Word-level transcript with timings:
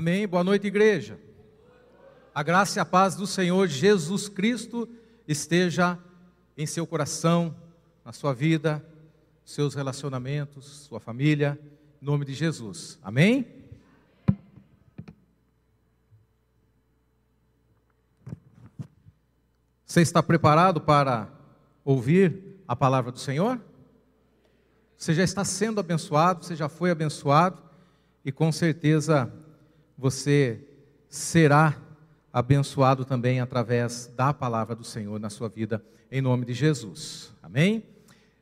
Amém. 0.00 0.26
Boa 0.26 0.42
noite, 0.42 0.66
igreja. 0.66 1.20
A 2.34 2.42
graça 2.42 2.78
e 2.78 2.80
a 2.80 2.86
paz 2.86 3.14
do 3.14 3.26
Senhor 3.26 3.68
Jesus 3.68 4.30
Cristo 4.30 4.88
esteja 5.28 5.98
em 6.56 6.64
seu 6.64 6.86
coração, 6.86 7.54
na 8.02 8.10
sua 8.10 8.32
vida, 8.32 8.82
seus 9.44 9.74
relacionamentos, 9.74 10.64
sua 10.88 11.00
família, 11.00 11.60
em 12.00 12.06
nome 12.06 12.24
de 12.24 12.32
Jesus. 12.32 12.98
Amém? 13.02 13.46
Você 19.84 20.00
está 20.00 20.22
preparado 20.22 20.80
para 20.80 21.28
ouvir 21.84 22.62
a 22.66 22.74
palavra 22.74 23.12
do 23.12 23.18
Senhor? 23.18 23.60
Você 24.96 25.12
já 25.12 25.22
está 25.22 25.44
sendo 25.44 25.78
abençoado, 25.78 26.42
você 26.42 26.56
já 26.56 26.70
foi 26.70 26.90
abençoado 26.90 27.62
e 28.24 28.32
com 28.32 28.50
certeza 28.50 29.30
você 30.00 30.66
será 31.10 31.76
abençoado 32.32 33.04
também 33.04 33.38
através 33.38 34.10
da 34.16 34.32
palavra 34.32 34.74
do 34.74 34.82
Senhor 34.82 35.20
na 35.20 35.28
sua 35.28 35.50
vida, 35.50 35.84
em 36.10 36.22
nome 36.22 36.46
de 36.46 36.54
Jesus. 36.54 37.34
Amém? 37.42 37.84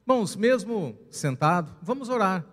Irmãos, 0.07 0.37
mesmo 0.37 0.97
sentado, 1.11 1.75
vamos 1.83 2.09
orar 2.09 2.47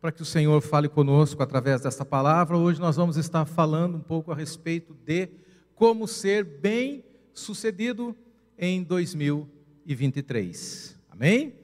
para 0.00 0.10
que 0.10 0.22
o 0.22 0.24
Senhor 0.24 0.58
fale 0.62 0.88
conosco 0.88 1.42
através 1.42 1.82
desta 1.82 2.02
palavra. 2.02 2.56
Hoje 2.56 2.80
nós 2.80 2.96
vamos 2.96 3.18
estar 3.18 3.44
falando 3.44 3.98
um 3.98 4.02
pouco 4.02 4.32
a 4.32 4.34
respeito 4.34 4.96
de 5.04 5.28
como 5.74 6.08
ser 6.08 6.42
bem 6.42 7.04
sucedido 7.34 8.16
em 8.56 8.82
2023. 8.82 10.98
Amém? 11.10 11.54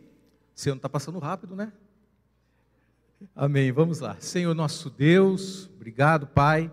Esse 0.54 0.68
ano 0.68 0.76
está 0.76 0.90
passando 0.90 1.18
rápido, 1.18 1.56
né? 1.56 1.72
Amém. 3.34 3.72
Vamos 3.72 4.00
lá. 4.00 4.18
Senhor 4.20 4.54
nosso 4.54 4.90
Deus, 4.90 5.70
obrigado, 5.74 6.26
Pai 6.26 6.70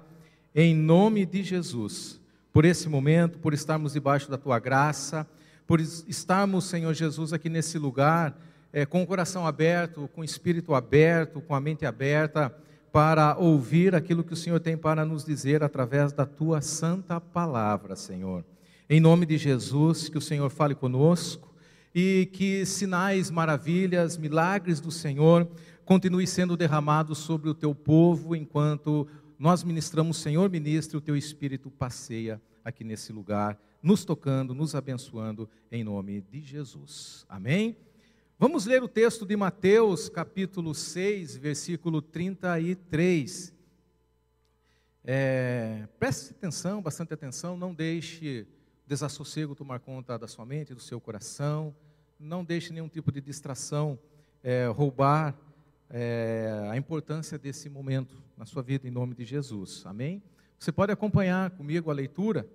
em 0.53 0.75
nome 0.75 1.25
de 1.25 1.43
Jesus, 1.43 2.19
por 2.51 2.65
esse 2.65 2.89
momento, 2.89 3.37
por 3.39 3.53
estarmos 3.53 3.93
debaixo 3.93 4.29
da 4.29 4.37
tua 4.37 4.59
graça, 4.59 5.27
por 5.67 5.79
estarmos, 5.79 6.65
Senhor 6.65 6.93
Jesus, 6.93 7.31
aqui 7.31 7.49
nesse 7.49 7.77
lugar, 7.77 8.35
é, 8.73 8.85
com 8.85 9.03
o 9.03 9.07
coração 9.07 9.45
aberto, 9.45 10.09
com 10.13 10.21
o 10.21 10.23
espírito 10.23 10.73
aberto, 10.73 11.41
com 11.41 11.53
a 11.53 11.59
mente 11.59 11.85
aberta, 11.85 12.53
para 12.91 13.37
ouvir 13.37 13.93
aquilo 13.93 14.23
que 14.23 14.33
o 14.33 14.37
Senhor 14.37 14.59
tem 14.59 14.75
para 14.75 15.05
nos 15.05 15.23
dizer 15.23 15.63
através 15.63 16.11
da 16.11 16.25
tua 16.25 16.59
santa 16.61 17.21
palavra, 17.21 17.95
Senhor. 17.95 18.43
Em 18.89 18.99
nome 18.99 19.27
de 19.27 19.37
Jesus, 19.37 20.09
que 20.09 20.17
o 20.17 20.21
Senhor 20.21 20.49
fale 20.49 20.73
conosco 20.73 21.53
e 21.93 22.27
que 22.33 22.65
sinais, 22.65 23.29
maravilhas, 23.29 24.17
milagres 24.17 24.79
do 24.79 24.89
Senhor 24.89 25.47
continue 25.85 26.25
sendo 26.25 26.57
derramados 26.57 27.19
sobre 27.19 27.49
o 27.49 27.53
teu 27.53 27.75
povo 27.75 28.35
enquanto 28.35 29.07
nós 29.39 29.63
ministramos, 29.63 30.17
Senhor 30.17 30.49
ministre, 30.49 30.97
o 30.97 31.01
teu 31.01 31.15
Espírito 31.15 31.71
passeia 31.71 32.41
aqui 32.61 32.83
nesse 32.83 33.13
lugar, 33.13 33.57
nos 33.81 34.03
tocando, 34.03 34.53
nos 34.53 34.75
abençoando, 34.75 35.49
em 35.71 35.81
nome 35.81 36.19
de 36.19 36.41
Jesus. 36.41 37.25
Amém? 37.29 37.77
Vamos 38.37 38.65
ler 38.65 38.83
o 38.83 38.87
texto 38.87 39.25
de 39.25 39.37
Mateus, 39.37 40.09
capítulo 40.09 40.75
6, 40.75 41.37
versículo 41.37 42.01
33. 42.01 43.53
É, 45.05 45.87
preste 45.97 46.31
atenção, 46.31 46.81
bastante 46.81 47.13
atenção, 47.13 47.55
não 47.55 47.73
deixe 47.73 48.45
desassossego 48.85 49.55
tomar 49.55 49.79
conta 49.79 50.19
da 50.19 50.27
sua 50.27 50.45
mente, 50.45 50.73
do 50.73 50.81
seu 50.81 50.99
coração, 50.99 51.73
não 52.19 52.43
deixe 52.43 52.73
nenhum 52.73 52.89
tipo 52.89 53.09
de 53.09 53.21
distração 53.21 53.97
é, 54.43 54.67
roubar 54.67 55.33
é, 55.89 56.67
a 56.69 56.77
importância 56.77 57.37
desse 57.37 57.69
momento 57.69 58.15
na 58.37 58.45
sua 58.45 58.61
vida, 58.61 58.87
em 58.87 58.91
nome 58.91 59.15
de 59.15 59.25
Jesus. 59.25 59.83
Amém? 59.85 60.21
Você 60.57 60.71
pode 60.71 60.91
acompanhar 60.91 61.51
comigo 61.51 61.89
a 61.89 61.93
leitura 61.93 62.47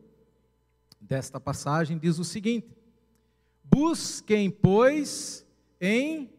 desta 1.00 1.40
passagem, 1.40 1.98
diz 1.98 2.18
o 2.18 2.24
seguinte: 2.24 2.68
Busquem, 3.64 4.50
pois, 4.50 5.44
em 5.80 6.30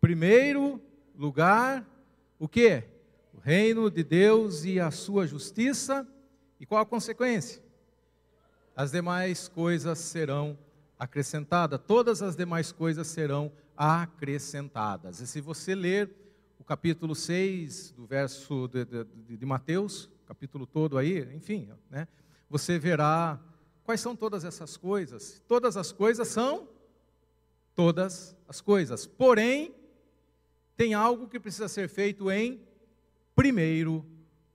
primeiro 0.00 0.80
lugar, 1.16 1.88
o 2.38 2.46
que? 2.46 2.84
O 3.32 3.38
reino 3.38 3.90
de 3.90 4.04
Deus 4.04 4.64
e 4.64 4.78
a 4.78 4.90
sua 4.90 5.26
justiça. 5.26 6.06
E 6.60 6.66
qual 6.66 6.82
a 6.82 6.86
consequência? 6.86 7.62
As 8.76 8.90
demais 8.90 9.48
coisas 9.48 9.98
serão 9.98 10.58
acrescentadas, 10.98 11.80
todas 11.86 12.22
as 12.22 12.36
demais 12.36 12.72
coisas 12.72 13.06
serão 13.06 13.52
acrescentadas. 13.76 15.20
E 15.20 15.26
se 15.26 15.40
você 15.40 15.74
ler 15.74 16.23
o 16.64 16.66
capítulo 16.66 17.14
6 17.14 17.90
do 17.90 18.06
verso 18.06 18.66
de, 18.68 18.86
de, 18.86 19.36
de, 19.36 19.44
Mateus, 19.44 20.08
capítulo 20.24 20.66
todo 20.66 20.96
aí, 20.96 21.18
enfim, 21.36 21.68
né, 21.90 22.08
você 22.48 22.78
verá 22.78 23.38
quais 23.82 24.00
são 24.00 24.16
todas 24.16 24.46
essas 24.46 24.74
coisas. 24.74 25.42
Todas 25.46 25.76
as 25.76 25.92
coisas 25.92 26.26
são 26.26 26.66
todas 27.74 28.34
as 28.48 28.62
coisas. 28.62 29.06
Porém, 29.06 29.74
tem 30.74 30.94
algo 30.94 31.28
que 31.28 31.38
precisa 31.38 31.68
ser 31.68 31.86
feito 31.86 32.30
em 32.30 32.58
primeiro 33.36 34.02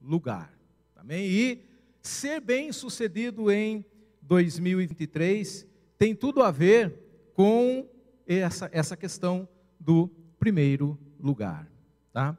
lugar. 0.01 0.51
Também 0.95 1.29
e 1.29 1.63
ser 2.01 2.41
bem-sucedido 2.41 3.51
em 3.51 3.85
2023 4.23 5.67
tem 5.95 6.15
tudo 6.15 6.41
a 6.41 6.49
ver 6.49 7.31
com 7.35 7.87
essa, 8.25 8.67
essa 8.73 8.97
questão 8.97 9.47
do 9.79 10.09
primeiro 10.39 10.97
lugar. 11.19 11.68
Tá? 12.11 12.37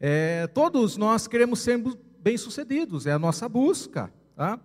É, 0.00 0.46
todos 0.48 0.96
nós 0.96 1.26
queremos 1.26 1.60
ser 1.60 1.78
bem-sucedidos, 2.20 3.06
é 3.06 3.12
a 3.12 3.18
nossa 3.18 3.48
busca. 3.48 4.12
Tá? 4.36 4.60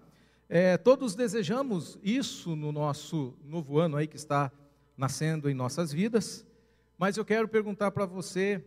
É, 0.49 0.77
todos 0.77 1.15
desejamos 1.15 1.97
isso 2.03 2.55
no 2.55 2.71
nosso 2.71 3.33
novo 3.43 3.79
ano 3.79 3.97
aí 3.97 4.07
que 4.07 4.17
está 4.17 4.51
nascendo 4.97 5.49
em 5.49 5.53
nossas 5.53 5.91
vidas, 5.91 6.45
mas 6.97 7.17
eu 7.17 7.25
quero 7.25 7.47
perguntar 7.47 7.91
para 7.91 8.05
você 8.05 8.63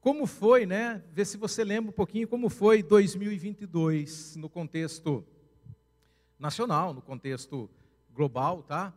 como 0.00 0.26
foi, 0.26 0.66
né? 0.66 1.02
Ver 1.12 1.24
se 1.24 1.36
você 1.36 1.62
lembra 1.62 1.90
um 1.90 1.94
pouquinho 1.94 2.26
como 2.26 2.48
foi 2.48 2.82
2022 2.82 4.36
no 4.36 4.48
contexto 4.48 5.24
nacional, 6.38 6.92
no 6.92 7.00
contexto 7.00 7.70
global, 8.12 8.62
tá? 8.62 8.92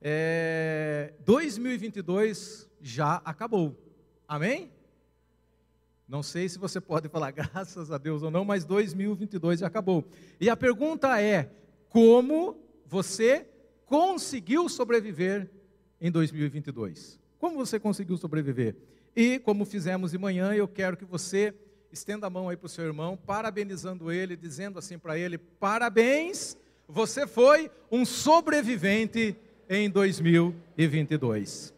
É, 0.00 1.14
2022 1.24 2.68
já 2.80 3.16
acabou. 3.24 3.76
Amém? 4.26 4.72
Não 6.08 6.22
sei 6.22 6.48
se 6.48 6.58
você 6.58 6.80
pode 6.80 7.08
falar 7.10 7.30
graças 7.32 7.90
a 7.90 7.98
Deus 7.98 8.22
ou 8.22 8.30
não, 8.30 8.44
mas 8.44 8.64
2022 8.64 9.60
já 9.60 9.66
acabou. 9.66 10.04
E 10.40 10.48
a 10.48 10.56
pergunta 10.56 11.20
é: 11.20 11.50
como 11.90 12.56
você 12.86 13.46
conseguiu 13.84 14.68
sobreviver 14.68 15.50
em 16.00 16.10
2022? 16.10 17.20
Como 17.38 17.56
você 17.56 17.78
conseguiu 17.78 18.16
sobreviver? 18.16 18.74
E 19.14 19.38
como 19.40 19.64
fizemos 19.64 20.12
de 20.12 20.18
manhã, 20.18 20.54
eu 20.54 20.66
quero 20.66 20.96
que 20.96 21.04
você 21.04 21.54
estenda 21.92 22.26
a 22.26 22.30
mão 22.30 22.48
aí 22.48 22.56
para 22.56 22.66
o 22.66 22.70
seu 22.70 22.84
irmão, 22.84 23.16
parabenizando 23.16 24.10
ele, 24.10 24.36
dizendo 24.36 24.78
assim 24.78 24.98
para 24.98 25.18
ele: 25.18 25.36
parabéns, 25.36 26.56
você 26.88 27.26
foi 27.26 27.70
um 27.90 28.04
sobrevivente 28.04 29.36
em 29.68 29.90
2022. 29.90 31.74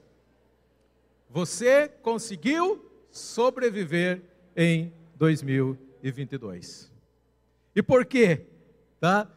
Você 1.29 1.89
conseguiu 2.03 2.90
sobreviver 3.11 4.23
em 4.57 4.93
2022. 5.17 6.91
E 7.75 7.83
por 7.83 8.05
quê? 8.05 8.47
Tá? 8.99 9.29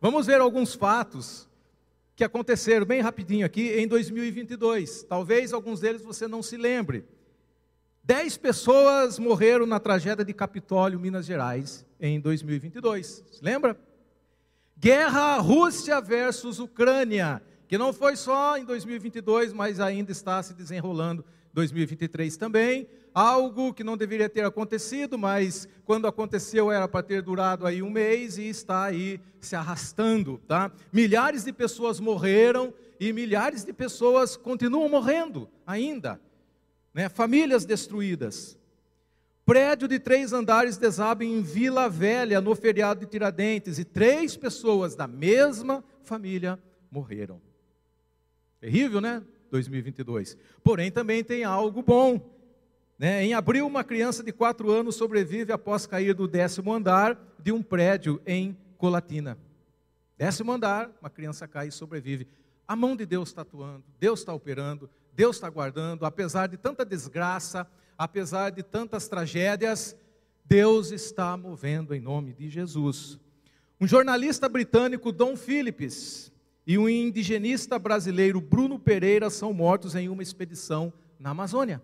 Vamos 0.00 0.26
ver 0.26 0.40
alguns 0.40 0.74
fatos 0.74 1.48
que 2.14 2.24
aconteceram 2.24 2.84
bem 2.84 3.00
rapidinho 3.00 3.46
aqui 3.46 3.70
em 3.70 3.86
2022. 3.86 5.04
Talvez 5.04 5.52
alguns 5.52 5.80
deles 5.80 6.02
você 6.02 6.26
não 6.28 6.42
se 6.42 6.56
lembre. 6.56 7.04
Dez 8.04 8.36
pessoas 8.36 9.18
morreram 9.18 9.64
na 9.64 9.78
tragédia 9.78 10.24
de 10.24 10.34
Capitólio, 10.34 10.98
Minas 10.98 11.24
Gerais, 11.24 11.86
em 12.00 12.20
2022. 12.20 13.24
Se 13.30 13.44
lembra? 13.44 13.78
Guerra 14.76 15.36
Rússia 15.38 16.00
versus 16.00 16.58
Ucrânia, 16.58 17.40
que 17.68 17.78
não 17.78 17.92
foi 17.92 18.16
só 18.16 18.56
em 18.58 18.64
2022, 18.64 19.52
mas 19.52 19.78
ainda 19.78 20.10
está 20.10 20.42
se 20.42 20.52
desenrolando 20.54 21.24
2023 21.54 22.36
também 22.36 22.88
algo 23.14 23.72
que 23.72 23.84
não 23.84 23.96
deveria 23.96 24.28
ter 24.28 24.44
acontecido, 24.44 25.18
mas 25.18 25.68
quando 25.84 26.06
aconteceu 26.06 26.70
era 26.70 26.88
para 26.88 27.02
ter 27.02 27.22
durado 27.22 27.66
aí 27.66 27.82
um 27.82 27.90
mês 27.90 28.38
e 28.38 28.48
está 28.48 28.84
aí 28.84 29.20
se 29.40 29.54
arrastando, 29.54 30.40
tá? 30.46 30.70
Milhares 30.92 31.44
de 31.44 31.52
pessoas 31.52 32.00
morreram 32.00 32.72
e 32.98 33.12
milhares 33.12 33.64
de 33.64 33.72
pessoas 33.72 34.36
continuam 34.36 34.88
morrendo 34.88 35.48
ainda, 35.66 36.20
né? 36.94 37.08
Famílias 37.08 37.64
destruídas. 37.64 38.58
Prédio 39.44 39.88
de 39.88 39.98
três 39.98 40.32
andares 40.32 40.76
desaba 40.76 41.24
em 41.24 41.42
Vila 41.42 41.88
Velha 41.88 42.40
no 42.40 42.54
feriado 42.54 43.00
de 43.00 43.06
Tiradentes 43.06 43.78
e 43.78 43.84
três 43.84 44.36
pessoas 44.36 44.94
da 44.94 45.06
mesma 45.08 45.84
família 46.02 46.58
morreram. 46.90 47.40
Terrível, 48.60 49.00
né? 49.00 49.22
2022. 49.50 50.36
Porém, 50.62 50.90
também 50.90 51.24
tem 51.24 51.42
algo 51.42 51.82
bom 51.82 52.20
Né? 53.02 53.24
Em 53.24 53.34
abril, 53.34 53.66
uma 53.66 53.82
criança 53.82 54.22
de 54.22 54.30
4 54.30 54.70
anos 54.70 54.94
sobrevive 54.94 55.50
após 55.50 55.86
cair 55.86 56.14
do 56.14 56.28
décimo 56.28 56.72
andar 56.72 57.18
de 57.42 57.50
um 57.50 57.60
prédio 57.60 58.22
em 58.24 58.56
Colatina. 58.78 59.36
Décimo 60.16 60.52
andar, 60.52 60.88
uma 61.00 61.10
criança 61.10 61.48
cai 61.48 61.66
e 61.66 61.72
sobrevive. 61.72 62.28
A 62.64 62.76
mão 62.76 62.94
de 62.94 63.04
Deus 63.04 63.30
está 63.30 63.42
atuando, 63.42 63.82
Deus 63.98 64.20
está 64.20 64.32
operando, 64.32 64.88
Deus 65.16 65.34
está 65.34 65.50
guardando, 65.50 66.06
apesar 66.06 66.46
de 66.46 66.56
tanta 66.56 66.84
desgraça, 66.84 67.66
apesar 67.98 68.50
de 68.50 68.62
tantas 68.62 69.08
tragédias, 69.08 69.96
Deus 70.44 70.92
está 70.92 71.36
movendo 71.36 71.96
em 71.96 72.00
nome 72.00 72.32
de 72.32 72.48
Jesus. 72.48 73.18
Um 73.80 73.86
jornalista 73.88 74.48
britânico, 74.48 75.10
Don 75.10 75.34
Phillips, 75.34 76.30
e 76.64 76.78
um 76.78 76.88
indigenista 76.88 77.80
brasileiro, 77.80 78.40
Bruno 78.40 78.78
Pereira, 78.78 79.28
são 79.28 79.52
mortos 79.52 79.96
em 79.96 80.08
uma 80.08 80.22
expedição 80.22 80.92
na 81.18 81.30
Amazônia. 81.30 81.82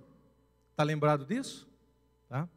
Está 0.78 0.84
lembrado 0.84 1.24
disso? 1.24 1.68
Tá? 2.28 2.48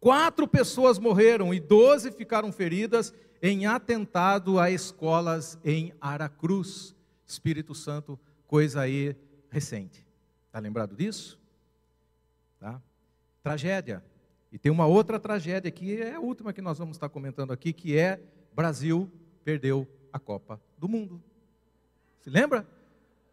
Quatro 0.00 0.48
pessoas 0.48 0.98
morreram 0.98 1.54
e 1.54 1.60
doze 1.60 2.10
ficaram 2.10 2.50
feridas 2.50 3.14
em 3.40 3.64
atentado 3.64 4.58
a 4.58 4.72
escolas 4.72 5.56
em 5.64 5.94
Aracruz, 6.00 6.92
Espírito 7.24 7.76
Santo, 7.76 8.18
coisa 8.44 8.80
aí 8.80 9.14
recente. 9.50 10.04
Está 10.48 10.58
lembrado 10.58 10.96
disso? 10.96 11.38
Tá? 12.58 12.82
Tragédia. 13.40 14.04
E 14.50 14.58
tem 14.58 14.72
uma 14.72 14.86
outra 14.86 15.20
tragédia 15.20 15.68
aqui, 15.68 16.02
é 16.02 16.16
a 16.16 16.20
última 16.20 16.52
que 16.52 16.60
nós 16.60 16.76
vamos 16.76 16.96
estar 16.96 17.08
comentando 17.08 17.52
aqui, 17.52 17.72
que 17.72 17.96
é 17.96 18.20
Brasil 18.52 19.08
perdeu 19.44 19.86
a 20.12 20.18
Copa 20.18 20.60
do 20.76 20.88
Mundo. 20.88 21.22
Se 22.18 22.28
lembra? 22.28 22.66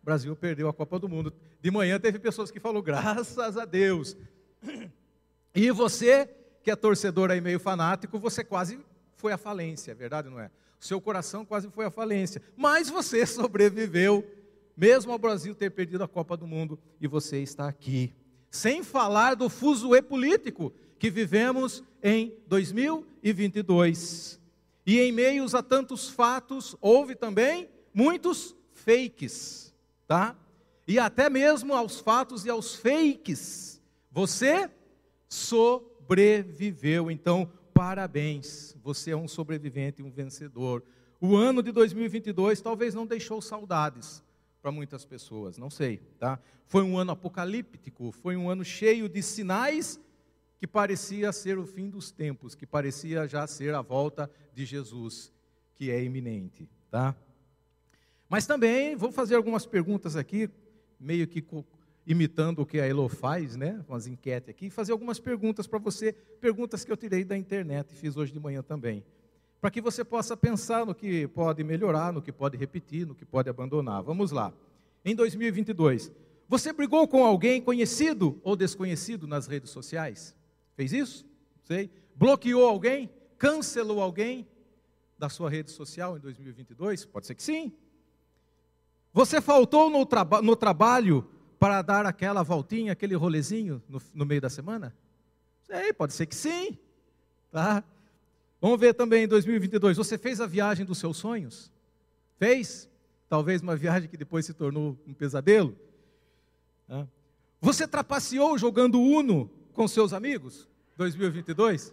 Brasil 0.07 0.33
perdeu 0.37 0.69
a 0.69 0.73
Copa 0.73 0.97
do 0.97 1.09
Mundo. 1.09 1.33
De 1.61 1.69
manhã 1.69 1.99
teve 1.99 2.17
pessoas 2.17 2.49
que 2.49 2.61
falaram, 2.61 2.81
graças 2.81 3.57
a 3.57 3.65
Deus. 3.65 4.15
E 5.53 5.69
você, 5.69 6.29
que 6.63 6.71
é 6.71 6.77
torcedor 6.77 7.29
aí 7.29 7.41
meio 7.41 7.59
fanático, 7.59 8.17
você 8.17 8.41
quase 8.41 8.79
foi 9.17 9.33
à 9.33 9.37
falência, 9.37 9.91
é 9.91 9.93
verdade 9.95 10.29
não 10.29 10.39
é? 10.39 10.49
O 10.79 10.85
seu 10.85 11.01
coração 11.01 11.43
quase 11.43 11.69
foi 11.69 11.83
à 11.83 11.91
falência. 11.91 12.41
Mas 12.55 12.89
você 12.89 13.25
sobreviveu, 13.27 14.25
mesmo 14.77 15.11
ao 15.11 15.19
Brasil 15.19 15.53
ter 15.53 15.71
perdido 15.71 16.05
a 16.05 16.07
Copa 16.07 16.37
do 16.37 16.47
Mundo, 16.47 16.79
e 17.01 17.07
você 17.07 17.41
está 17.41 17.67
aqui. 17.67 18.13
Sem 18.49 18.83
falar 18.83 19.33
do 19.33 19.49
fuzuê 19.49 20.01
político 20.01 20.71
que 20.97 21.09
vivemos 21.09 21.83
em 22.01 22.33
2022. 22.47 24.39
E 24.85 25.01
em 25.01 25.11
meios 25.11 25.53
a 25.53 25.61
tantos 25.61 26.07
fatos, 26.07 26.77
houve 26.79 27.13
também 27.13 27.67
muitos 27.93 28.55
fakes, 28.71 29.67
tá? 30.07 30.35
E 30.87 30.97
até 30.97 31.29
mesmo 31.29 31.73
aos 31.73 31.99
fatos 31.99 32.45
e 32.45 32.49
aos 32.49 32.73
fakes, 32.75 33.81
você 34.09 34.71
sobreviveu. 35.27 37.11
Então, 37.11 37.51
parabéns, 37.73 38.75
você 38.81 39.11
é 39.11 39.17
um 39.17 39.27
sobrevivente, 39.27 40.01
um 40.01 40.09
vencedor. 40.09 40.83
O 41.19 41.35
ano 41.35 41.61
de 41.61 41.71
2022 41.71 42.61
talvez 42.61 42.95
não 42.95 43.05
deixou 43.05 43.41
saudades 43.41 44.23
para 44.61 44.71
muitas 44.71 45.05
pessoas, 45.05 45.57
não 45.57 45.69
sei, 45.69 45.97
tá? 46.19 46.39
Foi 46.65 46.83
um 46.83 46.97
ano 46.97 47.11
apocalíptico, 47.11 48.11
foi 48.11 48.35
um 48.35 48.49
ano 48.49 48.63
cheio 48.63 49.07
de 49.07 49.21
sinais 49.21 49.99
que 50.57 50.67
parecia 50.67 51.31
ser 51.31 51.57
o 51.57 51.65
fim 51.65 51.89
dos 51.89 52.11
tempos, 52.11 52.55
que 52.55 52.65
parecia 52.65 53.27
já 53.27 53.45
ser 53.45 53.75
a 53.75 53.81
volta 53.81 54.29
de 54.53 54.65
Jesus, 54.65 55.31
que 55.75 55.91
é 55.91 56.03
iminente, 56.03 56.69
tá? 56.89 57.15
Mas 58.29 58.45
também 58.45 58.95
vou 58.95 59.11
fazer 59.11 59.35
algumas 59.35 59.65
perguntas 59.65 60.15
aqui, 60.15 60.49
meio 60.99 61.27
que 61.27 61.45
imitando 62.05 62.59
o 62.59 62.65
que 62.65 62.79
a 62.79 62.85
Elo 62.85 63.07
faz, 63.09 63.55
né? 63.55 63.83
Umas 63.87 64.07
enquetes 64.07 64.49
aqui, 64.49 64.69
fazer 64.69 64.91
algumas 64.91 65.19
perguntas 65.19 65.67
para 65.67 65.79
você, 65.79 66.13
perguntas 66.39 66.83
que 66.85 66.91
eu 66.91 66.97
tirei 66.97 67.23
da 67.23 67.37
internet 67.37 67.91
e 67.91 67.95
fiz 67.95 68.15
hoje 68.15 68.31
de 68.31 68.39
manhã 68.39 68.61
também. 68.61 69.03
Para 69.59 69.71
que 69.71 69.81
você 69.81 70.03
possa 70.03 70.37
pensar 70.37 70.85
no 70.85 70.93
que 70.93 71.27
pode 71.27 71.63
melhorar, 71.63 72.13
no 72.13 72.21
que 72.21 72.31
pode 72.31 72.57
repetir, 72.57 73.05
no 73.05 73.15
que 73.15 73.25
pode 73.25 73.49
abandonar. 73.49 74.03
Vamos 74.03 74.31
lá. 74.31 74.53
Em 75.03 75.15
2022, 75.15 76.11
você 76.47 76.71
brigou 76.71 77.07
com 77.07 77.25
alguém 77.25 77.61
conhecido 77.61 78.39
ou 78.43 78.55
desconhecido 78.55 79.27
nas 79.27 79.47
redes 79.47 79.71
sociais? 79.71 80.35
Fez 80.75 80.93
isso? 80.93 81.25
Sei. 81.63 81.89
Bloqueou 82.15 82.65
alguém? 82.65 83.09
Cancelou 83.37 84.01
alguém 84.01 84.47
da 85.17 85.27
sua 85.27 85.49
rede 85.49 85.71
social 85.71 86.17
em 86.17 86.19
2022? 86.19 87.05
Pode 87.05 87.27
ser 87.27 87.35
que 87.35 87.43
sim. 87.43 87.73
Você 89.17 89.41
faltou 89.41 89.89
no, 89.89 90.05
traba 90.05 90.43
no 90.43 90.55
trabalho 90.55 91.27
para 91.57 91.81
dar 91.81 92.05
aquela 92.05 92.43
voltinha, 92.43 92.91
aquele 92.91 93.15
rolezinho 93.15 93.81
no, 93.89 93.99
no, 94.13 94.27
meio 94.27 94.39
da 94.39 94.47
semana? 94.47 94.95
Sei, 95.63 95.91
pode 95.91 96.13
ser 96.13 96.27
que 96.27 96.35
sim. 96.35 96.77
Tá? 97.51 97.83
Vamos 98.61 98.79
ver 98.79 98.93
também 98.93 99.23
em 99.23 99.27
2022. 99.27 99.97
Você 99.97 100.19
fez 100.19 100.39
a 100.39 100.45
viagem 100.45 100.85
dos 100.85 100.99
seus 100.99 101.17
sonhos? 101.17 101.71
Fez? 102.37 102.87
Talvez 103.27 103.63
uma 103.63 103.75
viagem 103.75 104.07
que 104.07 104.17
depois 104.17 104.45
se 104.45 104.53
tornou 104.53 104.95
um 105.07 105.15
pesadelo? 105.15 105.75
Tá? 106.87 107.07
Você 107.59 107.87
trapaceou 107.87 108.55
jogando 108.55 109.01
Uno 109.01 109.49
com 109.73 109.87
seus 109.87 110.13
amigos 110.13 110.69
2022? 110.95 111.91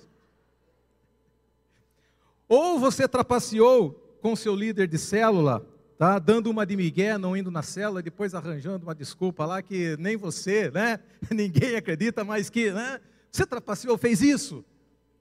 Ou 2.47 2.79
você 2.79 3.09
trapaceou 3.09 3.93
com 4.21 4.37
seu 4.37 4.55
líder 4.55 4.87
de 4.87 4.99
célula, 4.99 5.67
tá? 5.99 6.19
Dando 6.19 6.51
uma 6.51 6.67
de 6.67 6.77
migué, 6.77 7.17
não 7.19 7.37
indo 7.37 7.51
na 7.51 7.63
célula, 7.63 8.03
depois 8.03 8.35
arranjando 8.35 8.85
uma 8.85 8.95
desculpa 8.95 9.45
lá 9.47 9.63
que 9.63 9.97
nem 9.99 10.17
você, 10.17 10.71
né? 10.71 11.01
Ninguém 11.31 11.77
acredita, 11.77 12.25
mas 12.25 12.51
que, 12.51 12.71
né? 12.71 13.01
Você 13.31 13.47
trapaceou, 13.47 13.99
fez 13.99 14.21
isso, 14.21 14.65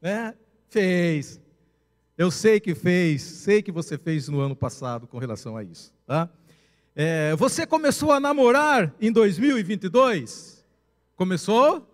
né? 0.01 0.35
Fez. 0.69 1.41
Eu 2.17 2.29
sei 2.29 2.59
que 2.59 2.75
fez, 2.75 3.21
sei 3.21 3.61
que 3.61 3.71
você 3.71 3.97
fez 3.97 4.27
no 4.27 4.39
ano 4.39 4.55
passado 4.55 5.07
com 5.07 5.17
relação 5.17 5.57
a 5.57 5.63
isso, 5.63 5.93
tá? 6.05 6.29
É, 6.95 7.35
você 7.35 7.65
começou 7.65 8.11
a 8.11 8.19
namorar 8.19 8.93
em 9.01 9.11
2022? 9.11 10.63
Começou? 11.15 11.87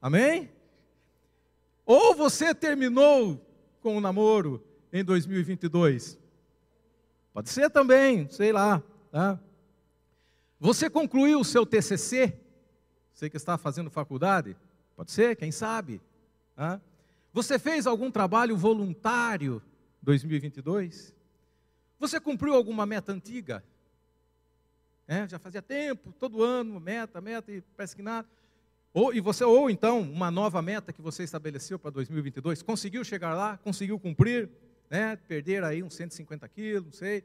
Amém? 0.00 0.50
Ou 1.86 2.14
você 2.14 2.54
terminou 2.54 3.40
com 3.80 3.96
o 3.96 4.00
namoro 4.00 4.62
em 4.92 5.02
2022? 5.02 6.18
Pode 7.32 7.48
ser 7.48 7.70
também, 7.70 8.28
sei 8.30 8.52
lá. 8.52 8.82
Tá? 9.10 9.38
Você 10.60 10.90
concluiu 10.90 11.40
o 11.40 11.44
seu 11.44 11.64
TCC? 11.64 12.38
Você 13.12 13.30
que 13.30 13.36
está 13.36 13.56
fazendo 13.56 13.90
faculdade? 13.90 14.56
Pode 14.96 15.10
ser, 15.10 15.36
quem 15.36 15.50
sabe. 15.50 16.00
Tá? 16.54 16.80
Você 17.32 17.58
fez 17.58 17.86
algum 17.86 18.10
trabalho 18.10 18.56
voluntário 18.56 19.62
2022? 20.02 21.14
Você 21.98 22.20
cumpriu 22.20 22.54
alguma 22.54 22.84
meta 22.84 23.12
antiga? 23.12 23.64
É, 25.08 25.26
já 25.26 25.38
fazia 25.38 25.62
tempo, 25.62 26.12
todo 26.18 26.42
ano, 26.42 26.78
meta, 26.78 27.20
meta, 27.20 27.50
e 27.50 27.60
parece 27.76 27.96
que 27.96 28.02
nada. 28.02 28.28
Ou, 28.94 29.14
e 29.14 29.20
você, 29.20 29.42
ou 29.44 29.70
então, 29.70 30.00
uma 30.00 30.30
nova 30.30 30.60
meta 30.60 30.92
que 30.92 31.00
você 31.00 31.22
estabeleceu 31.22 31.78
para 31.78 31.90
2022, 31.90 32.62
conseguiu 32.62 33.02
chegar 33.02 33.34
lá, 33.34 33.56
conseguiu 33.58 33.98
cumprir, 33.98 34.50
né? 34.92 35.16
perder 35.16 35.64
aí 35.64 35.82
uns 35.82 35.94
150 35.94 36.46
quilos, 36.48 36.84
não 36.84 36.92
sei. 36.92 37.24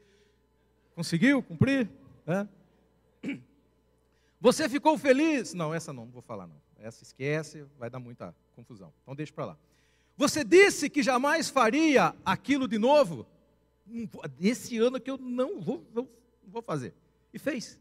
Conseguiu 0.96 1.44
cumprir? 1.44 1.90
Né? 2.26 2.48
Você 4.40 4.70
ficou 4.70 4.98
feliz? 4.98 5.54
Não, 5.54 5.74
essa 5.74 5.92
não, 5.92 6.06
não 6.06 6.12
vou 6.12 6.22
falar 6.22 6.48
não. 6.48 6.56
Essa 6.80 7.04
esquece, 7.04 7.66
vai 7.78 7.90
dar 7.90 8.00
muita 8.00 8.34
confusão. 8.56 8.94
Então 9.04 9.16
deixa 9.16 9.34
para 9.34 9.46
lá. 9.46 9.58
Você 10.16 10.44
disse 10.44 10.90
que 10.90 11.04
jamais 11.04 11.50
faria 11.50 12.16
aquilo 12.26 12.68
de 12.68 12.78
novo? 12.78 13.28
Esse 14.40 14.78
ano 14.78 15.00
que 15.00 15.12
eu 15.12 15.18
não 15.18 15.60
vou, 15.60 15.86
não 15.94 16.08
vou 16.48 16.62
fazer. 16.62 16.94
E 17.34 17.38
fez. 17.38 17.78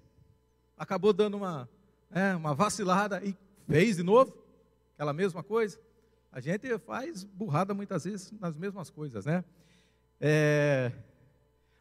Acabou 0.77 1.13
dando 1.13 1.37
uma, 1.37 1.69
é, 2.11 2.35
uma 2.35 2.55
vacilada 2.55 3.23
e 3.25 3.35
Fez 3.67 3.97
de 3.97 4.03
novo? 4.03 4.33
Aquela 4.95 5.13
mesma 5.13 5.43
coisa? 5.43 5.79
A 6.31 6.41
gente 6.41 6.79
faz 6.79 7.25
burrada 7.25 7.75
muitas 7.75 8.05
vezes 8.05 8.33
nas 8.41 8.57
mesmas 8.57 8.91
coisas, 8.91 9.27
né? 9.27 9.45
É... 10.21 10.93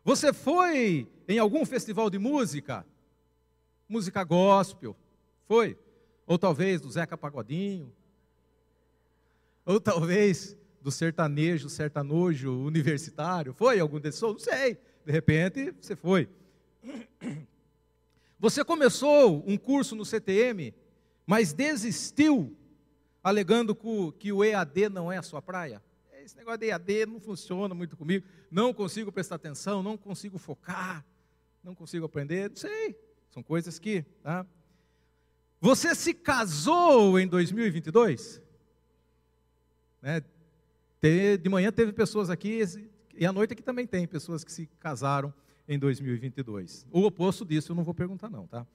Você 0.03 0.31
foi 0.33 1.07
em 1.27 1.39
algum 1.39 1.65
festival 1.65 2.09
de 2.09 2.19
música? 2.19 2.85
Música 3.87 4.23
gospel? 4.23 4.95
Foi? 5.47 5.77
Ou 6.27 6.37
talvez 6.37 6.81
do 6.81 6.91
Zeca 6.91 7.17
Pagodinho? 7.17 7.91
Ou 9.65 9.79
talvez 9.79 10.57
do 10.81 10.91
sertanejo, 10.91 11.69
sertanojo 11.69 12.51
universitário? 12.51 13.53
Foi 13.53 13.79
algum 13.79 13.99
desses? 13.99 14.21
Não 14.21 14.37
sei. 14.37 14.77
De 15.05 15.11
repente, 15.11 15.73
você 15.79 15.95
foi. 15.95 16.29
Você 18.37 18.65
começou 18.65 19.43
um 19.47 19.57
curso 19.57 19.95
no 19.95 20.05
CTM 20.05 20.73
mas 21.25 21.53
desistiu, 21.53 22.55
alegando 23.23 23.75
que 24.19 24.31
o 24.31 24.43
EAD 24.43 24.89
não 24.89 25.11
é 25.11 25.17
a 25.17 25.23
sua 25.23 25.41
praia. 25.41 25.81
Esse 26.25 26.35
negócio 26.35 26.57
de 26.57 26.69
EAD 26.69 27.05
não 27.05 27.19
funciona 27.19 27.75
muito 27.75 27.95
comigo, 27.95 28.25
não 28.49 28.73
consigo 28.73 29.11
prestar 29.11 29.35
atenção, 29.35 29.83
não 29.83 29.95
consigo 29.95 30.39
focar, 30.39 31.05
não 31.63 31.75
consigo 31.75 32.07
aprender, 32.07 32.49
não 32.49 32.55
sei, 32.55 32.99
são 33.29 33.43
coisas 33.43 33.77
que. 33.77 34.01
Tá? 34.23 34.43
Você 35.61 35.93
se 35.93 36.15
casou 36.15 37.19
em 37.19 37.27
2022? 37.27 38.41
Né? 40.01 40.23
De 41.37 41.47
manhã 41.47 41.71
teve 41.71 41.93
pessoas 41.93 42.31
aqui, 42.31 42.59
e 43.13 43.23
à 43.23 43.31
noite 43.31 43.53
aqui 43.53 43.61
também 43.61 43.85
tem 43.85 44.07
pessoas 44.07 44.43
que 44.43 44.51
se 44.51 44.65
casaram 44.79 45.31
em 45.67 45.77
2022. 45.77 46.87
O 46.91 47.03
oposto 47.03 47.45
disso 47.45 47.71
eu 47.71 47.75
não 47.75 47.83
vou 47.83 47.93
perguntar 47.93 48.31
não, 48.31 48.47
tá? 48.47 48.65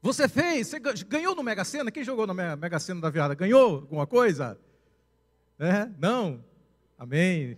Você 0.00 0.30
fez, 0.30 0.68
você 0.68 0.78
ganhou 0.78 1.34
no 1.34 1.42
Mega 1.42 1.62
Sena? 1.62 1.90
Quem 1.90 2.02
jogou 2.02 2.26
no 2.26 2.32
Mega 2.32 2.78
Sena 2.78 3.02
da 3.02 3.10
virada? 3.10 3.34
Ganhou 3.34 3.76
alguma 3.76 4.06
coisa? 4.06 4.58
É? 5.58 5.86
Não? 5.98 6.44
Amém. 6.98 7.56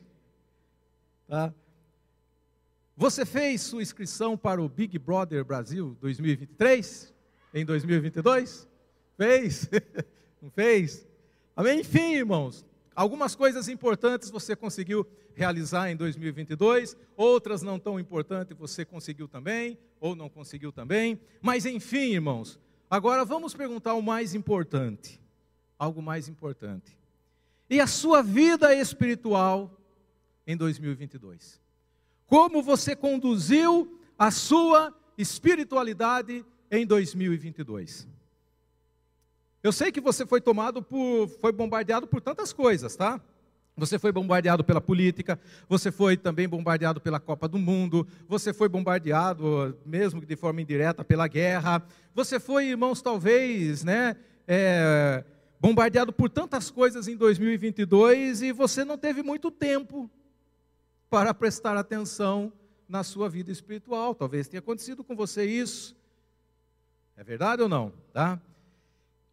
Tá? 1.26 1.52
Você 2.96 3.24
fez 3.24 3.62
sua 3.62 3.82
inscrição 3.82 4.36
para 4.36 4.62
o 4.62 4.68
Big 4.68 4.98
Brother 4.98 5.44
Brasil 5.44 5.96
2023? 6.00 7.14
Em 7.54 7.64
2022? 7.64 8.68
Fez? 9.16 9.68
Não 10.42 10.50
fez? 10.50 11.06
Amém? 11.56 11.80
Enfim, 11.80 12.14
irmãos, 12.14 12.64
algumas 12.94 13.34
coisas 13.34 13.68
importantes 13.68 14.30
você 14.30 14.54
conseguiu 14.54 15.06
realizar 15.34 15.90
em 15.90 15.96
2022, 15.96 16.96
outras 17.16 17.62
não 17.62 17.78
tão 17.78 17.98
importantes 17.98 18.58
você 18.58 18.84
conseguiu 18.84 19.28
também, 19.28 19.78
ou 20.00 20.16
não 20.16 20.28
conseguiu 20.28 20.72
também, 20.72 21.20
mas 21.40 21.64
enfim, 21.64 22.14
irmãos, 22.14 22.58
agora 22.90 23.24
vamos 23.24 23.54
perguntar 23.54 23.94
o 23.94 24.02
mais 24.02 24.34
importante, 24.34 25.20
algo 25.78 26.02
mais 26.02 26.28
importante. 26.28 26.97
E 27.70 27.80
a 27.80 27.86
sua 27.86 28.22
vida 28.22 28.74
espiritual 28.74 29.70
em 30.46 30.56
2022? 30.56 31.60
Como 32.26 32.62
você 32.62 32.96
conduziu 32.96 34.00
a 34.18 34.30
sua 34.30 34.94
espiritualidade 35.16 36.44
em 36.70 36.86
2022? 36.86 38.08
Eu 39.62 39.72
sei 39.72 39.90
que 39.92 40.00
você 40.00 40.24
foi 40.24 40.40
tomado 40.40 40.82
por, 40.82 41.28
foi 41.40 41.52
bombardeado 41.52 42.06
por 42.06 42.20
tantas 42.20 42.52
coisas, 42.52 42.96
tá? 42.96 43.20
Você 43.76 43.98
foi 43.98 44.10
bombardeado 44.10 44.64
pela 44.64 44.80
política, 44.80 45.38
você 45.68 45.92
foi 45.92 46.16
também 46.16 46.48
bombardeado 46.48 47.00
pela 47.00 47.20
Copa 47.20 47.46
do 47.46 47.58
Mundo, 47.58 48.06
você 48.28 48.52
foi 48.52 48.68
bombardeado, 48.68 49.76
mesmo 49.86 50.24
de 50.24 50.36
forma 50.36 50.60
indireta, 50.60 51.04
pela 51.04 51.28
guerra. 51.28 51.82
Você 52.14 52.40
foi, 52.40 52.66
irmãos, 52.66 53.00
talvez, 53.00 53.84
né, 53.84 54.16
é, 54.48 55.24
bombardeado 55.60 56.12
por 56.12 56.30
tantas 56.30 56.70
coisas 56.70 57.08
em 57.08 57.16
2022 57.16 58.42
e 58.42 58.52
você 58.52 58.84
não 58.84 58.96
teve 58.96 59.22
muito 59.22 59.50
tempo 59.50 60.10
para 61.10 61.34
prestar 61.34 61.76
atenção 61.76 62.52
na 62.88 63.02
sua 63.02 63.28
vida 63.28 63.50
espiritual. 63.50 64.14
Talvez 64.14 64.48
tenha 64.48 64.60
acontecido 64.60 65.02
com 65.02 65.16
você 65.16 65.44
isso. 65.44 65.96
É 67.16 67.24
verdade 67.24 67.62
ou 67.62 67.68
não? 67.68 67.92
Tá? 68.12 68.40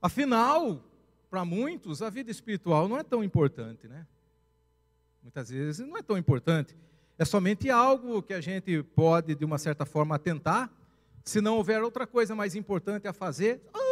Afinal, 0.02 0.84
para 1.30 1.46
muitos, 1.46 2.02
a 2.02 2.10
vida 2.10 2.32
espiritual 2.32 2.88
não 2.88 2.98
é 2.98 3.04
tão 3.04 3.24
importante, 3.24 3.88
né? 3.88 4.06
Muitas 5.22 5.50
vezes 5.50 5.88
não 5.88 5.98
é 5.98 6.02
tão 6.02 6.18
importante. 6.18 6.76
É 7.18 7.26
somente 7.26 7.70
algo 7.70 8.22
que 8.22 8.34
a 8.34 8.42
gente 8.42 8.84
pode, 8.84 9.36
de 9.36 9.46
uma 9.46 9.58
certa 9.58 9.86
forma, 9.86 10.20
tentar. 10.20 10.72
Se 11.24 11.42
não 11.42 11.58
houver 11.58 11.82
outra 11.82 12.06
coisa 12.06 12.36
mais 12.36 12.56
importante 12.56 13.08
a 13.08 13.14
fazer, 13.14 13.62
ah, 13.74 13.85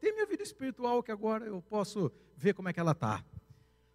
tem 0.00 0.12
minha 0.14 0.26
vida 0.26 0.42
espiritual 0.42 1.02
que 1.02 1.12
agora 1.12 1.44
eu 1.44 1.62
posso 1.62 2.10
ver 2.36 2.54
como 2.54 2.68
é 2.68 2.72
que 2.72 2.80
ela 2.80 2.92
está. 2.92 3.22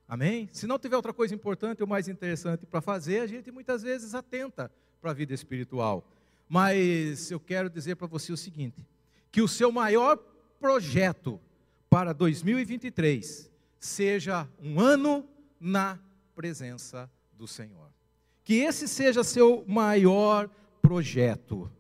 Amém? 0.07 0.47
Se 0.53 0.67
não 0.67 0.77
tiver 0.77 0.95
outra 0.95 1.13
coisa 1.13 1.33
importante 1.33 1.81
ou 1.81 1.87
mais 1.87 2.07
interessante 2.07 2.65
para 2.65 2.79
fazer, 2.79 3.21
a 3.21 3.27
gente 3.27 3.51
muitas 3.51 3.81
vezes 3.81 4.13
atenta 4.13 4.71
para 5.01 5.09
a 5.09 5.13
vida 5.13 5.33
espiritual. 5.33 6.07
Mas 6.47 7.31
eu 7.31 7.39
quero 7.39 7.69
dizer 7.69 7.95
para 7.95 8.05
você 8.05 8.31
o 8.31 8.37
seguinte: 8.37 8.85
que 9.31 9.41
o 9.41 9.47
seu 9.47 9.71
maior 9.71 10.17
projeto 10.59 11.41
para 11.89 12.13
2023 12.13 13.51
seja 13.79 14.47
um 14.61 14.79
ano 14.79 15.27
na 15.59 15.99
presença 16.35 17.09
do 17.33 17.47
Senhor. 17.47 17.89
Que 18.43 18.55
esse 18.59 18.87
seja 18.87 19.23
seu 19.23 19.65
maior 19.67 20.47
projeto. 20.47 20.64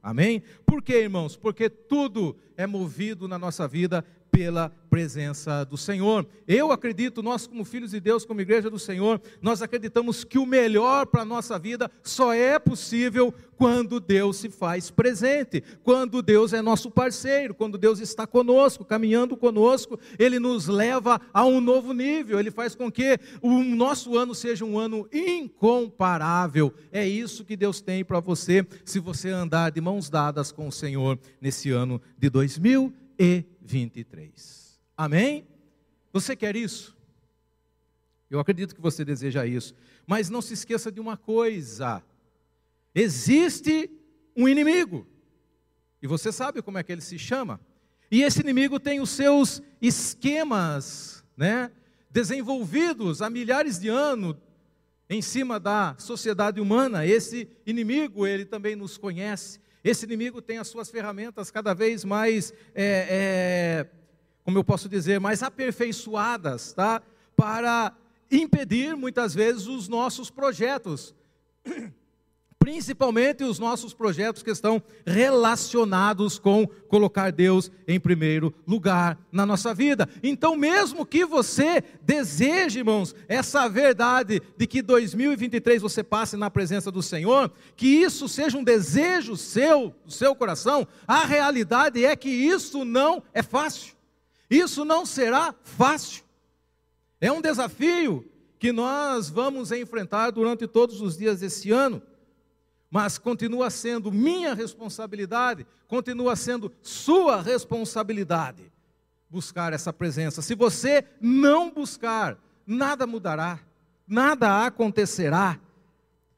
Amém? 0.01 0.41
Por 0.65 0.81
quê, 0.81 1.01
irmãos? 1.01 1.35
Porque 1.35 1.69
tudo 1.69 2.35
é 2.57 2.65
movido 2.65 3.27
na 3.27 3.37
nossa 3.37 3.67
vida 3.67 4.03
pela 4.35 4.69
presença 4.89 5.63
do 5.63 5.77
Senhor. 5.77 6.27
Eu 6.45 6.69
acredito, 6.69 7.23
nós 7.23 7.47
como 7.47 7.63
filhos 7.63 7.91
de 7.91 8.01
Deus, 8.01 8.25
como 8.25 8.41
igreja 8.41 8.69
do 8.69 8.77
Senhor, 8.77 9.21
nós 9.41 9.61
acreditamos 9.61 10.25
que 10.25 10.37
o 10.37 10.45
melhor 10.45 11.05
para 11.05 11.21
a 11.21 11.25
nossa 11.25 11.57
vida 11.57 11.89
só 12.03 12.33
é 12.33 12.59
possível 12.59 13.33
quando 13.55 13.97
Deus 13.97 14.35
se 14.35 14.49
faz 14.49 14.91
presente, 14.91 15.63
quando 15.83 16.21
Deus 16.21 16.51
é 16.51 16.61
nosso 16.61 16.91
parceiro, 16.91 17.55
quando 17.55 17.77
Deus 17.77 18.01
está 18.01 18.27
conosco, 18.27 18.83
caminhando 18.83 19.37
conosco, 19.37 19.97
Ele 20.19 20.37
nos 20.37 20.67
leva 20.67 21.21
a 21.33 21.45
um 21.45 21.61
novo 21.61 21.93
nível, 21.93 22.37
Ele 22.37 22.51
faz 22.51 22.75
com 22.75 22.91
que 22.91 23.17
o 23.41 23.63
nosso 23.63 24.17
ano 24.17 24.35
seja 24.35 24.65
um 24.65 24.77
ano 24.77 25.07
incomparável. 25.13 26.73
É 26.91 27.07
isso 27.07 27.45
que 27.45 27.55
Deus 27.55 27.79
tem 27.79 28.03
para 28.03 28.19
você, 28.19 28.67
se 28.83 28.99
você 28.99 29.29
andar 29.29 29.71
de 29.71 29.79
mãos 29.79 30.09
dadas 30.09 30.51
com 30.51 30.67
o 30.67 30.73
Senhor 30.73 31.17
nesse 31.39 31.71
ano 31.71 32.01
de 32.17 32.29
2020 32.29 33.05
e 33.19 33.45
23. 33.65 34.79
Amém? 34.95 35.45
Você 36.13 36.35
quer 36.35 36.55
isso? 36.55 36.95
Eu 38.29 38.39
acredito 38.39 38.73
que 38.73 38.81
você 38.81 39.03
deseja 39.03 39.45
isso. 39.45 39.73
Mas 40.07 40.29
não 40.29 40.41
se 40.41 40.53
esqueça 40.53 40.91
de 40.91 40.99
uma 40.99 41.17
coisa: 41.17 42.01
existe 42.93 43.89
um 44.35 44.47
inimigo. 44.47 45.05
E 46.01 46.07
você 46.07 46.31
sabe 46.31 46.61
como 46.61 46.77
é 46.77 46.83
que 46.83 46.91
ele 46.91 47.01
se 47.01 47.17
chama? 47.17 47.59
E 48.11 48.21
esse 48.21 48.41
inimigo 48.41 48.79
tem 48.79 48.99
os 49.01 49.09
seus 49.09 49.61
esquemas, 49.81 51.23
né, 51.35 51.71
desenvolvidos 52.11 53.21
há 53.21 53.29
milhares 53.29 53.79
de 53.79 53.89
anos 53.89 54.35
em 55.09 55.21
cima 55.21 55.59
da 55.59 55.95
sociedade 55.97 56.61
humana. 56.61 57.05
Esse 57.05 57.49
inimigo, 57.65 58.25
ele 58.27 58.45
também 58.45 58.75
nos 58.75 58.97
conhece. 58.97 59.59
Esse 59.85 60.03
inimigo 60.03 60.41
tem 60.41 60.57
as 60.57 60.67
suas 60.67 60.89
ferramentas 60.89 61.51
cada 61.51 61.71
vez 61.75 62.03
mais, 62.03 62.51
é, 62.73 63.07
é, 63.07 63.87
como 64.43 64.57
eu 64.57 64.63
posso 64.63 64.89
dizer, 64.89 65.19
mais 65.19 65.43
aperfeiçoadas, 65.43 66.73
tá? 66.73 67.03
Para 67.37 67.95
impedir 68.31 68.95
muitas 68.95 69.35
vezes 69.35 69.67
os 69.67 69.87
nossos 69.87 70.31
projetos 70.31 71.13
principalmente 72.65 73.43
os 73.43 73.59
nossos 73.59 73.93
projetos 73.93 74.41
que 74.41 74.49
estão 74.49 74.81
relacionados 75.05 76.39
com 76.39 76.65
colocar 76.87 77.31
Deus 77.31 77.69
em 77.87 77.99
primeiro 77.99 78.51
lugar 78.65 79.19
na 79.31 79.45
nossa 79.45 79.71
vida. 79.71 80.09
Então, 80.23 80.55
mesmo 80.55 81.05
que 81.05 81.25
você 81.25 81.83
deseje, 82.01 82.79
irmãos, 82.79 83.13
essa 83.27 83.69
verdade 83.69 84.41
de 84.57 84.65
que 84.65 84.81
2023 84.81 85.79
você 85.79 86.03
passe 86.03 86.35
na 86.35 86.49
presença 86.49 86.91
do 86.91 87.03
Senhor, 87.03 87.51
que 87.75 87.85
isso 87.85 88.27
seja 88.27 88.57
um 88.57 88.63
desejo 88.63 89.37
seu, 89.37 89.93
do 90.03 90.11
seu 90.11 90.33
coração, 90.33 90.87
a 91.07 91.23
realidade 91.23 92.03
é 92.03 92.15
que 92.15 92.29
isso 92.29 92.83
não 92.83 93.21
é 93.31 93.43
fácil. 93.43 93.93
Isso 94.49 94.83
não 94.83 95.05
será 95.05 95.53
fácil. 95.63 96.23
É 97.21 97.31
um 97.31 97.41
desafio 97.41 98.25
que 98.57 98.71
nós 98.71 99.29
vamos 99.29 99.71
enfrentar 99.71 100.31
durante 100.31 100.65
todos 100.65 100.99
os 100.99 101.15
dias 101.15 101.41
desse 101.41 101.69
ano 101.71 102.01
mas 102.95 103.17
continua 103.17 103.69
sendo 103.69 104.09
minha 104.09 104.53
responsabilidade, 104.53 105.67
continua 105.85 106.33
sendo 106.33 106.71
sua 106.81 107.41
responsabilidade 107.41 108.71
buscar 109.29 109.73
essa 109.73 109.91
presença. 109.91 110.41
Se 110.41 110.55
você 110.55 111.03
não 111.19 111.69
buscar, 111.69 112.37
nada 112.65 113.05
mudará, 113.05 113.59
nada 114.07 114.65
acontecerá. 114.65 115.59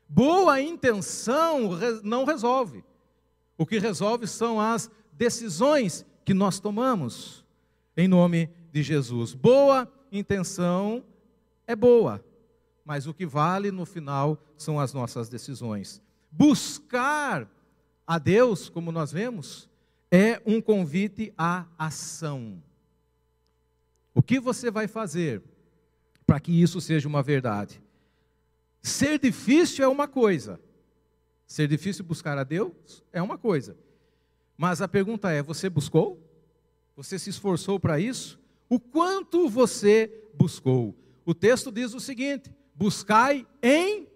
Boa 0.10 0.60
intenção 0.60 1.78
não 2.02 2.26
resolve. 2.26 2.84
O 3.56 3.64
que 3.64 3.78
resolve 3.78 4.26
são 4.26 4.60
as 4.60 4.90
decisões 5.14 6.04
que 6.26 6.34
nós 6.34 6.60
tomamos 6.60 7.46
em 7.96 8.08
nome 8.08 8.50
de 8.74 8.82
Jesus. 8.82 9.36
Boa 9.36 9.88
intenção 10.12 11.04
é 11.68 11.76
boa, 11.76 12.20
mas 12.84 13.06
o 13.06 13.14
que 13.14 13.28
vale 13.28 13.70
no 13.70 13.86
final 13.86 14.40
são 14.58 14.80
as 14.80 14.92
nossas 14.92 15.30
decisões. 15.30 16.02
Buscar 16.32 17.50
a 18.06 18.18
Deus, 18.18 18.70
como 18.70 18.92
nós 18.92 19.12
vemos, 19.12 19.70
é 20.12 20.42
um 20.46 20.62
convite 20.62 21.34
à 21.38 21.66
ação. 21.78 22.62
O 24.14 24.22
que 24.22 24.40
você 24.40 24.72
vai 24.72 24.88
fazer 24.88 25.42
para 26.26 26.40
que 26.40 26.52
isso 26.52 26.80
seja 26.82 27.08
uma 27.08 27.22
verdade? 27.22 27.82
Ser 28.82 29.20
difícil 29.20 29.84
é 29.84 29.88
uma 29.88 30.08
coisa, 30.08 30.60
ser 31.46 31.68
difícil 31.68 32.06
buscar 32.06 32.38
a 32.38 32.44
Deus 32.44 33.04
é 33.12 33.22
uma 33.22 33.38
coisa, 33.38 33.78
mas 34.58 34.82
a 34.82 34.88
pergunta 34.88 35.30
é: 35.32 35.44
você 35.44 35.70
buscou? 35.70 36.24
Você 36.96 37.20
se 37.20 37.30
esforçou 37.30 37.80
para 37.80 38.00
isso? 38.00 38.40
O 38.70 38.80
quanto 38.80 39.48
você 39.48 40.12
buscou? 40.34 40.96
O 41.26 41.36
texto 41.36 41.72
diz 41.72 41.94
o 41.94 42.00
seguinte: 42.00 42.52
buscai 42.74 43.46
em 43.62 44.08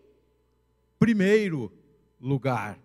primeiro 0.98 1.72
lugar. 2.22 2.80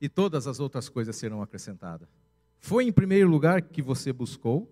E 0.00 0.08
todas 0.08 0.46
as 0.46 0.58
outras 0.58 0.88
coisas 0.88 1.14
serão 1.14 1.42
acrescentadas. 1.42 2.08
Foi 2.58 2.84
em 2.84 2.92
primeiro 2.92 3.28
lugar 3.28 3.62
que 3.62 3.82
você 3.82 4.12
buscou? 4.12 4.68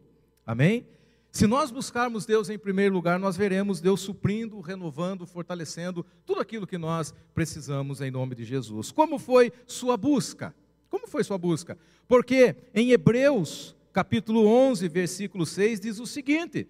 Amém? 0.47 0.87
Se 1.31 1.47
nós 1.47 1.71
buscarmos 1.71 2.27
Deus 2.27 2.51
em 2.51 2.59
primeiro 2.59 2.95
lugar, 2.95 3.19
nós 3.19 3.37
veremos 3.37 3.81
Deus 3.81 4.01
suprindo, 4.01 4.61
renovando, 4.61 5.27
fortalecendo 5.27 6.05
tudo 6.27 6.41
aquilo 6.41 6.67
que 6.67 6.77
nós 6.77 7.15
precisamos 7.35 8.01
em 8.01 8.11
nome 8.11 8.35
de 8.35 8.45
Jesus. 8.45 8.91
Como 8.91 9.19
foi 9.19 9.53
sua 9.67 9.97
busca? 9.97 10.55
Como 10.91 11.07
foi 11.07 11.25
sua 11.25 11.39
busca? 11.39 11.79
Porque 12.07 12.55
em 12.75 12.91
Hebreus, 12.91 13.75
capítulo 13.93 14.47
11, 14.47 14.89
versículo 14.89 15.47
6 15.47 15.81
diz 15.81 15.99
o 15.99 16.07
seguinte: 16.07 16.69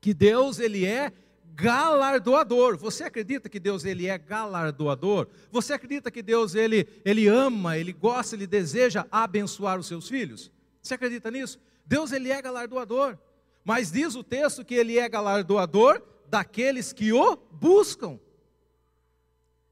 que 0.00 0.14
Deus 0.14 0.60
ele 0.60 0.84
é 0.84 1.12
galardoador. 1.56 2.76
Você 2.76 3.02
acredita 3.02 3.48
que 3.48 3.58
Deus 3.58 3.84
ele 3.84 4.06
é 4.06 4.18
galardoador? 4.18 5.26
Você 5.50 5.72
acredita 5.72 6.10
que 6.10 6.22
Deus 6.22 6.54
ele 6.54 6.86
ele 7.04 7.26
ama, 7.26 7.78
ele 7.78 7.92
gosta, 7.92 8.36
ele 8.36 8.46
deseja 8.46 9.06
abençoar 9.10 9.78
os 9.78 9.86
seus 9.86 10.08
filhos? 10.08 10.52
Você 10.82 10.94
acredita 10.94 11.30
nisso? 11.30 11.58
Deus 11.84 12.12
ele 12.12 12.30
é 12.30 12.40
galardoador. 12.42 13.18
Mas 13.64 13.90
diz 13.90 14.14
o 14.14 14.22
texto 14.22 14.64
que 14.64 14.74
ele 14.74 14.98
é 14.98 15.08
galardoador 15.08 16.02
daqueles 16.28 16.92
que 16.92 17.12
o 17.12 17.36
buscam. 17.50 18.20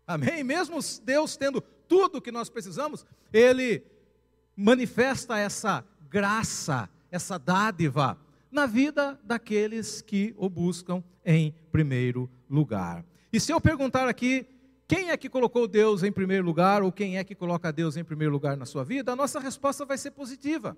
Amém? 0.07 0.43
Mesmo 0.43 0.79
Deus 1.03 1.37
tendo 1.37 1.61
tudo 1.61 2.19
o 2.19 2.23
que 2.23 2.33
nós 2.33 2.49
precisamos, 2.49 3.05
ele 3.33 3.85
manifesta 4.57 5.39
essa 5.39 5.85
graça, 6.09 6.89
essa 7.11 7.39
dádiva 7.39 8.19
na 8.55 8.67
vida 8.67 9.19
daqueles 9.25 10.01
que 10.01 10.33
o 10.39 10.49
buscam 10.49 11.03
em 11.27 11.53
primeiro 11.73 12.31
lugar. 12.49 13.05
E 13.33 13.41
se 13.41 13.53
eu 13.53 13.61
perguntar 13.61 14.09
aqui, 14.09 14.47
quem 14.87 15.11
é 15.11 15.17
que 15.17 15.29
colocou 15.29 15.67
Deus 15.67 16.05
em 16.05 16.13
primeiro 16.13 16.45
lugar 16.45 16.81
ou 16.81 16.93
quem 16.93 17.19
é 17.19 17.25
que 17.25 17.35
coloca 17.35 17.73
Deus 17.73 17.97
em 17.97 18.05
primeiro 18.05 18.33
lugar 18.33 18.57
na 18.57 18.65
sua 18.65 18.85
vida? 18.85 19.13
A 19.13 19.17
nossa 19.17 19.41
resposta 19.41 19.85
vai 19.85 19.99
ser 19.99 20.13
positiva. 20.13 20.77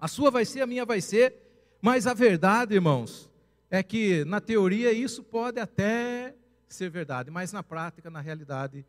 A 0.00 0.08
sua 0.08 0.30
vai 0.30 0.46
ser, 0.46 0.62
a 0.62 0.66
minha 0.66 0.86
vai 0.86 1.02
ser, 1.02 1.34
mas 1.82 2.06
a 2.06 2.14
verdade, 2.14 2.74
irmãos, 2.74 3.30
é 3.70 3.82
que 3.82 4.24
na 4.24 4.40
teoria 4.40 4.92
isso 4.92 5.22
pode 5.22 5.60
até 5.60 6.34
ser 6.66 6.88
verdade, 6.88 7.30
mas 7.30 7.52
na 7.52 7.62
prática, 7.62 8.08
na 8.08 8.20
realidade, 8.20 8.84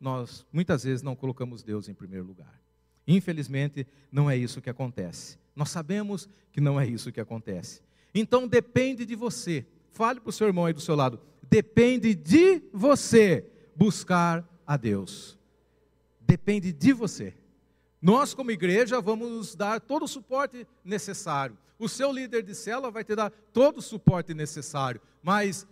nós 0.00 0.46
muitas 0.50 0.84
vezes 0.84 1.02
não 1.02 1.14
colocamos 1.14 1.62
Deus 1.62 1.90
em 1.90 1.94
primeiro 1.94 2.24
lugar. 2.24 2.58
Infelizmente, 3.06 3.86
não 4.10 4.30
é 4.30 4.36
isso 4.36 4.62
que 4.62 4.70
acontece. 4.70 5.38
Nós 5.56 5.70
sabemos 5.70 6.28
que 6.52 6.60
não 6.60 6.78
é 6.78 6.86
isso 6.86 7.10
que 7.10 7.20
acontece. 7.20 7.80
Então 8.14 8.46
depende 8.46 9.06
de 9.06 9.16
você. 9.16 9.66
Fale 9.90 10.20
para 10.20 10.28
o 10.28 10.32
seu 10.32 10.46
irmão 10.46 10.66
aí 10.66 10.74
do 10.74 10.80
seu 10.80 10.94
lado. 10.94 11.18
Depende 11.42 12.14
de 12.14 12.62
você 12.72 13.50
buscar 13.74 14.46
a 14.66 14.76
Deus. 14.76 15.38
Depende 16.20 16.72
de 16.72 16.92
você. 16.92 17.34
Nós, 18.02 18.34
como 18.34 18.50
igreja, 18.50 19.00
vamos 19.00 19.54
dar 19.54 19.80
todo 19.80 20.04
o 20.04 20.08
suporte 20.08 20.66
necessário. 20.84 21.56
O 21.78 21.88
seu 21.88 22.12
líder 22.12 22.42
de 22.42 22.54
célula 22.54 22.90
vai 22.90 23.04
te 23.04 23.14
dar 23.14 23.30
todo 23.52 23.78
o 23.78 23.82
suporte 23.82 24.34
necessário. 24.34 25.00
Mas 25.22 25.66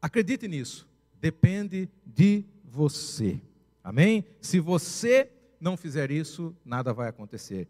acredite 0.00 0.46
nisso. 0.46 0.88
Depende 1.20 1.88
de 2.06 2.44
você. 2.64 3.40
Amém? 3.82 4.24
Se 4.40 4.60
você 4.60 5.30
não 5.60 5.76
fizer 5.76 6.10
isso, 6.10 6.54
nada 6.64 6.92
vai 6.92 7.08
acontecer. 7.08 7.68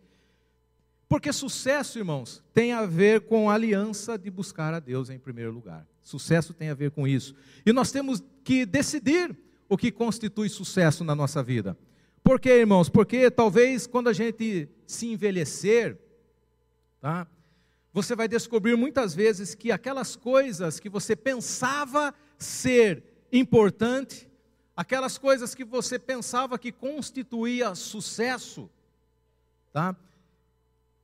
Porque 1.10 1.32
sucesso, 1.32 1.98
irmãos, 1.98 2.40
tem 2.54 2.72
a 2.72 2.86
ver 2.86 3.22
com 3.22 3.50
a 3.50 3.54
aliança 3.54 4.16
de 4.16 4.30
buscar 4.30 4.72
a 4.72 4.78
Deus 4.78 5.10
em 5.10 5.18
primeiro 5.18 5.50
lugar. 5.50 5.84
Sucesso 6.04 6.54
tem 6.54 6.70
a 6.70 6.74
ver 6.74 6.92
com 6.92 7.04
isso. 7.04 7.34
E 7.66 7.72
nós 7.72 7.90
temos 7.90 8.22
que 8.44 8.64
decidir 8.64 9.36
o 9.68 9.76
que 9.76 9.90
constitui 9.90 10.48
sucesso 10.48 11.02
na 11.02 11.12
nossa 11.12 11.42
vida. 11.42 11.76
Por 12.22 12.38
quê, 12.38 12.50
irmãos? 12.50 12.88
Porque 12.88 13.28
talvez 13.28 13.88
quando 13.88 14.06
a 14.06 14.12
gente 14.12 14.68
se 14.86 15.08
envelhecer, 15.08 15.98
tá? 17.00 17.26
Você 17.92 18.14
vai 18.14 18.28
descobrir 18.28 18.76
muitas 18.76 19.12
vezes 19.12 19.52
que 19.52 19.72
aquelas 19.72 20.14
coisas 20.14 20.78
que 20.78 20.88
você 20.88 21.16
pensava 21.16 22.14
ser 22.38 23.02
importante, 23.32 24.30
aquelas 24.76 25.18
coisas 25.18 25.56
que 25.56 25.64
você 25.64 25.98
pensava 25.98 26.56
que 26.56 26.70
constituía 26.70 27.74
sucesso, 27.74 28.70
tá? 29.72 29.96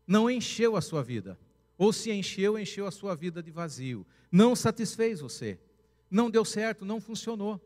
Não 0.06 0.30
encheu 0.30 0.76
a 0.76 0.80
sua 0.80 1.02
vida. 1.02 1.38
Ou 1.76 1.92
se 1.92 2.10
encheu, 2.10 2.58
encheu 2.58 2.86
a 2.86 2.90
sua 2.90 3.14
vida 3.14 3.42
de 3.42 3.50
vazio. 3.50 4.06
Não 4.30 4.56
satisfez 4.56 5.20
você. 5.20 5.58
Não 6.10 6.30
deu 6.30 6.44
certo, 6.44 6.84
não 6.84 7.00
funcionou. 7.00 7.60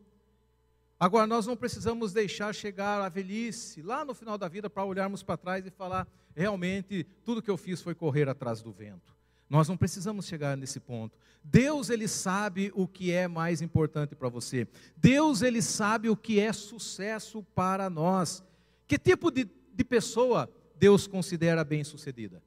Agora, 0.99 1.25
nós 1.25 1.47
não 1.47 1.55
precisamos 1.55 2.13
deixar 2.13 2.53
chegar 2.53 3.01
a 3.01 3.09
velhice, 3.09 3.81
lá 3.81 4.05
no 4.05 4.13
final 4.13 4.37
da 4.37 4.47
vida, 4.47 4.69
para 4.69 4.83
olharmos 4.83 5.23
para 5.23 5.37
trás 5.37 5.65
e 5.65 5.71
falar: 5.71 6.07
realmente, 6.35 7.05
tudo 7.23 7.41
que 7.41 7.49
eu 7.49 7.57
fiz 7.57 7.81
foi 7.81 7.95
correr 7.95 8.27
atrás 8.29 8.61
do 8.61 8.71
vento. 8.71 9.15
Nós 9.49 9.67
não 9.67 9.75
precisamos 9.75 10.27
chegar 10.27 10.55
nesse 10.55 10.79
ponto. 10.79 11.17
Deus, 11.43 11.89
Ele 11.89 12.07
sabe 12.07 12.71
o 12.73 12.87
que 12.87 13.11
é 13.11 13.27
mais 13.27 13.61
importante 13.61 14.15
para 14.15 14.29
você. 14.29 14.67
Deus, 14.95 15.41
Ele 15.41 15.61
sabe 15.61 16.09
o 16.09 16.15
que 16.15 16.39
é 16.39 16.53
sucesso 16.53 17.43
para 17.55 17.89
nós. 17.89 18.43
Que 18.87 18.97
tipo 18.97 19.31
de, 19.31 19.49
de 19.73 19.83
pessoa 19.83 20.49
Deus 20.81 21.05
considera 21.05 21.63
bem-sucedida. 21.63 22.41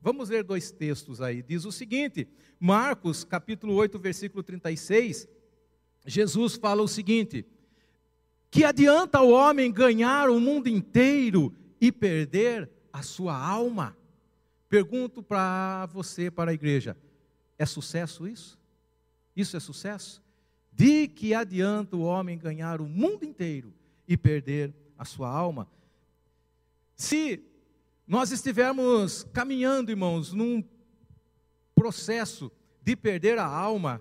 Vamos 0.00 0.28
ler 0.28 0.42
dois 0.42 0.72
textos 0.72 1.20
aí. 1.20 1.40
Diz 1.40 1.64
o 1.64 1.70
seguinte, 1.70 2.26
Marcos, 2.58 3.22
capítulo 3.22 3.74
8, 3.74 3.96
versículo 3.96 4.42
36. 4.42 5.28
Jesus 6.04 6.56
fala 6.56 6.82
o 6.82 6.88
seguinte: 6.88 7.46
Que 8.50 8.64
adianta 8.64 9.20
o 9.20 9.30
homem 9.30 9.70
ganhar 9.70 10.28
o 10.30 10.40
mundo 10.40 10.68
inteiro 10.68 11.54
e 11.80 11.92
perder 11.92 12.68
a 12.92 13.02
sua 13.02 13.38
alma? 13.38 13.96
Pergunto 14.68 15.22
para 15.22 15.86
você, 15.86 16.28
para 16.28 16.50
a 16.50 16.54
igreja: 16.54 16.96
é 17.56 17.64
sucesso 17.64 18.26
isso? 18.26 18.58
Isso 19.36 19.56
é 19.56 19.60
sucesso? 19.60 20.20
De 20.72 21.06
que 21.06 21.34
adianta 21.34 21.96
o 21.96 22.02
homem 22.02 22.36
ganhar 22.36 22.80
o 22.80 22.88
mundo 22.88 23.24
inteiro 23.24 23.72
e 24.08 24.16
perder 24.16 24.74
a 24.98 25.04
sua 25.04 25.30
alma? 25.30 25.68
Se 26.96 27.44
nós 28.06 28.30
estivermos 28.30 29.24
caminhando, 29.32 29.90
irmãos, 29.90 30.32
num 30.32 30.62
processo 31.74 32.52
de 32.80 32.94
perder 32.94 33.36
a 33.36 33.44
alma, 33.44 34.00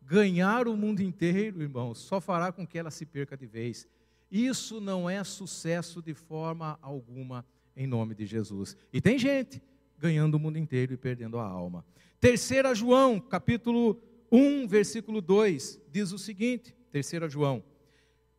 ganhar 0.00 0.68
o 0.68 0.76
mundo 0.76 1.00
inteiro, 1.00 1.60
irmãos, 1.60 1.98
só 1.98 2.20
fará 2.20 2.52
com 2.52 2.64
que 2.64 2.78
ela 2.78 2.90
se 2.90 3.04
perca 3.04 3.36
de 3.36 3.46
vez. 3.46 3.88
Isso 4.30 4.80
não 4.80 5.10
é 5.10 5.24
sucesso 5.24 6.00
de 6.00 6.14
forma 6.14 6.78
alguma, 6.80 7.44
em 7.76 7.86
nome 7.86 8.14
de 8.14 8.26
Jesus. 8.26 8.76
E 8.92 9.00
tem 9.00 9.18
gente 9.18 9.60
ganhando 9.98 10.36
o 10.36 10.38
mundo 10.38 10.56
inteiro 10.56 10.94
e 10.94 10.96
perdendo 10.96 11.38
a 11.38 11.44
alma. 11.44 11.84
Terceira 12.20 12.72
João, 12.76 13.18
capítulo 13.18 14.00
1, 14.30 14.68
versículo 14.68 15.20
2, 15.20 15.80
diz 15.90 16.12
o 16.12 16.18
seguinte, 16.18 16.72
terceira 16.92 17.28
João. 17.28 17.62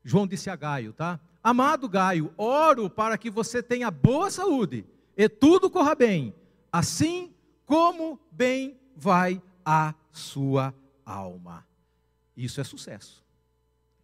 João 0.01 0.25
disse 0.25 0.49
a 0.49 0.55
Gaio, 0.55 0.93
tá? 0.93 1.19
Amado 1.43 1.89
Gaio, 1.89 2.33
oro 2.37 2.89
para 2.89 3.17
que 3.17 3.29
você 3.29 3.61
tenha 3.61 3.91
boa 3.91 4.31
saúde 4.31 4.85
e 5.15 5.29
tudo 5.29 5.69
corra 5.69 5.95
bem, 5.95 6.33
assim 6.71 7.33
como 7.65 8.19
bem 8.31 8.79
vai 8.95 9.41
a 9.65 9.93
sua 10.11 10.73
alma. 11.05 11.65
Isso 12.35 12.59
é 12.59 12.63
sucesso. 12.63 13.23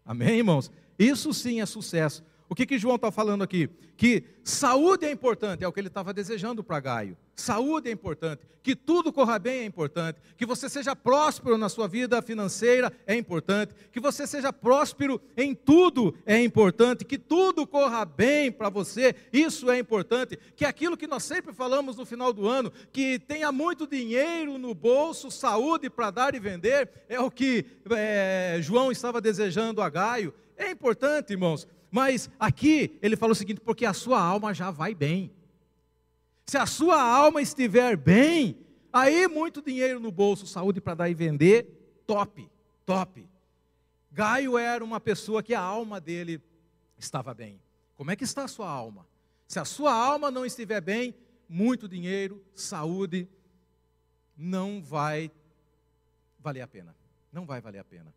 Amém, 0.05 0.37
irmãos? 0.37 0.71
Isso 0.97 1.33
sim 1.33 1.61
é 1.61 1.65
sucesso. 1.65 2.23
O 2.49 2.55
que, 2.55 2.65
que 2.65 2.79
João 2.79 2.95
está 2.95 3.11
falando 3.11 3.43
aqui? 3.43 3.69
Que 3.95 4.23
saúde 4.43 5.05
é 5.05 5.11
importante, 5.11 5.63
é 5.63 5.67
o 5.67 5.71
que 5.71 5.79
ele 5.79 5.87
estava 5.87 6.11
desejando 6.11 6.63
para 6.63 6.79
Gaio. 6.79 7.15
Saúde 7.35 7.89
é 7.89 7.91
importante, 7.91 8.41
que 8.63 8.75
tudo 8.75 9.13
corra 9.13 9.37
bem 9.37 9.59
é 9.59 9.65
importante, 9.65 10.19
que 10.35 10.47
você 10.47 10.67
seja 10.67 10.95
próspero 10.95 11.59
na 11.59 11.69
sua 11.69 11.87
vida 11.87 12.19
financeira 12.23 12.91
é 13.05 13.15
importante, 13.15 13.75
que 13.91 13.99
você 13.99 14.25
seja 14.25 14.51
próspero 14.51 15.21
em 15.37 15.53
tudo 15.53 16.15
é 16.25 16.41
importante, 16.43 17.05
que 17.05 17.19
tudo 17.19 17.67
corra 17.67 18.03
bem 18.03 18.51
para 18.51 18.67
você, 18.67 19.15
isso 19.31 19.69
é 19.69 19.77
importante, 19.77 20.37
que 20.55 20.65
aquilo 20.65 20.97
que 20.97 21.07
nós 21.07 21.23
sempre 21.23 21.53
falamos 21.53 21.95
no 21.95 22.05
final 22.05 22.33
do 22.33 22.47
ano, 22.47 22.73
que 22.91 23.19
tenha 23.19 23.51
muito 23.51 23.85
dinheiro 23.85 24.57
no 24.57 24.73
bolso, 24.73 25.29
saúde 25.29 25.87
para 25.87 26.09
dar 26.09 26.33
e 26.33 26.39
vender, 26.39 26.89
é 27.07 27.19
o 27.19 27.29
que 27.29 27.63
é, 27.91 28.57
João 28.59 28.91
estava 28.91 29.21
desejando 29.21 29.83
a 29.83 29.89
Gaio. 29.89 30.33
É 30.57 30.71
importante, 30.71 31.31
irmãos, 31.31 31.65
mas 31.91 32.29
aqui 32.39 32.97
ele 33.01 33.15
fala 33.15 33.31
o 33.31 33.35
seguinte: 33.35 33.61
porque 33.61 33.85
a 33.85 33.93
sua 33.93 34.21
alma 34.21 34.53
já 34.53 34.71
vai 34.71 34.93
bem. 34.93 35.31
Se 36.45 36.57
a 36.57 36.65
sua 36.65 37.01
alma 37.01 37.41
estiver 37.41 37.95
bem, 37.95 38.57
aí 38.91 39.27
muito 39.27 39.61
dinheiro 39.61 39.99
no 39.99 40.11
bolso, 40.11 40.47
saúde 40.47 40.81
para 40.81 40.95
dar 40.95 41.09
e 41.09 41.13
vender, 41.13 42.01
top, 42.07 42.49
top. 42.85 43.27
Gaio 44.11 44.57
era 44.57 44.83
uma 44.83 44.99
pessoa 44.99 45.43
que 45.43 45.53
a 45.53 45.61
alma 45.61 46.01
dele 46.01 46.41
estava 46.97 47.33
bem. 47.33 47.59
Como 47.95 48.09
é 48.09 48.15
que 48.15 48.23
está 48.23 48.43
a 48.43 48.47
sua 48.47 48.69
alma? 48.69 49.07
Se 49.47 49.59
a 49.59 49.65
sua 49.65 49.93
alma 49.93 50.31
não 50.31 50.45
estiver 50.45 50.81
bem, 50.81 51.13
muito 51.47 51.87
dinheiro, 51.87 52.43
saúde, 52.53 53.27
não 54.37 54.81
vai 54.81 55.31
valer 56.39 56.61
a 56.61 56.67
pena. 56.67 56.95
Não 57.31 57.45
vai 57.45 57.61
valer 57.61 57.79
a 57.79 57.83
pena. 57.83 58.13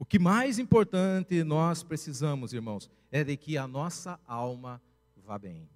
O 0.00 0.04
que 0.06 0.18
mais 0.18 0.58
importante 0.58 1.44
nós 1.44 1.82
precisamos, 1.82 2.54
irmãos, 2.54 2.90
é 3.12 3.22
de 3.22 3.36
que 3.36 3.58
a 3.58 3.68
nossa 3.68 4.18
alma 4.26 4.80
vá 5.14 5.38
bem. 5.38 5.68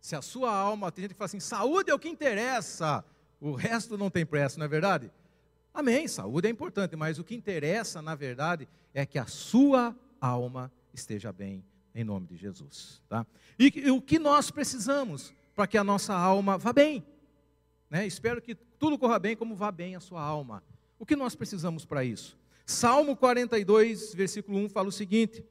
Se 0.00 0.16
a 0.16 0.20
sua 0.20 0.52
alma, 0.52 0.90
tem 0.90 1.02
gente 1.02 1.12
que 1.12 1.16
fala 1.16 1.26
assim: 1.26 1.38
saúde 1.38 1.88
é 1.88 1.94
o 1.94 2.00
que 2.00 2.08
interessa, 2.08 3.04
o 3.40 3.52
resto 3.52 3.96
não 3.96 4.10
tem 4.10 4.26
pressa, 4.26 4.58
não 4.58 4.66
é 4.66 4.68
verdade? 4.68 5.12
Amém, 5.72 6.08
saúde 6.08 6.48
é 6.48 6.50
importante, 6.50 6.96
mas 6.96 7.16
o 7.20 7.22
que 7.22 7.36
interessa, 7.36 8.02
na 8.02 8.16
verdade, 8.16 8.66
é 8.92 9.06
que 9.06 9.20
a 9.20 9.26
sua 9.26 9.94
alma 10.20 10.72
esteja 10.92 11.32
bem, 11.32 11.64
em 11.94 12.02
nome 12.02 12.26
de 12.26 12.36
Jesus. 12.36 13.00
Tá? 13.08 13.24
E, 13.56 13.72
e 13.86 13.90
o 13.92 14.02
que 14.02 14.18
nós 14.18 14.50
precisamos 14.50 15.32
para 15.54 15.68
que 15.68 15.78
a 15.78 15.84
nossa 15.84 16.12
alma 16.12 16.58
vá 16.58 16.72
bem? 16.72 17.06
Né? 17.88 18.04
Espero 18.04 18.42
que 18.42 18.56
tudo 18.56 18.98
corra 18.98 19.20
bem 19.20 19.36
como 19.36 19.54
vá 19.54 19.70
bem 19.70 19.94
a 19.94 20.00
sua 20.00 20.20
alma. 20.20 20.60
O 20.98 21.06
que 21.06 21.14
nós 21.14 21.36
precisamos 21.36 21.84
para 21.84 22.02
isso? 22.02 22.36
Salmo 22.66 23.14
42, 23.14 24.12
versículo 24.12 24.58
1 24.58 24.68
fala 24.68 24.88
o 24.88 24.92
seguinte: 24.92 25.44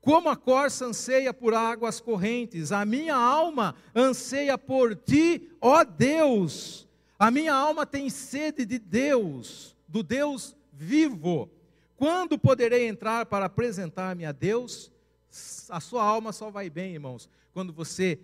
Como 0.00 0.30
a 0.30 0.36
corça 0.36 0.86
anseia 0.86 1.34
por 1.34 1.52
águas 1.52 2.00
correntes, 2.00 2.72
a 2.72 2.86
minha 2.86 3.14
alma 3.14 3.74
anseia 3.94 4.56
por 4.56 4.96
ti, 4.96 5.50
ó 5.60 5.84
Deus. 5.84 6.88
A 7.18 7.30
minha 7.30 7.52
alma 7.52 7.84
tem 7.84 8.08
sede 8.08 8.64
de 8.64 8.78
Deus, 8.78 9.76
do 9.86 10.02
Deus 10.02 10.56
vivo. 10.72 11.50
Quando 11.94 12.38
poderei 12.38 12.88
entrar 12.88 13.26
para 13.26 13.44
apresentar-me 13.44 14.24
a 14.24 14.32
Deus? 14.32 14.90
A 15.68 15.78
sua 15.78 16.02
alma 16.02 16.32
só 16.32 16.50
vai 16.50 16.70
bem, 16.70 16.94
irmãos, 16.94 17.28
quando 17.52 17.74
você 17.74 18.18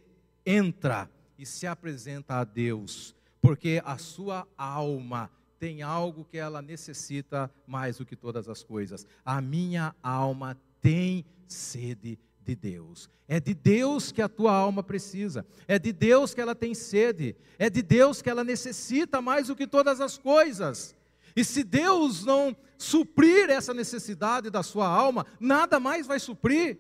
entra 0.47 1.11
e 1.39 1.45
se 1.45 1.67
apresenta 1.67 2.37
a 2.37 2.45
Deus, 2.45 3.15
porque 3.43 3.83
a 3.85 3.99
sua 3.99 4.49
alma 4.57 5.31
tem 5.59 5.83
algo 5.83 6.25
que 6.25 6.39
ela 6.39 6.61
necessita 6.61 7.51
mais 7.67 7.99
do 7.99 8.07
que 8.07 8.17
todas 8.17 8.49
as 8.49 8.63
coisas. 8.63 9.07
A 9.25 9.41
minha 9.41 9.95
alma 10.03 10.57
tem 10.81 11.25
sede 11.47 12.19
de 12.45 12.55
Deus. 12.55 13.09
É 13.29 13.41
de 13.41 13.55
Deus 13.55 14.13
que 14.13 14.23
a 14.23 14.29
tua 14.29 14.53
alma 14.53 14.83
precisa. 14.83 15.45
É 15.67 15.79
de 15.79 15.93
Deus 15.93 16.33
que 16.33 16.41
ela 16.41 16.55
tem 16.55 16.75
sede. 16.75 17.35
É 17.59 17.69
de 17.69 17.83
Deus 17.83 18.23
que 18.23 18.31
ela 18.31 18.45
necessita 18.45 19.21
mais 19.21 19.49
do 19.49 19.57
que 19.57 19.67
todas 19.67 20.01
as 20.01 20.17
coisas. 20.17 20.95
E 21.35 21.45
se 21.45 21.65
Deus 21.65 22.25
não 22.25 22.57
suprir 22.79 23.51
essa 23.51 23.75
necessidade 23.75 24.49
da 24.49 24.63
sua 24.63 24.87
alma, 24.87 25.27
nada 25.41 25.81
mais 25.81 26.07
vai 26.07 26.21
suprir. 26.21 26.79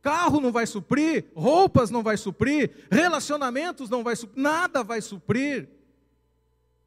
Carro 0.00 0.40
não 0.40 0.52
vai 0.52 0.66
suprir, 0.66 1.26
roupas 1.34 1.90
não 1.90 2.02
vai 2.02 2.16
suprir, 2.16 2.86
relacionamentos 2.90 3.90
não 3.90 4.04
vai 4.04 4.14
suprir, 4.14 4.42
nada 4.42 4.84
vai 4.84 5.02
suprir. 5.02 5.68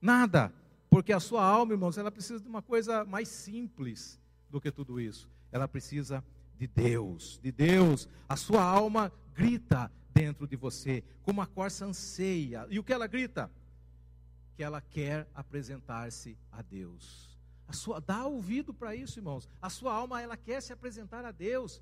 Nada. 0.01 0.51
Porque 0.91 1.13
a 1.13 1.21
sua 1.21 1.41
alma, 1.41 1.71
irmãos, 1.71 1.97
ela 1.97 2.11
precisa 2.11 2.41
de 2.41 2.49
uma 2.49 2.61
coisa 2.61 3.05
mais 3.05 3.29
simples 3.29 4.19
do 4.49 4.59
que 4.59 4.69
tudo 4.69 4.99
isso. 4.99 5.29
Ela 5.49 5.65
precisa 5.65 6.21
de 6.57 6.67
Deus, 6.67 7.39
de 7.41 7.49
Deus. 7.49 8.09
A 8.27 8.35
sua 8.35 8.61
alma 8.61 9.09
grita 9.33 9.89
dentro 10.13 10.45
de 10.45 10.57
você, 10.57 11.01
como 11.23 11.41
a 11.41 11.47
corça 11.47 11.85
anseia. 11.85 12.67
E 12.69 12.77
o 12.77 12.83
que 12.83 12.91
ela 12.91 13.07
grita? 13.07 13.49
Que 14.57 14.63
ela 14.63 14.81
quer 14.81 15.29
apresentar-se 15.33 16.37
a 16.51 16.61
Deus. 16.61 17.39
A 17.69 17.71
sua 17.71 18.01
dá 18.01 18.25
ouvido 18.25 18.73
para 18.73 18.93
isso, 18.93 19.17
irmãos. 19.17 19.47
A 19.61 19.69
sua 19.69 19.93
alma 19.93 20.21
ela 20.21 20.35
quer 20.35 20.61
se 20.61 20.73
apresentar 20.73 21.23
a 21.23 21.31
Deus. 21.31 21.81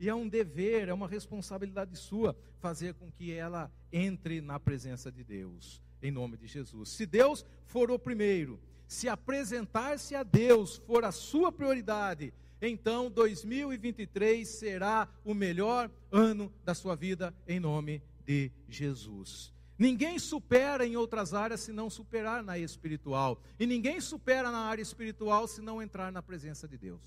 E 0.00 0.08
é 0.08 0.14
um 0.14 0.26
dever, 0.26 0.88
é 0.88 0.94
uma 0.94 1.06
responsabilidade 1.06 1.94
sua 1.94 2.34
fazer 2.58 2.94
com 2.94 3.10
que 3.12 3.32
ela 3.32 3.70
entre 3.92 4.40
na 4.40 4.58
presença 4.58 5.12
de 5.12 5.22
Deus, 5.22 5.82
em 6.06 6.10
nome 6.10 6.36
de 6.36 6.46
Jesus. 6.46 6.90
Se 6.90 7.04
Deus 7.04 7.44
for 7.66 7.90
o 7.90 7.98
primeiro, 7.98 8.60
se 8.86 9.08
apresentar-se 9.08 10.14
a 10.14 10.22
Deus 10.22 10.76
for 10.76 11.04
a 11.04 11.12
sua 11.12 11.50
prioridade, 11.50 12.32
então 12.60 13.10
2023 13.10 14.46
será 14.46 15.08
o 15.24 15.34
melhor 15.34 15.90
ano 16.10 16.52
da 16.64 16.74
sua 16.74 16.94
vida 16.94 17.34
em 17.46 17.60
nome 17.60 18.02
de 18.24 18.50
Jesus. 18.68 19.52
Ninguém 19.78 20.18
supera 20.18 20.86
em 20.86 20.96
outras 20.96 21.34
áreas 21.34 21.60
se 21.60 21.72
não 21.72 21.90
superar 21.90 22.42
na 22.42 22.58
espiritual, 22.58 23.42
e 23.58 23.66
ninguém 23.66 24.00
supera 24.00 24.50
na 24.50 24.60
área 24.60 24.82
espiritual 24.82 25.46
se 25.46 25.60
não 25.60 25.82
entrar 25.82 26.10
na 26.10 26.22
presença 26.22 26.66
de 26.66 26.78
Deus. 26.78 27.02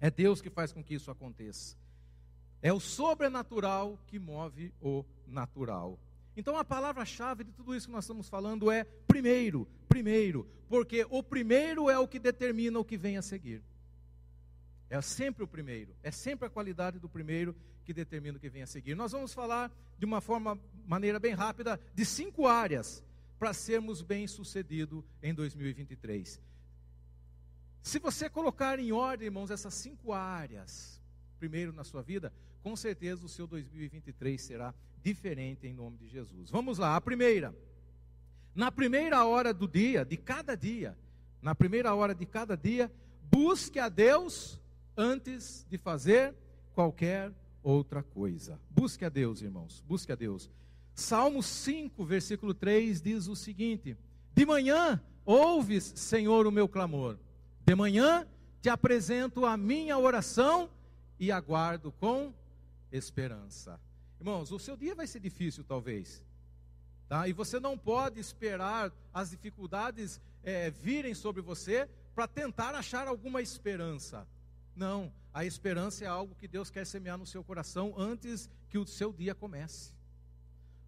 É 0.00 0.10
Deus 0.10 0.40
que 0.40 0.48
faz 0.48 0.72
com 0.72 0.82
que 0.82 0.94
isso 0.94 1.10
aconteça. 1.10 1.76
É 2.62 2.72
o 2.72 2.80
sobrenatural 2.80 3.98
que 4.06 4.18
move 4.18 4.72
o 4.80 5.04
natural. 5.26 5.98
Então 6.36 6.56
a 6.56 6.64
palavra-chave 6.64 7.44
de 7.44 7.52
tudo 7.52 7.74
isso 7.74 7.86
que 7.86 7.92
nós 7.92 8.04
estamos 8.04 8.28
falando 8.28 8.70
é 8.70 8.84
primeiro, 9.06 9.68
primeiro, 9.88 10.48
porque 10.68 11.06
o 11.10 11.22
primeiro 11.22 11.90
é 11.90 11.98
o 11.98 12.08
que 12.08 12.18
determina 12.18 12.78
o 12.78 12.84
que 12.84 12.96
vem 12.96 13.18
a 13.18 13.22
seguir. 13.22 13.62
É 14.88 15.00
sempre 15.00 15.44
o 15.44 15.48
primeiro, 15.48 15.94
é 16.02 16.10
sempre 16.10 16.46
a 16.46 16.50
qualidade 16.50 16.98
do 16.98 17.08
primeiro 17.08 17.54
que 17.84 17.92
determina 17.92 18.36
o 18.36 18.40
que 18.40 18.48
vem 18.48 18.62
a 18.62 18.66
seguir. 18.66 18.94
Nós 18.94 19.12
vamos 19.12 19.32
falar 19.32 19.70
de 19.98 20.04
uma 20.04 20.20
forma, 20.20 20.58
maneira 20.86 21.18
bem 21.18 21.34
rápida, 21.34 21.80
de 21.94 22.04
cinco 22.04 22.46
áreas 22.46 23.02
para 23.38 23.52
sermos 23.52 24.02
bem-sucedidos 24.02 25.02
em 25.22 25.34
2023. 25.34 26.40
Se 27.82 27.98
você 27.98 28.30
colocar 28.30 28.78
em 28.78 28.92
ordem, 28.92 29.26
irmãos, 29.26 29.50
essas 29.50 29.74
cinco 29.74 30.12
áreas, 30.12 31.02
primeiro 31.38 31.72
na 31.72 31.82
sua 31.82 32.02
vida, 32.02 32.32
com 32.62 32.76
certeza 32.76 33.26
o 33.26 33.28
seu 33.28 33.46
2023 33.46 34.40
será 34.40 34.74
diferente 35.02 35.66
em 35.66 35.72
nome 35.72 35.96
de 35.98 36.08
Jesus. 36.08 36.50
Vamos 36.50 36.78
lá, 36.78 36.96
a 36.96 37.00
primeira. 37.00 37.54
Na 38.54 38.70
primeira 38.70 39.24
hora 39.24 39.52
do 39.52 39.66
dia, 39.66 40.04
de 40.04 40.16
cada 40.16 40.56
dia, 40.56 40.96
na 41.40 41.54
primeira 41.54 41.94
hora 41.94 42.14
de 42.14 42.26
cada 42.26 42.56
dia, 42.56 42.92
busque 43.30 43.78
a 43.78 43.88
Deus 43.88 44.60
antes 44.96 45.66
de 45.68 45.78
fazer 45.78 46.34
qualquer 46.74 47.32
outra 47.62 48.02
coisa. 48.02 48.60
Busque 48.70 49.04
a 49.04 49.08
Deus, 49.08 49.40
irmãos, 49.40 49.82
busque 49.86 50.12
a 50.12 50.14
Deus. 50.14 50.50
Salmo 50.94 51.42
5, 51.42 52.04
versículo 52.04 52.52
3 52.52 53.00
diz 53.00 53.26
o 53.26 53.34
seguinte: 53.34 53.96
De 54.34 54.44
manhã 54.44 55.02
ouves, 55.24 55.92
Senhor, 55.96 56.46
o 56.46 56.52
meu 56.52 56.68
clamor. 56.68 57.18
De 57.64 57.74
manhã 57.74 58.26
te 58.60 58.68
apresento 58.68 59.46
a 59.46 59.56
minha 59.56 59.98
oração 59.98 60.68
e 61.18 61.32
aguardo 61.32 61.90
com 61.92 62.32
esperança. 62.90 63.80
Irmãos, 64.22 64.52
o 64.52 64.58
seu 64.60 64.76
dia 64.76 64.94
vai 64.94 65.04
ser 65.04 65.18
difícil, 65.18 65.64
talvez. 65.64 66.22
Tá? 67.08 67.26
E 67.26 67.32
você 67.32 67.58
não 67.58 67.76
pode 67.76 68.20
esperar 68.20 68.92
as 69.12 69.30
dificuldades 69.30 70.20
é, 70.44 70.70
virem 70.70 71.12
sobre 71.12 71.42
você 71.42 71.88
para 72.14 72.28
tentar 72.28 72.72
achar 72.72 73.08
alguma 73.08 73.42
esperança. 73.42 74.24
Não, 74.76 75.12
a 75.34 75.44
esperança 75.44 76.04
é 76.04 76.06
algo 76.06 76.36
que 76.36 76.46
Deus 76.46 76.70
quer 76.70 76.86
semear 76.86 77.18
no 77.18 77.26
seu 77.26 77.42
coração 77.42 77.94
antes 77.98 78.48
que 78.68 78.78
o 78.78 78.86
seu 78.86 79.12
dia 79.12 79.34
comece. 79.34 79.90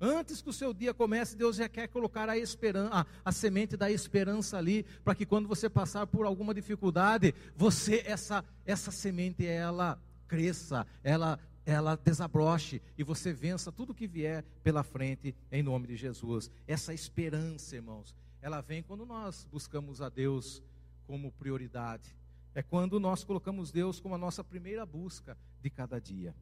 Antes 0.00 0.40
que 0.40 0.50
o 0.50 0.52
seu 0.52 0.72
dia 0.72 0.94
comece, 0.94 1.34
Deus 1.34 1.56
já 1.56 1.68
quer 1.68 1.88
colocar 1.88 2.28
a 2.28 2.38
esperança, 2.38 2.94
a, 2.94 3.06
a 3.24 3.32
semente 3.32 3.76
da 3.76 3.90
esperança 3.90 4.58
ali, 4.58 4.84
para 5.02 5.12
que 5.12 5.26
quando 5.26 5.48
você 5.48 5.68
passar 5.68 6.06
por 6.06 6.24
alguma 6.24 6.54
dificuldade, 6.54 7.34
você 7.56 8.00
essa 8.06 8.44
essa 8.64 8.92
semente 8.92 9.44
ela 9.44 10.00
cresça, 10.28 10.86
ela 11.02 11.38
ela 11.66 11.96
desabroche 11.96 12.80
e 12.96 13.02
você 13.02 13.32
vença 13.32 13.72
tudo 13.72 13.94
que 13.94 14.06
vier 14.06 14.44
pela 14.62 14.82
frente 14.82 15.34
em 15.50 15.62
nome 15.62 15.86
de 15.86 15.96
Jesus. 15.96 16.50
Essa 16.66 16.92
esperança, 16.92 17.76
irmãos, 17.76 18.14
ela 18.42 18.60
vem 18.60 18.82
quando 18.82 19.06
nós 19.06 19.46
buscamos 19.50 20.02
a 20.02 20.08
Deus 20.08 20.62
como 21.06 21.32
prioridade 21.32 22.14
é 22.54 22.62
quando 22.62 23.00
nós 23.00 23.24
colocamos 23.24 23.72
Deus 23.72 23.98
como 23.98 24.14
a 24.14 24.18
nossa 24.18 24.44
primeira 24.44 24.86
busca 24.86 25.36
de 25.60 25.68
cada 25.68 26.00
dia. 26.00 26.34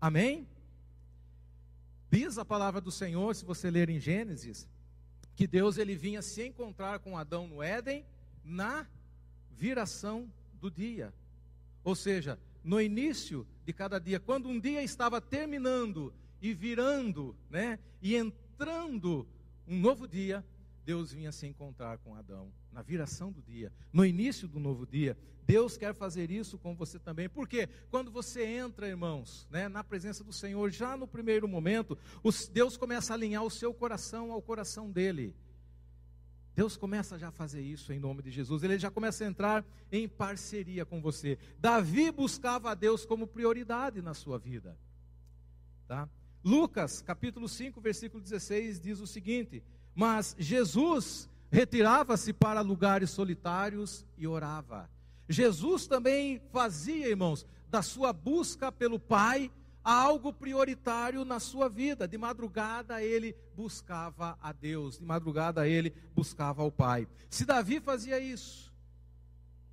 Amém? 0.00 0.48
Diz 2.10 2.36
a 2.38 2.44
palavra 2.44 2.80
do 2.80 2.90
Senhor, 2.90 3.34
se 3.34 3.44
você 3.44 3.70
ler 3.70 3.88
em 3.88 4.00
Gênesis, 4.00 4.68
que 5.36 5.46
Deus 5.46 5.78
ele 5.78 5.94
vinha 5.94 6.22
se 6.22 6.44
encontrar 6.44 6.98
com 6.98 7.16
Adão 7.16 7.46
no 7.46 7.62
Éden 7.62 8.04
na 8.44 8.86
viração 9.50 10.30
do 10.54 10.70
dia. 10.70 11.14
Ou 11.84 11.94
seja, 11.94 12.38
no 12.64 12.80
início 12.80 13.46
de 13.64 13.72
cada 13.72 14.00
dia, 14.00 14.18
quando 14.18 14.48
um 14.48 14.58
dia 14.58 14.82
estava 14.82 15.20
terminando 15.20 16.12
e 16.40 16.52
virando, 16.54 17.36
né, 17.50 17.78
e 18.02 18.16
entrando 18.16 19.28
um 19.68 19.78
novo 19.78 20.08
dia, 20.08 20.44
Deus 20.84 21.12
vinha 21.12 21.30
se 21.30 21.46
encontrar 21.46 21.98
com 21.98 22.14
Adão 22.14 22.50
na 22.72 22.82
viração 22.82 23.30
do 23.30 23.40
dia, 23.40 23.72
no 23.92 24.04
início 24.04 24.48
do 24.48 24.58
novo 24.58 24.86
dia. 24.86 25.16
Deus 25.46 25.76
quer 25.76 25.94
fazer 25.94 26.30
isso 26.30 26.58
com 26.58 26.74
você 26.74 26.98
também. 26.98 27.28
Porque 27.28 27.68
quando 27.90 28.10
você 28.10 28.44
entra, 28.44 28.88
irmãos, 28.88 29.46
né, 29.50 29.68
na 29.68 29.84
presença 29.84 30.24
do 30.24 30.32
Senhor, 30.32 30.70
já 30.70 30.96
no 30.96 31.06
primeiro 31.06 31.46
momento, 31.46 31.96
os, 32.22 32.48
Deus 32.48 32.76
começa 32.76 33.12
a 33.12 33.16
alinhar 33.16 33.44
o 33.44 33.50
seu 33.50 33.72
coração 33.72 34.32
ao 34.32 34.42
coração 34.42 34.90
dele. 34.90 35.34
Deus 36.54 36.76
começa 36.76 37.18
já 37.18 37.28
a 37.28 37.32
fazer 37.32 37.60
isso 37.60 37.92
em 37.92 37.98
nome 37.98 38.22
de 38.22 38.30
Jesus. 38.30 38.62
Ele 38.62 38.78
já 38.78 38.90
começa 38.90 39.24
a 39.24 39.26
entrar 39.26 39.64
em 39.90 40.08
parceria 40.08 40.84
com 40.84 41.00
você. 41.00 41.36
Davi 41.58 42.10
buscava 42.10 42.70
a 42.70 42.74
Deus 42.74 43.04
como 43.04 43.26
prioridade 43.26 44.00
na 44.00 44.14
sua 44.14 44.38
vida. 44.38 44.78
Tá? 45.88 46.08
Lucas, 46.44 47.02
capítulo 47.02 47.48
5, 47.48 47.80
versículo 47.80 48.22
16 48.22 48.80
diz 48.80 49.00
o 49.00 49.06
seguinte: 49.06 49.62
"Mas 49.94 50.36
Jesus 50.38 51.28
retirava-se 51.50 52.32
para 52.32 52.60
lugares 52.60 53.10
solitários 53.10 54.04
e 54.18 54.26
orava. 54.26 54.90
Jesus 55.28 55.86
também 55.86 56.40
fazia, 56.52 57.08
irmãos, 57.08 57.46
da 57.70 57.80
sua 57.80 58.12
busca 58.12 58.70
pelo 58.70 58.98
Pai 58.98 59.50
algo 59.84 60.32
prioritário 60.32 61.24
na 61.24 61.38
sua 61.38 61.68
vida. 61.68 62.08
De 62.08 62.16
madrugada 62.16 63.02
ele 63.02 63.36
buscava 63.54 64.38
a 64.40 64.50
Deus, 64.50 64.98
de 64.98 65.04
madrugada 65.04 65.68
ele 65.68 65.94
buscava 66.14 66.62
ao 66.62 66.72
Pai. 66.72 67.06
Se 67.28 67.44
Davi 67.44 67.78
fazia 67.78 68.18
isso, 68.18 68.72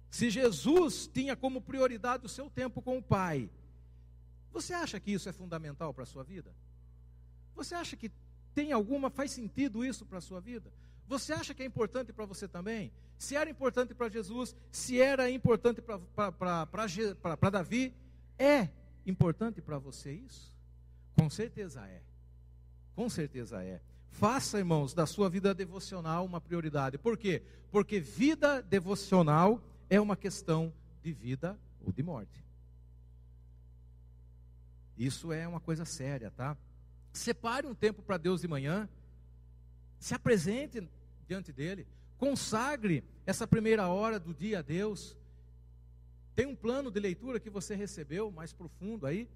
se 0.09 0.29
Jesus 0.29 1.07
tinha 1.07 1.35
como 1.35 1.61
prioridade 1.61 2.25
o 2.25 2.29
seu 2.29 2.49
tempo 2.49 2.81
com 2.81 2.97
o 2.97 3.03
Pai, 3.03 3.49
você 4.51 4.73
acha 4.73 4.99
que 4.99 5.11
isso 5.11 5.29
é 5.29 5.31
fundamental 5.31 5.93
para 5.93 6.03
a 6.03 6.07
sua 6.07 6.23
vida? 6.23 6.53
Você 7.55 7.73
acha 7.73 7.95
que 7.95 8.11
tem 8.53 8.73
alguma, 8.73 9.09
faz 9.09 9.31
sentido 9.31 9.85
isso 9.85 10.05
para 10.05 10.17
a 10.17 10.21
sua 10.21 10.41
vida? 10.41 10.69
Você 11.07 11.31
acha 11.31 11.53
que 11.53 11.63
é 11.63 11.65
importante 11.65 12.11
para 12.11 12.25
você 12.25 12.47
também? 12.47 12.91
Se 13.17 13.35
era 13.35 13.49
importante 13.49 13.93
para 13.93 14.09
Jesus, 14.09 14.53
se 14.69 14.99
era 14.99 15.29
importante 15.29 15.81
para 15.81 17.49
Davi, 17.49 17.93
é 18.37 18.69
importante 19.05 19.61
para 19.61 19.77
você 19.77 20.13
isso? 20.13 20.55
Com 21.15 21.29
certeza 21.29 21.85
é. 21.85 22.01
Com 22.95 23.09
certeza 23.09 23.63
é. 23.63 23.81
Faça, 24.09 24.59
irmãos, 24.59 24.93
da 24.93 25.05
sua 25.05 25.29
vida 25.29 25.53
devocional 25.53 26.25
uma 26.25 26.41
prioridade. 26.41 26.97
Por 26.97 27.17
quê? 27.17 27.41
Porque 27.71 27.99
vida 27.99 28.61
devocional 28.61 29.63
é 29.89 29.99
uma 29.99 30.15
questão 30.15 30.73
de 31.01 31.11
vida 31.11 31.57
ou 31.85 31.91
de 31.91 32.03
morte. 32.03 32.43
Isso 34.97 35.31
é 35.31 35.47
uma 35.47 35.59
coisa 35.59 35.85
séria, 35.85 36.29
tá? 36.29 36.55
Separe 37.13 37.65
um 37.65 37.73
tempo 37.73 38.01
para 38.01 38.17
Deus 38.17 38.41
de 38.41 38.47
manhã, 38.47 38.87
se 39.99 40.13
apresente 40.13 40.87
diante 41.27 41.51
dele, 41.51 41.87
consagre 42.17 43.03
essa 43.25 43.47
primeira 43.47 43.87
hora 43.87 44.19
do 44.19 44.33
dia 44.33 44.59
a 44.59 44.61
Deus. 44.61 45.17
Tem 46.35 46.45
um 46.45 46.55
plano 46.55 46.89
de 46.89 46.99
leitura 46.99 47.39
que 47.39 47.49
você 47.49 47.75
recebeu 47.75 48.31
mais 48.31 48.53
profundo 48.53 49.05
aí, 49.05 49.27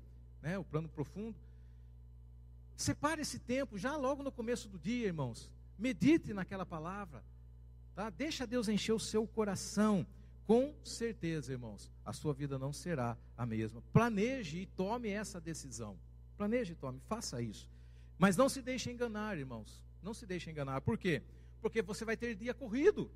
né? 0.42 0.58
O 0.58 0.64
plano 0.64 0.88
profundo. 0.88 1.36
Separe 2.76 3.22
esse 3.22 3.40
tempo 3.40 3.78
já 3.78 3.96
logo 3.96 4.24
no 4.24 4.32
começo 4.32 4.68
do 4.68 4.78
dia, 4.78 5.08
irmãos. 5.08 5.50
Medite 5.78 6.34
naquela 6.34 6.66
palavra, 6.66 7.24
tá? 7.94 8.10
Deixa 8.10 8.48
Deus 8.48 8.70
encher 8.70 8.94
o 8.94 9.00
seu 9.00 9.28
coração. 9.28 10.06
Com 10.46 10.76
certeza, 10.84 11.52
irmãos, 11.52 11.92
a 12.06 12.14
sua 12.14 12.34
vida 12.34 12.60
não 12.60 12.72
será 12.72 13.18
a 13.36 13.46
mesma. 13.46 13.82
Planeje 13.92 14.60
e 14.60 14.66
tome 14.66 15.10
essa 15.10 15.42
decisão. 15.42 15.98
Planeje 16.38 16.74
e 16.74 16.76
tome, 16.76 17.02
faça 17.08 17.42
isso. 17.42 17.70
Mas 18.18 18.38
não 18.38 18.48
se 18.48 18.62
deixe 18.62 18.92
enganar, 18.92 19.38
irmãos. 19.38 19.84
Não 20.04 20.14
se 20.14 20.26
deixe 20.26 20.50
enganar. 20.52 20.82
Por 20.82 20.98
quê? 20.98 21.24
Porque 21.62 21.82
você 21.82 22.06
vai 22.06 22.16
ter 22.16 22.36
dia 22.36 22.54
corrido. 22.54 23.10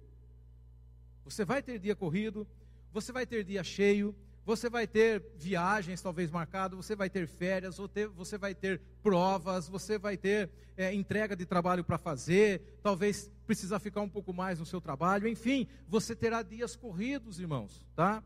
Você 1.24 1.46
vai 1.46 1.62
ter 1.62 1.78
dia 1.78 1.96
corrido, 1.96 2.48
você 2.92 3.12
vai 3.12 3.26
ter 3.26 3.44
dia 3.44 3.64
cheio, 3.64 4.16
você 4.46 4.70
vai 4.70 4.88
ter 4.88 5.24
viagens 5.38 6.02
talvez 6.02 6.32
marcadas, 6.32 6.76
você 6.76 6.96
vai 6.96 7.10
ter 7.10 7.28
férias, 7.28 7.78
você 8.16 8.38
vai 8.38 8.56
ter 8.56 8.82
provas, 9.04 9.68
você 9.68 9.98
vai 10.00 10.18
ter 10.18 10.50
é, 10.76 10.94
entrega 10.94 11.36
de 11.36 11.46
trabalho 11.46 11.84
para 11.84 11.98
fazer, 11.98 12.80
talvez 12.82 13.30
precisar 13.46 13.80
ficar 13.80 14.02
um 14.02 14.10
pouco 14.10 14.34
mais 14.34 14.60
no 14.60 14.66
seu 14.66 14.82
trabalho, 14.82 15.28
enfim, 15.28 15.68
você 15.88 16.16
terá 16.16 16.42
dias 16.42 16.76
corridos, 16.76 17.40
irmãos, 17.40 17.86
tá? 17.96 18.24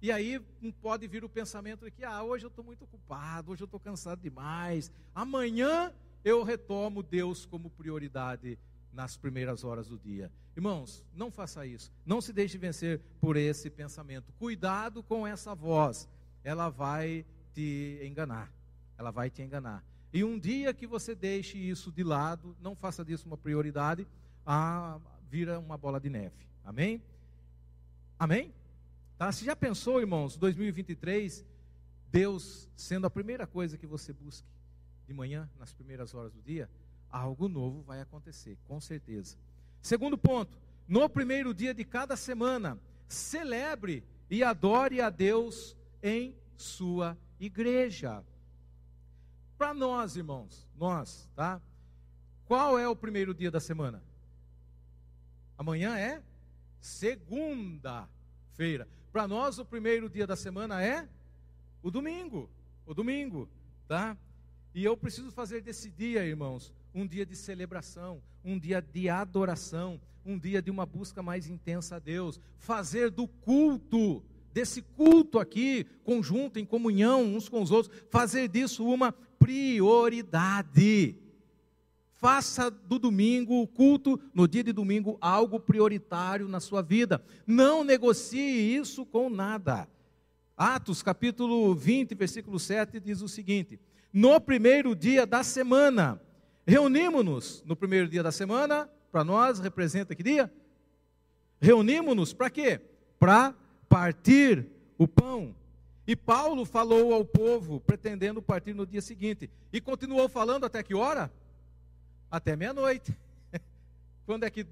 E 0.00 0.10
aí 0.10 0.40
pode 0.80 1.06
vir 1.06 1.24
o 1.24 1.28
pensamento 1.28 1.84
de 1.84 1.90
que, 1.90 2.04
ah, 2.04 2.22
hoje 2.22 2.44
eu 2.44 2.48
estou 2.48 2.64
muito 2.64 2.84
ocupado, 2.84 3.52
hoje 3.52 3.62
eu 3.62 3.66
estou 3.66 3.80
cansado 3.80 4.20
demais, 4.20 4.90
amanhã 5.14 5.92
eu 6.24 6.42
retomo 6.42 7.02
Deus 7.02 7.44
como 7.44 7.70
prioridade 7.70 8.58
nas 8.96 9.14
primeiras 9.14 9.62
horas 9.62 9.86
do 9.88 9.98
dia. 9.98 10.32
Irmãos, 10.56 11.04
não 11.14 11.30
faça 11.30 11.66
isso. 11.66 11.92
Não 12.04 12.22
se 12.22 12.32
deixe 12.32 12.56
vencer 12.56 12.98
por 13.20 13.36
esse 13.36 13.68
pensamento. 13.68 14.32
Cuidado 14.38 15.02
com 15.02 15.26
essa 15.26 15.54
voz. 15.54 16.08
Ela 16.42 16.70
vai 16.70 17.26
te 17.52 18.00
enganar. 18.02 18.50
Ela 18.96 19.10
vai 19.10 19.28
te 19.28 19.42
enganar. 19.42 19.84
E 20.14 20.24
um 20.24 20.38
dia 20.38 20.72
que 20.72 20.86
você 20.86 21.14
deixe 21.14 21.58
isso 21.58 21.92
de 21.92 22.02
lado, 22.02 22.56
não 22.58 22.74
faça 22.74 23.04
disso 23.04 23.26
uma 23.26 23.36
prioridade, 23.36 24.08
ah, 24.46 24.98
vira 25.28 25.58
uma 25.58 25.76
bola 25.76 26.00
de 26.00 26.08
neve. 26.08 26.46
Amém? 26.64 27.02
Amém? 28.18 28.54
Tá? 29.18 29.30
Você 29.30 29.44
já 29.44 29.54
pensou, 29.54 30.00
irmãos, 30.00 30.38
2023, 30.38 31.44
Deus 32.10 32.66
sendo 32.74 33.06
a 33.06 33.10
primeira 33.10 33.46
coisa 33.46 33.76
que 33.76 33.86
você 33.86 34.14
busque 34.14 34.48
de 35.06 35.12
manhã, 35.12 35.50
nas 35.58 35.74
primeiras 35.74 36.14
horas 36.14 36.32
do 36.32 36.40
dia? 36.40 36.70
Algo 37.10 37.48
novo 37.48 37.82
vai 37.82 38.00
acontecer, 38.00 38.58
com 38.64 38.80
certeza. 38.80 39.36
Segundo 39.80 40.18
ponto, 40.18 40.58
no 40.88 41.08
primeiro 41.08 41.54
dia 41.54 41.72
de 41.72 41.84
cada 41.84 42.16
semana, 42.16 42.78
celebre 43.08 44.04
e 44.30 44.42
adore 44.42 45.00
a 45.00 45.10
Deus 45.10 45.76
em 46.02 46.34
sua 46.56 47.16
igreja. 47.38 48.24
Para 49.56 49.72
nós, 49.72 50.16
irmãos, 50.16 50.68
nós, 50.76 51.28
tá? 51.34 51.60
Qual 52.46 52.78
é 52.78 52.88
o 52.88 52.94
primeiro 52.94 53.34
dia 53.34 53.50
da 53.50 53.58
semana? 53.60 54.02
Amanhã 55.56 55.96
é 55.96 56.22
segunda-feira. 56.80 58.08
Para 59.10 59.26
nós, 59.26 59.58
o 59.58 59.64
primeiro 59.64 60.08
dia 60.10 60.26
da 60.26 60.36
semana 60.36 60.82
é 60.82 61.08
o 61.82 61.90
domingo. 61.90 62.50
O 62.84 62.92
domingo, 62.92 63.48
tá? 63.88 64.16
E 64.74 64.84
eu 64.84 64.96
preciso 64.96 65.32
fazer 65.32 65.62
desse 65.62 65.90
dia, 65.90 66.24
irmãos, 66.24 66.72
um 66.96 67.06
dia 67.06 67.26
de 67.26 67.36
celebração, 67.36 68.22
um 68.42 68.58
dia 68.58 68.80
de 68.80 69.10
adoração, 69.10 70.00
um 70.24 70.38
dia 70.38 70.62
de 70.62 70.70
uma 70.70 70.86
busca 70.86 71.22
mais 71.22 71.46
intensa 71.46 71.96
a 71.96 71.98
Deus. 71.98 72.40
Fazer 72.56 73.10
do 73.10 73.28
culto, 73.28 74.24
desse 74.50 74.80
culto 74.80 75.38
aqui, 75.38 75.84
conjunto, 76.04 76.58
em 76.58 76.64
comunhão 76.64 77.22
uns 77.22 77.50
com 77.50 77.60
os 77.60 77.70
outros, 77.70 77.94
fazer 78.08 78.48
disso 78.48 78.88
uma 78.88 79.12
prioridade. 79.12 81.18
Faça 82.14 82.70
do 82.70 82.98
domingo, 82.98 83.60
o 83.60 83.66
culto 83.66 84.18
no 84.32 84.48
dia 84.48 84.64
de 84.64 84.72
domingo, 84.72 85.18
algo 85.20 85.60
prioritário 85.60 86.48
na 86.48 86.60
sua 86.60 86.80
vida. 86.80 87.22
Não 87.46 87.84
negocie 87.84 88.74
isso 88.74 89.04
com 89.04 89.28
nada. 89.28 89.86
Atos 90.56 91.02
capítulo 91.02 91.74
20, 91.74 92.14
versículo 92.14 92.58
7 92.58 92.98
diz 93.00 93.20
o 93.20 93.28
seguinte: 93.28 93.78
No 94.10 94.40
primeiro 94.40 94.96
dia 94.96 95.26
da 95.26 95.44
semana, 95.44 96.18
reunimos-nos 96.66 97.62
no 97.64 97.76
primeiro 97.76 98.08
dia 98.08 98.22
da 98.22 98.32
semana, 98.32 98.90
para 99.10 99.24
nós 99.24 99.60
representa 99.60 100.14
que 100.14 100.22
dia? 100.22 100.52
Reunimos-nos 101.60 102.32
para 102.32 102.50
quê? 102.50 102.80
Para 103.18 103.54
partir 103.88 104.66
o 104.98 105.06
pão. 105.06 105.54
E 106.06 106.14
Paulo 106.14 106.64
falou 106.64 107.14
ao 107.14 107.24
povo, 107.24 107.80
pretendendo 107.80 108.42
partir 108.42 108.74
no 108.74 108.86
dia 108.86 109.00
seguinte. 109.00 109.50
E 109.72 109.80
continuou 109.80 110.28
falando 110.28 110.64
até 110.64 110.82
que 110.82 110.94
hora? 110.94 111.30
até 112.30 112.56
meia-noite. 112.56 113.16
Quando 114.26 114.44
é 114.44 114.50
que 114.50 114.66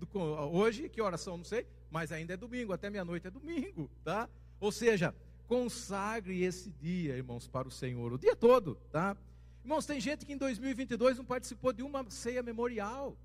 hoje, 0.52 0.88
que 0.88 1.00
horas 1.00 1.20
são, 1.20 1.36
não 1.36 1.44
sei, 1.44 1.66
mas 1.90 2.12
ainda 2.12 2.34
é 2.34 2.36
domingo, 2.36 2.72
até 2.72 2.90
meia-noite 2.90 3.26
é 3.26 3.30
domingo, 3.30 3.90
tá? 4.04 4.28
Ou 4.60 4.72
seja, 4.72 5.14
consagre 5.46 6.42
esse 6.42 6.70
dia, 6.70 7.16
irmãos, 7.16 7.46
para 7.46 7.68
o 7.68 7.70
Senhor, 7.70 8.12
o 8.12 8.18
dia 8.18 8.34
todo, 8.34 8.76
tá? 8.90 9.16
Irmãos, 9.64 9.86
tem 9.86 9.98
gente 9.98 10.26
que 10.26 10.32
em 10.34 10.36
2022 10.36 11.16
não 11.16 11.24
participou 11.24 11.72
de 11.72 11.82
uma 11.82 12.04
ceia 12.10 12.42
memorial. 12.42 13.16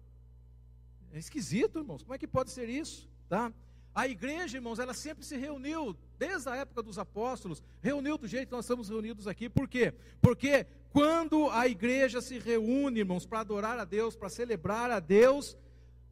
É 1.12 1.20
esquisito, 1.20 1.80
irmãos. 1.80 2.02
Como 2.02 2.16
é 2.16 2.18
que 2.18 2.26
pode 2.26 2.52
ser 2.52 2.70
isso, 2.70 3.10
tá? 3.28 3.52
A 3.94 4.08
igreja, 4.08 4.58
irmãos, 4.58 4.80
ela 4.80 4.94
sempre 4.94 5.26
se 5.26 5.36
reuniu, 5.36 5.98
desde 6.18 6.48
a 6.48 6.56
época 6.56 6.82
dos 6.82 6.98
apóstolos, 6.98 7.62
reuniu 7.82 8.18
do 8.18 8.26
jeito 8.26 8.48
que 8.48 8.56
nós 8.56 8.64
estamos 8.64 8.88
reunidos 8.88 9.28
aqui. 9.28 9.50
Por 9.50 9.68
quê? 9.68 9.94
Porque 10.22 10.66
quando 10.94 11.50
a 11.50 11.68
igreja 11.68 12.22
se 12.22 12.40
reúne, 12.40 13.00
irmãos, 13.00 13.26
para 13.26 13.42
adorar 13.42 13.78
a 13.78 13.84
Deus, 13.84 14.16
para 14.16 14.30
celebrar 14.30 14.90
a 14.92 15.02
Deus, 15.02 15.58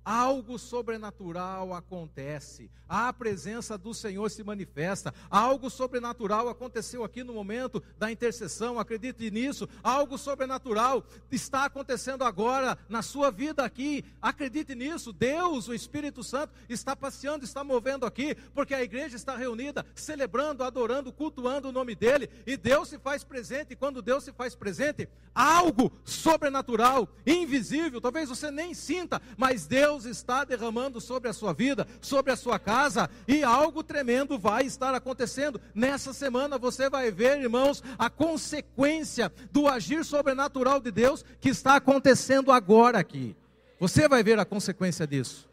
algo 0.08 0.58
sobrenatural 0.58 1.74
acontece, 1.74 2.72
a 2.88 3.12
presença 3.12 3.78
do 3.78 3.93
Senhor 3.93 4.32
se 4.32 4.41
manifesta, 4.41 5.13
algo 5.30 5.70
sobrenatural 5.70 6.48
aconteceu 6.48 7.04
aqui 7.04 7.26
no 7.26 7.34
momento 7.34 7.84
da 8.00 8.10
intercessão, 8.10 8.80
acredite 8.80 9.30
nisso, 9.30 9.67
algo 9.84 10.17
sobrenatural 10.17 11.04
está 11.30 11.65
acontecendo 11.65 12.24
agora 12.24 12.78
na 12.88 13.02
sua 13.02 13.30
vida 13.30 13.65
aqui, 13.65 14.06
acredite 14.22 14.74
nisso, 14.74 15.12
Deus, 15.12 15.67
o 15.67 15.74
Espírito 15.74 16.24
Santo, 16.24 16.54
está 16.70 16.96
passeando, 16.96 17.43
está 17.43 17.62
movendo 17.62 18.06
aqui, 18.06 18.34
porque 18.54 18.74
a 18.74 18.82
igreja 18.82 19.17
está 19.17 19.36
reunida, 19.36 19.86
celebrando, 19.93 20.63
adorando, 20.63 21.12
cultuando 21.12 21.67
o 21.67 21.74
nome 21.74 21.96
dEle, 21.96 22.30
e 22.46 22.56
Deus 22.56 22.88
se 22.88 22.98
faz 22.98 23.26
presente, 23.26 23.74
e 23.74 23.76
quando 23.76 24.02
Deus 24.02 24.24
se 24.24 24.32
faz 24.32 24.56
presente, 24.56 25.10
algo 25.36 25.91
sobrenatural, 26.06 27.10
invisível, 27.26 28.00
talvez 28.00 28.30
você 28.30 28.50
nem 28.50 28.74
sinta, 28.74 29.22
mas 29.36 29.67
Deus 29.67 29.97
Deus 29.98 30.06
está 30.06 30.44
derramando 30.44 31.02
sobre 31.02 31.28
a 31.28 31.34
sua 31.34 31.54
vida, 31.54 31.88
sobre 32.00 32.32
a 32.32 32.36
sua 32.36 32.60
casa, 32.60 33.10
e 33.28 33.44
algo 33.44 33.84
tremendo 33.84 34.38
vai 34.38 34.64
estar 34.64 34.94
acontecendo. 34.94 35.60
Nessa 35.74 36.14
semana 36.14 36.58
você 36.60 36.88
vai 36.88 37.10
ver, 37.10 37.40
irmãos, 37.42 37.84
a 37.98 38.08
consequência 38.08 39.32
do 39.52 39.68
agir 39.68 40.06
sobrenatural 40.06 40.80
de 40.80 40.92
Deus 40.92 41.26
que 41.42 41.50
está 41.50 41.78
acontecendo 41.78 42.52
agora 42.52 43.00
aqui. 43.00 43.36
Você 43.80 44.08
vai 44.08 44.22
ver 44.22 44.38
a 44.38 44.46
consequência 44.46 45.08
disso. 45.08 45.50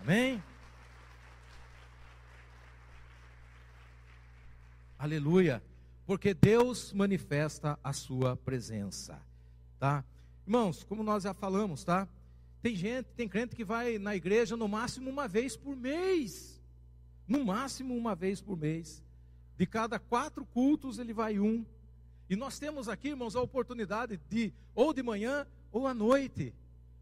Amém? 0.00 0.42
Aleluia. 4.96 5.62
porque 6.06 6.34
Deus 6.34 6.92
manifesta 6.92 7.78
a 7.82 7.90
sua 7.94 8.36
presença, 8.36 9.18
tá? 9.80 10.04
Irmãos, 10.46 10.84
como 10.84 11.02
nós 11.02 11.22
já 11.22 11.32
falamos, 11.32 11.82
tá? 11.82 12.06
Tem 12.64 12.74
gente, 12.74 13.08
tem 13.14 13.28
crente 13.28 13.54
que 13.54 13.62
vai 13.62 13.98
na 13.98 14.16
igreja 14.16 14.56
no 14.56 14.66
máximo 14.66 15.10
uma 15.10 15.28
vez 15.28 15.54
por 15.54 15.76
mês. 15.76 16.58
No 17.28 17.44
máximo 17.44 17.94
uma 17.94 18.14
vez 18.14 18.40
por 18.40 18.56
mês. 18.56 19.04
De 19.58 19.66
cada 19.66 19.98
quatro 19.98 20.46
cultos 20.46 20.98
ele 20.98 21.12
vai 21.12 21.38
um. 21.38 21.62
E 22.26 22.34
nós 22.34 22.58
temos 22.58 22.88
aqui, 22.88 23.08
irmãos, 23.08 23.36
a 23.36 23.42
oportunidade 23.42 24.18
de 24.30 24.50
ou 24.74 24.94
de 24.94 25.02
manhã 25.02 25.46
ou 25.70 25.86
à 25.86 25.92
noite, 25.92 26.54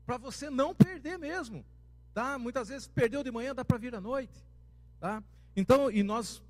para 0.05 0.17
você 0.17 0.51
não 0.51 0.75
perder 0.75 1.17
mesmo, 1.17 1.65
tá? 2.13 2.37
Muitas 2.41 2.67
vezes 2.67 2.89
perdeu 2.89 3.23
de 3.23 3.31
manhã, 3.31 3.55
dá 3.55 3.65
para 3.65 3.79
vir 3.79 3.95
à 3.95 4.01
noite, 4.01 4.45
tá? 4.99 5.23
Então, 5.55 5.89
e 5.93 6.03
nós 6.03 6.43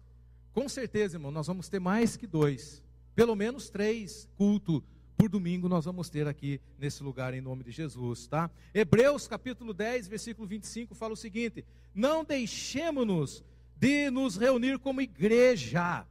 com 0.55 0.67
certeza, 0.71 1.17
irmão, 1.17 1.31
nós 1.31 1.47
vamos 1.47 1.69
ter 1.69 1.81
mais 1.81 2.17
que 2.17 2.27
dois, 2.27 2.83
pelo 3.15 3.37
menos 3.37 3.69
três 3.69 4.27
cultos 4.39 4.83
por 5.23 5.29
domingo 5.29 5.69
nós 5.69 5.85
vamos 5.85 6.11
ter 6.11 6.27
aqui 6.27 6.61
nesse 6.77 7.01
lugar 7.01 7.33
em 7.33 7.41
nome 7.41 7.63
de 7.63 7.71
Jesus, 7.71 8.27
tá? 8.27 8.51
Hebreus 8.75 9.29
capítulo 9.29 9.73
10, 9.73 10.09
versículo 10.09 10.49
25 10.49 10.97
fala 10.97 11.13
o 11.13 11.17
seguinte: 11.17 11.65
Não 11.95 12.25
deixemos-nos 12.25 13.45
de 13.77 14.11
nos 14.11 14.37
reunir 14.37 14.81
como 14.81 15.01
igreja, 15.01 16.05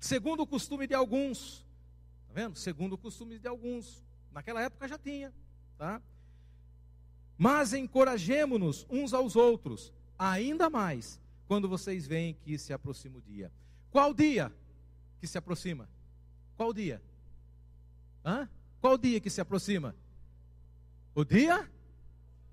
segundo 0.00 0.42
o 0.42 0.46
costume 0.48 0.88
de 0.88 0.94
alguns. 0.94 1.64
Tá 2.26 2.32
vendo? 2.34 2.58
Segundo 2.58 2.94
o 2.94 2.98
costume 2.98 3.38
de 3.38 3.46
alguns. 3.46 4.04
Naquela 4.32 4.60
época 4.62 4.88
já 4.88 4.98
tinha, 4.98 5.32
tá? 5.78 6.02
Mas 7.38 7.72
encorajemos-nos 7.72 8.84
uns 8.90 9.14
aos 9.14 9.36
outros, 9.36 9.92
ainda 10.18 10.68
mais 10.68 11.20
quando 11.46 11.68
vocês 11.68 12.04
veem 12.04 12.34
que 12.34 12.58
se 12.58 12.72
aproxima 12.72 13.18
o 13.18 13.22
dia. 13.22 13.52
Qual 13.92 14.12
dia 14.12 14.52
que 15.20 15.26
se 15.28 15.38
aproxima? 15.38 15.88
Qual 16.56 16.74
dia? 16.74 17.00
Hã? 18.24 18.48
Qual 18.80 18.96
dia 18.96 19.20
que 19.20 19.30
se 19.30 19.40
aproxima? 19.40 19.94
O 21.14 21.24
dia 21.24 21.68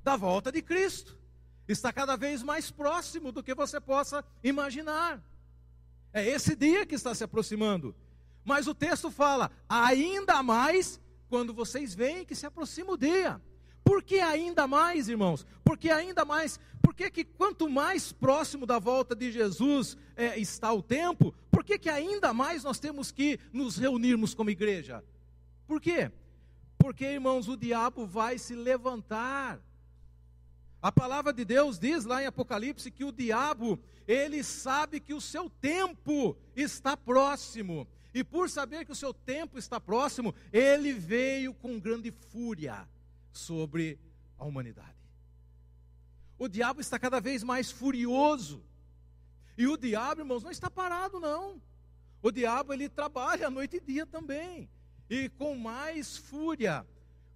da 0.03 0.15
volta 0.15 0.51
de 0.51 0.61
Cristo. 0.61 1.17
Está 1.67 1.91
cada 1.91 2.15
vez 2.15 2.41
mais 2.41 2.71
próximo 2.71 3.31
do 3.31 3.43
que 3.43 3.53
você 3.53 3.79
possa 3.79 4.23
imaginar. 4.41 5.21
É 6.13 6.25
esse 6.25 6.55
dia 6.55 6.85
que 6.85 6.95
está 6.95 7.13
se 7.13 7.23
aproximando. 7.23 7.93
Mas 8.43 8.67
o 8.67 8.73
texto 8.73 9.11
fala, 9.11 9.51
ainda 9.67 10.41
mais 10.41 11.01
quando 11.29 11.53
vocês 11.53 11.93
veem 11.93 12.23
que 12.23 12.35
se 12.35 12.45
aproxima 12.45 12.93
o 12.93 12.97
dia. 12.97 13.41
Por 13.83 14.01
que 14.01 14.19
ainda 14.19 14.65
mais, 14.65 15.09
irmãos? 15.09 15.45
Porque 15.63 15.89
ainda 15.89 16.23
mais, 16.23 16.57
porque 16.81 17.11
que 17.11 17.25
quanto 17.25 17.69
mais 17.69 18.13
próximo 18.13 18.65
da 18.65 18.79
volta 18.79 19.13
de 19.13 19.31
Jesus 19.31 19.97
é, 20.15 20.39
está 20.39 20.71
o 20.71 20.81
tempo, 20.81 21.33
por 21.51 21.63
que, 21.63 21.77
que 21.77 21.89
ainda 21.89 22.33
mais 22.33 22.63
nós 22.63 22.79
temos 22.79 23.11
que 23.11 23.39
nos 23.51 23.77
reunirmos 23.77 24.33
como 24.33 24.49
igreja? 24.49 25.03
Por 25.67 25.81
quê? 25.81 26.11
Porque, 26.77 27.05
irmãos, 27.05 27.47
o 27.47 27.57
diabo 27.57 28.07
vai 28.07 28.37
se 28.37 28.55
levantar. 28.55 29.59
A 30.81 30.91
palavra 30.91 31.33
de 31.33 31.43
Deus 31.43 31.77
diz 31.77 32.05
lá 32.05 32.23
em 32.23 32.27
Apocalipse 32.27 32.89
que 32.89 33.03
o 33.03 33.11
diabo, 33.11 33.79
ele 34.07 34.43
sabe 34.43 34.99
que 34.99 35.13
o 35.13 35.19
seu 35.19 35.49
tempo 35.49 36.37
está 36.55 36.95
próximo. 36.95 37.87
E 38.13 38.23
por 38.23 38.49
saber 38.49 38.85
que 38.85 38.91
o 38.91 38.95
seu 38.95 39.13
tempo 39.13 39.57
está 39.57 39.79
próximo, 39.79 40.33
ele 40.51 40.93
veio 40.93 41.53
com 41.53 41.79
grande 41.79 42.11
fúria 42.11 42.87
sobre 43.31 43.99
a 44.37 44.45
humanidade. 44.45 44.95
O 46.39 46.47
diabo 46.47 46.79
está 46.79 46.97
cada 46.97 47.19
vez 47.19 47.43
mais 47.43 47.69
furioso. 47.69 48.63
E 49.57 49.67
o 49.67 49.75
diabo, 49.75 50.21
irmãos, 50.21 50.43
não 50.43 50.51
está 50.51 50.69
parado, 50.69 51.19
não. 51.19 51.61
O 52.21 52.31
diabo, 52.31 52.73
ele 52.73 52.87
trabalha 52.87 53.49
noite 53.49 53.77
e 53.77 53.81
dia 53.81 54.05
também. 54.05 54.69
E 55.09 55.29
com 55.29 55.55
mais 55.55 56.17
fúria, 56.17 56.85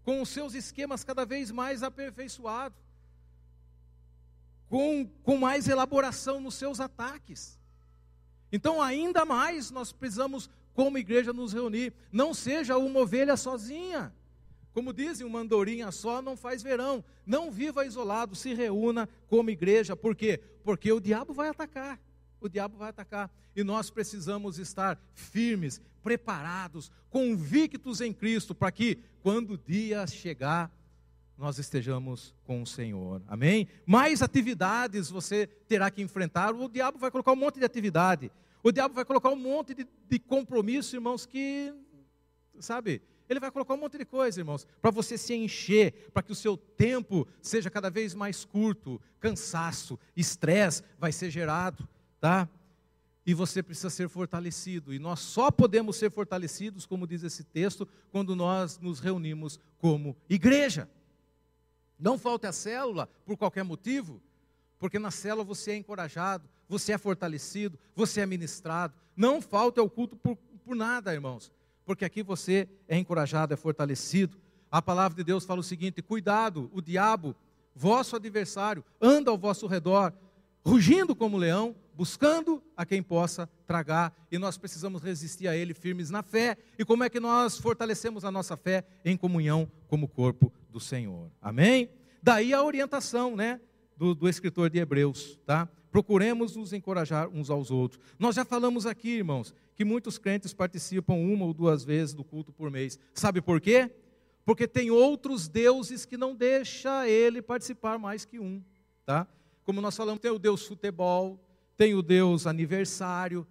com 0.04 0.22
os 0.22 0.30
seus 0.30 0.54
esquemas 0.54 1.04
cada 1.04 1.26
vez 1.26 1.52
mais 1.52 1.84
aperfeiçoados. 1.84 2.78
Com, 4.70 5.06
com 5.24 5.38
mais 5.38 5.68
elaboração 5.68 6.40
nos 6.40 6.56
seus 6.56 6.80
ataques. 6.80 7.60
Então, 8.52 8.82
ainda 8.82 9.26
mais, 9.26 9.72
nós 9.72 9.92
precisamos, 9.92 10.50
como 10.74 10.98
igreja, 10.98 11.32
nos 11.34 11.54
reunir. 11.54 11.94
Não 12.12 12.34
seja 12.34 12.78
uma 12.78 13.02
ovelha 13.02 13.38
sozinha. 13.38 14.14
Como 14.74 14.94
dizem, 14.94 15.26
uma 15.26 15.40
andorinha 15.40 15.92
só 15.92 16.22
não 16.22 16.38
faz 16.38 16.64
verão. 16.64 17.04
Não 17.26 17.52
viva 17.52 17.86
isolado, 17.86 18.36
se 18.36 18.54
reúna 18.54 19.08
como 19.28 19.50
igreja. 19.50 19.96
Por 19.96 20.16
quê? 20.16 20.42
Porque 20.64 20.92
o 20.92 21.00
diabo 21.00 21.34
vai 21.34 21.50
atacar. 21.50 22.00
O 22.42 22.50
diabo 22.50 22.76
vai 22.76 22.90
atacar. 22.90 23.32
E 23.56 23.64
nós 23.64 23.92
precisamos 23.92 24.58
estar 24.58 25.00
firmes, 25.14 25.80
preparados, 26.02 26.92
convictos 27.10 28.02
em 28.02 28.12
Cristo, 28.12 28.56
para 28.56 28.72
que, 28.72 28.98
quando 29.22 29.52
o 29.52 29.58
dia 29.58 30.08
chegar, 30.08 30.76
nós 31.38 31.60
estejamos 31.60 32.36
com 32.44 32.62
o 32.64 32.68
Senhor. 32.68 33.22
Amém? 33.28 33.68
Mais 33.86 34.22
atividades 34.22 35.10
você 35.10 35.48
terá 35.68 35.92
que 35.92 36.02
enfrentar. 36.02 36.54
O 36.54 36.68
diabo 36.68 36.98
vai 36.98 37.12
colocar 37.12 37.32
um 37.32 37.36
monte 37.36 37.60
de 37.60 37.66
atividade. 37.66 38.32
O 38.64 38.72
diabo 38.72 38.96
vai 38.96 39.06
colocar 39.06 39.30
um 39.30 39.36
monte 39.36 39.74
de, 39.74 39.88
de 40.10 40.20
compromisso, 40.20 40.96
irmãos, 40.96 41.26
que, 41.26 41.74
sabe, 42.60 43.02
ele 43.28 43.40
vai 43.40 43.50
colocar 43.50 43.74
um 43.74 43.78
monte 43.78 43.98
de 43.98 44.06
coisa, 44.06 44.40
irmãos, 44.40 44.68
para 44.82 44.92
você 44.92 45.18
se 45.18 45.34
encher, 45.34 46.12
para 46.14 46.22
que 46.22 46.32
o 46.32 46.36
seu 46.36 46.58
tempo 46.58 47.28
seja 47.42 47.70
cada 47.70 47.90
vez 47.90 48.14
mais 48.14 48.44
curto, 48.44 49.02
cansaço, 49.20 49.98
estresse 50.16 50.84
vai 51.00 51.12
ser 51.12 51.32
gerado, 51.32 51.88
tá? 52.22 52.48
E 53.26 53.34
você 53.34 53.62
precisa 53.62 53.90
ser 53.90 54.08
fortalecido. 54.08 54.94
E 54.94 55.00
nós 55.00 55.20
só 55.20 55.52
podemos 55.52 55.98
ser 55.98 56.10
fortalecidos, 56.10 56.86
como 56.86 57.06
diz 57.06 57.22
esse 57.24 57.44
texto, 57.44 57.86
quando 58.12 58.34
nós 58.34 58.80
nos 58.80 59.02
reunimos 59.02 59.60
como 59.78 60.16
igreja. 60.30 60.90
Não 62.00 62.18
falte 62.18 62.48
a 62.48 62.54
célula 62.54 63.10
por 63.26 63.36
qualquer 63.36 63.64
motivo, 63.64 64.22
porque 64.80 64.98
na 64.98 65.12
célula 65.12 65.44
você 65.44 65.72
é 65.72 65.76
encorajado, 65.76 66.48
você 66.70 66.94
é 66.94 66.98
fortalecido, 66.98 67.78
você 67.94 68.22
é 68.22 68.26
ministrado. 68.26 68.94
Não 69.18 69.42
falte 69.42 69.82
ao 69.82 69.90
culto 69.90 70.16
por, 70.16 70.38
por 70.64 70.76
nada, 70.76 71.14
irmãos 71.14 71.52
porque 71.92 72.06
aqui 72.06 72.24
você 72.24 72.70
é 72.88 72.98
encorajado, 72.98 73.54
é 73.54 73.58
fortalecido. 73.58 74.38
A 74.72 74.82
palavra 74.82 75.18
de 75.18 75.24
Deus 75.24 75.44
fala 75.44 75.60
o 75.60 75.64
seguinte: 75.64 76.02
cuidado, 76.02 76.70
o 76.74 76.82
diabo, 76.82 77.36
vosso 77.76 78.16
adversário, 78.16 78.84
anda 79.02 79.30
ao 79.30 79.38
vosso 79.38 79.68
redor, 79.68 80.14
rugindo 80.66 81.16
como 81.16 81.38
leão, 81.38 81.76
buscando 81.94 82.64
a 82.76 82.86
quem 82.86 83.02
possa 83.02 83.50
tragar, 83.66 84.14
e 84.32 84.38
nós 84.38 84.58
precisamos 84.58 85.02
resistir 85.02 85.48
a 85.48 85.56
ele 85.56 85.74
firmes 85.74 86.10
na 86.10 86.24
fé. 86.24 86.58
E 86.78 86.86
como 86.86 87.04
é 87.04 87.10
que 87.10 87.20
nós 87.20 87.58
fortalecemos 87.58 88.26
a 88.26 88.32
nossa 88.32 88.58
fé? 88.58 88.84
Em 89.04 89.18
comunhão 89.18 89.70
como 89.88 90.08
corpo 90.08 90.52
do 90.70 90.80
Senhor. 90.80 91.32
Amém? 91.42 91.90
Daí 92.24 92.54
a 92.54 92.64
orientação, 92.64 93.36
né, 93.36 93.60
do, 93.98 94.16
do 94.16 94.28
escritor 94.28 94.70
de 94.70 94.80
Hebreus, 94.80 95.40
tá? 95.46 95.68
Procuremos 95.92 96.56
nos 96.56 96.72
encorajar 96.72 97.28
uns 97.28 97.50
aos 97.50 97.70
outros. 97.70 98.02
Nós 98.18 98.36
já 98.36 98.46
falamos 98.46 98.86
aqui, 98.86 99.10
irmãos, 99.10 99.54
que 99.76 99.84
muitos 99.84 100.18
crentes 100.18 100.54
participam 100.54 101.16
uma 101.16 101.46
ou 101.46 101.54
duas 101.54 101.84
vezes 101.84 102.14
do 102.14 102.24
culto 102.24 102.52
por 102.54 102.72
mês. 102.72 102.98
Sabe 103.14 103.42
por 103.42 103.60
quê? 103.60 103.92
Porque 104.46 104.68
tem 104.68 104.90
outros 104.90 105.48
deuses 105.48 106.06
que 106.06 106.18
não 106.18 106.36
deixa 106.36 107.08
ele 107.08 107.42
participar 107.42 108.00
mais 108.00 108.26
que 108.26 108.40
um, 108.40 108.64
tá? 109.06 109.28
Como 109.64 109.82
nós 109.82 109.96
falamos, 109.96 110.22
tem 110.22 110.32
o 110.32 110.40
Deus 110.40 110.66
futebol, 110.66 111.40
tem 111.82 111.96
o 111.96 112.04
Deus 112.04 112.46
aniversário, 112.46 113.48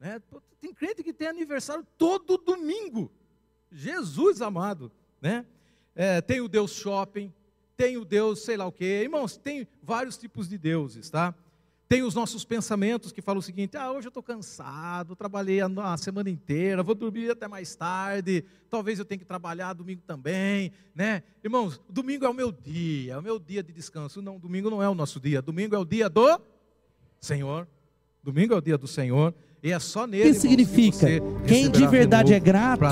né? 0.00 0.20
Tem 0.60 0.74
crente 0.74 1.04
que 1.04 1.12
tem 1.12 1.28
aniversário 1.28 1.86
todo 1.96 2.36
domingo. 2.36 3.08
Jesus 3.70 4.42
amado, 4.42 4.90
né? 5.22 5.46
É, 5.94 6.20
tem 6.20 6.40
o 6.40 6.48
Deus 6.48 6.72
shopping, 6.72 7.32
tem 7.76 7.96
o 7.96 8.04
Deus 8.04 8.42
sei 8.42 8.56
lá 8.56 8.66
o 8.66 8.72
quê. 8.72 9.02
Irmãos, 9.04 9.36
tem 9.36 9.68
vários 9.80 10.16
tipos 10.18 10.48
de 10.48 10.58
deuses, 10.58 11.08
tá? 11.08 11.32
Tem 11.86 12.02
os 12.02 12.12
nossos 12.12 12.44
pensamentos 12.44 13.12
que 13.12 13.22
falam 13.22 13.38
o 13.38 13.42
seguinte: 13.42 13.76
ah, 13.76 13.92
hoje 13.92 14.08
eu 14.08 14.10
estou 14.10 14.22
cansado, 14.22 15.14
trabalhei 15.14 15.60
a, 15.60 15.96
semana 15.96 16.28
inteira, 16.28 16.82
vou 16.82 16.96
dormir 16.96 17.30
até 17.30 17.46
mais 17.46 17.76
tarde, 17.76 18.44
talvez 18.68 18.98
eu 18.98 19.04
tenha 19.04 19.20
que 19.20 19.24
trabalhar 19.24 19.74
domingo 19.74 20.02
também, 20.04 20.72
né? 20.92 21.22
Irmãos, 21.44 21.80
domingo 21.88 22.24
é 22.24 22.28
o 22.28 22.34
meu 22.34 22.50
dia, 22.50 23.12
é 23.12 23.16
o 23.16 23.22
meu 23.22 23.38
dia 23.38 23.62
de 23.62 23.72
descanso. 23.72 24.20
Não, 24.20 24.40
domingo 24.40 24.68
não 24.68 24.82
é 24.82 24.88
o 24.88 24.94
nosso 24.94 25.20
dia, 25.20 25.40
domingo 25.40 25.76
é 25.76 25.78
o 25.78 25.84
dia 25.84 26.08
do 26.08 26.42
Senhor. 27.24 27.66
Domingo 28.22 28.54
é 28.54 28.56
o 28.56 28.60
dia 28.60 28.78
do 28.78 28.86
Senhor. 28.86 29.34
E 29.62 29.72
é 29.72 29.78
só 29.78 30.06
nele. 30.06 30.30
O 30.30 30.32
que 30.32 30.40
significa? 30.40 31.06
Que 31.06 31.22
Quem 31.46 31.70
de 31.70 31.86
verdade 31.86 32.34
é 32.34 32.38
grato, 32.38 32.84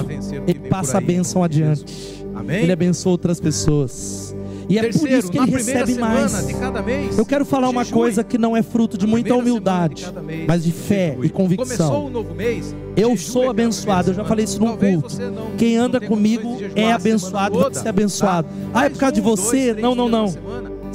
ele 0.47 0.69
passa 0.71 0.99
a 0.99 1.01
bênção 1.01 1.45
adiante. 1.45 2.25
Amém? 2.35 2.63
Ele 2.63 2.73
abençoa 2.73 3.13
outras 3.13 3.39
pessoas. 3.39 4.35
E 4.69 4.79
é 4.79 4.83
Terceiro, 4.83 5.07
por 5.07 5.19
isso 5.19 5.31
que 5.31 5.39
ele 5.39 5.51
recebe 5.51 5.95
mais. 5.97 6.47
Mês, 6.87 7.19
Eu 7.19 7.27
quero 7.27 7.45
falar 7.45 7.69
uma 7.69 7.85
coisa 7.85 8.25
que 8.25 8.39
não 8.39 8.57
é 8.57 8.63
fruto 8.63 8.97
de 8.97 9.07
muita 9.07 9.35
humildade, 9.35 10.11
de 10.11 10.21
mês, 10.23 10.47
mas 10.47 10.65
de 10.65 10.73
fé 10.73 11.19
e 11.23 11.29
convicção. 11.29 12.07
Um 12.07 12.35
mês, 12.35 12.75
eu 12.97 13.15
sou 13.19 13.51
abençoado, 13.51 14.11
eu 14.11 14.15
já 14.15 14.25
falei 14.25 14.45
isso 14.47 14.59
no 14.59 14.79
culto. 14.79 15.15
Quem 15.59 15.77
anda 15.77 16.01
comigo 16.01 16.57
é 16.75 16.91
abençoado, 16.91 17.59
vai 17.59 17.75
ser 17.75 17.89
abençoado. 17.89 18.49
Tá? 18.49 18.81
Ah, 18.81 18.85
é 18.87 18.89
por 18.89 18.99
causa 18.99 19.15
de 19.15 19.21
você? 19.21 19.75
Não, 19.75 19.95
não, 19.95 20.09
não. 20.09 20.27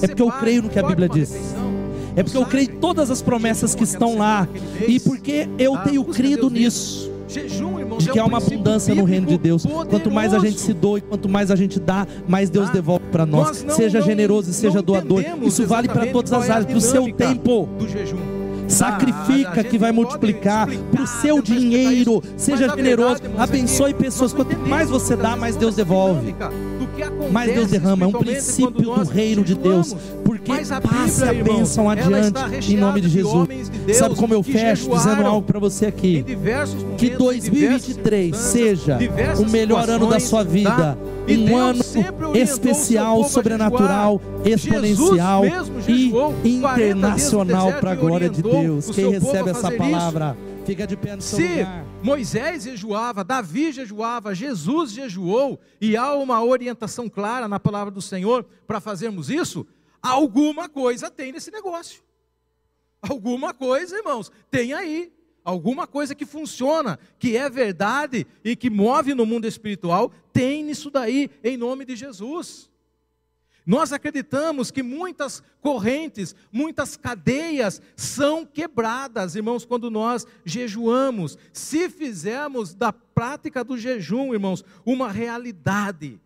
É 0.01 0.07
porque 0.07 0.21
eu 0.21 0.31
creio 0.31 0.63
no 0.63 0.69
que 0.69 0.79
a 0.79 0.83
Bíblia 0.83 1.07
diz. 1.07 1.35
É 2.18 2.24
porque 2.24 2.38
eu 2.38 2.45
creio 2.47 2.72
em 2.72 2.80
todas 2.80 3.11
as 3.11 3.22
promessas 3.22 3.76
que 3.76 3.84
estão 3.84 4.18
lá. 4.18 4.47
E 4.88 4.99
porque 4.99 5.47
eu 5.59 5.78
tenho 5.78 6.03
crido 6.03 6.49
nisso. 6.49 7.11
De 7.28 8.09
que 8.09 8.18
é 8.18 8.24
um 8.24 8.26
há 8.26 8.28
uma 8.28 8.38
abundância 8.39 8.95
no 8.95 9.03
reino 9.03 9.28
de 9.28 9.38
Deus. 9.38 9.65
Quanto 9.89 10.09
mais 10.09 10.34
a 10.34 10.39
gente 10.39 10.59
se 10.59 10.74
doa 10.74 10.97
e 10.97 11.01
quanto 11.01 11.30
mais 11.30 11.51
a 11.51 11.55
gente 11.55 11.80
dá, 11.80 12.07
mais 12.28 12.49
Deus 12.49 12.70
ah, 12.70 12.72
devolve 12.72 13.05
para 13.11 13.26
nós. 13.26 13.63
seja 13.70 14.01
generoso 14.01 14.49
e 14.49 14.53
seja 14.53 14.82
doador. 14.82 15.24
Isso 15.43 15.65
vale 15.68 15.88
para 15.88 16.07
todas 16.07 16.34
as 16.34 16.49
é 16.49 16.53
áreas, 16.53 16.65
para 16.65 16.78
o 16.78 16.82
seu 16.82 17.13
tempo. 17.13 17.70
Jejum. 17.88 18.38
Sacrifica 18.68 19.63
que 19.63 19.78
vai 19.78 19.91
multiplicar 19.91 20.68
para 20.91 21.01
o 21.03 21.07
seu 21.07 21.41
dinheiro. 21.41 22.24
Seja 22.36 22.68
generoso, 22.76 23.22
abençoe 23.38 23.93
pessoas. 23.93 24.34
Quanto 24.34 24.57
mais 24.57 24.89
você 24.89 25.15
dá, 25.15 25.36
mais 25.36 25.55
Deus 25.55 25.76
devolve. 25.76 26.36
Mais 27.31 27.53
Deus 27.53 27.69
derrama. 27.69 28.05
É 28.05 28.07
um 28.07 28.11
princípio 28.11 28.71
do 28.71 29.03
reino 29.03 29.43
de 29.43 29.55
Deus. 29.55 29.95
Porque 30.23 30.51
passe 30.51 31.23
a 31.23 31.33
bênção 31.33 31.89
adiante 31.89 32.73
em 32.73 32.77
nome 32.77 33.01
de 33.01 33.09
Jesus. 33.09 33.71
Sabe 33.93 34.15
como 34.15 34.33
eu 34.33 34.43
fecho 34.43 34.89
dizendo 34.89 35.25
algo 35.25 35.45
para 35.45 35.59
você 35.59 35.87
aqui? 35.87 36.25
Que 36.97 37.09
2023 37.11 38.35
seja 38.35 38.97
o 39.37 39.49
melhor 39.49 39.89
ano 39.89 40.07
da 40.07 40.19
sua 40.19 40.43
vida 40.43 40.97
um 41.35 41.57
ano 41.57 41.83
especial, 42.33 43.23
sobrenatural, 43.25 44.21
exponencial 44.45 45.43
e 45.87 46.13
internacional 46.45 47.73
para 47.73 47.91
a 47.91 47.95
glória 47.95 48.29
de 48.29 48.41
Deus. 48.41 48.89
Quem 48.91 49.11
recebe 49.11 49.49
essa 49.49 49.71
palavra, 49.71 50.37
fica 50.65 50.87
de 50.87 50.95
pé 50.95 51.15
no 51.15 51.21
seu 51.21 51.39
Se 51.39 51.47
lugar. 51.47 51.85
Moisés 52.07 52.63
jejuava, 52.63 53.21
Davi 53.21 53.69
jejuava, 53.69 54.33
Jesus 54.33 54.93
jejuou, 54.93 55.59
e 55.81 55.97
há 55.97 56.15
uma 56.15 56.41
orientação 56.41 57.09
clara 57.09 57.49
na 57.49 57.59
palavra 57.59 57.91
do 57.91 58.01
Senhor 58.01 58.45
para 58.65 58.79
fazermos 58.79 59.29
isso, 59.29 59.67
alguma 60.01 60.69
coisa 60.69 61.11
tem 61.11 61.33
nesse 61.33 61.51
negócio. 61.51 62.01
Alguma 63.01 63.53
coisa, 63.53 63.97
irmãos, 63.97 64.31
tem 64.49 64.71
aí 64.71 65.11
alguma 65.43 65.85
coisa 65.85 66.15
que 66.15 66.25
funciona, 66.25 66.97
que 67.19 67.35
é 67.35 67.49
verdade 67.49 68.25
e 68.41 68.55
que 68.55 68.69
move 68.69 69.13
no 69.13 69.25
mundo 69.25 69.45
espiritual, 69.45 70.09
tem 70.31 70.63
nisso 70.63 70.89
daí, 70.89 71.29
em 71.43 71.57
nome 71.57 71.83
de 71.83 71.97
Jesus. 71.97 72.66
Nós 73.68 73.91
acreditamos 73.91 74.72
que 74.72 74.82
muitas 74.82 75.43
correntes, 75.59 76.34
muitas 76.53 76.95
cadeias 76.95 77.82
são 77.97 78.45
quebradas, 78.45 79.36
irmãos, 79.36 79.65
quando 79.65 79.91
nós 79.91 80.26
jejuamos. 80.45 81.38
Se 81.51 81.89
fizermos 81.89 82.74
da 82.74 82.93
prática 82.93 83.65
do 83.65 83.78
jejum, 83.78 84.34
irmãos, 84.34 84.63
uma 84.86 85.11
realidade, 85.11 86.18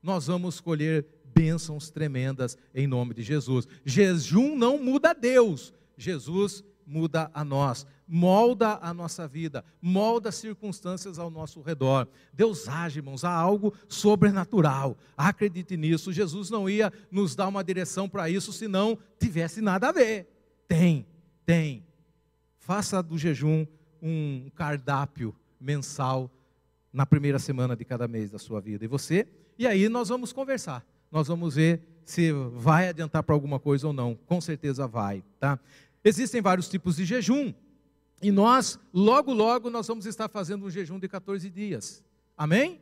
nós 0.00 0.28
vamos 0.28 0.60
colher 0.60 1.04
bênçãos 1.34 1.90
tremendas 1.90 2.56
em 2.72 2.86
nome 2.86 3.12
de 3.12 3.24
Jesus. 3.24 3.66
Jejum 3.84 4.54
não 4.54 4.80
muda 4.80 5.12
Deus, 5.12 5.74
Jesus 5.98 6.62
muda 6.86 7.28
a 7.34 7.44
nós 7.44 7.84
molda 8.06 8.78
a 8.82 8.92
nossa 8.92 9.26
vida, 9.26 9.64
molda 9.80 10.28
as 10.28 10.34
circunstâncias 10.34 11.18
ao 11.18 11.30
nosso 11.30 11.60
redor. 11.62 12.08
Deus 12.32 12.68
age, 12.68 12.98
irmãos, 12.98 13.24
há 13.24 13.32
algo 13.32 13.74
sobrenatural. 13.88 14.96
Acredite 15.16 15.76
nisso. 15.76 16.12
Jesus 16.12 16.50
não 16.50 16.68
ia 16.68 16.92
nos 17.10 17.34
dar 17.34 17.48
uma 17.48 17.64
direção 17.64 18.08
para 18.08 18.28
isso 18.28 18.52
se 18.52 18.68
não 18.68 18.98
tivesse 19.18 19.60
nada 19.60 19.88
a 19.88 19.92
ver. 19.92 20.28
Tem, 20.68 21.06
tem. 21.44 21.84
Faça 22.58 23.02
do 23.02 23.18
jejum 23.18 23.66
um 24.00 24.50
cardápio 24.54 25.34
mensal 25.58 26.30
na 26.92 27.06
primeira 27.06 27.38
semana 27.38 27.74
de 27.74 27.84
cada 27.84 28.06
mês 28.06 28.30
da 28.30 28.38
sua 28.38 28.60
vida. 28.60 28.84
E 28.84 28.88
você? 28.88 29.26
E 29.58 29.66
aí 29.66 29.88
nós 29.88 30.08
vamos 30.08 30.32
conversar. 30.32 30.84
Nós 31.10 31.28
vamos 31.28 31.54
ver 31.54 31.80
se 32.04 32.32
vai 32.32 32.88
adiantar 32.88 33.22
para 33.22 33.34
alguma 33.34 33.58
coisa 33.58 33.86
ou 33.86 33.92
não. 33.92 34.14
Com 34.26 34.40
certeza 34.40 34.86
vai, 34.86 35.24
tá? 35.40 35.58
Existem 36.04 36.42
vários 36.42 36.68
tipos 36.68 36.96
de 36.96 37.04
jejum. 37.04 37.52
E 38.22 38.30
nós, 38.30 38.78
logo, 38.92 39.32
logo, 39.32 39.68
nós 39.70 39.86
vamos 39.86 40.06
estar 40.06 40.28
fazendo 40.28 40.64
um 40.64 40.70
jejum 40.70 40.98
de 40.98 41.08
14 41.08 41.50
dias. 41.50 42.02
Amém? 42.36 42.80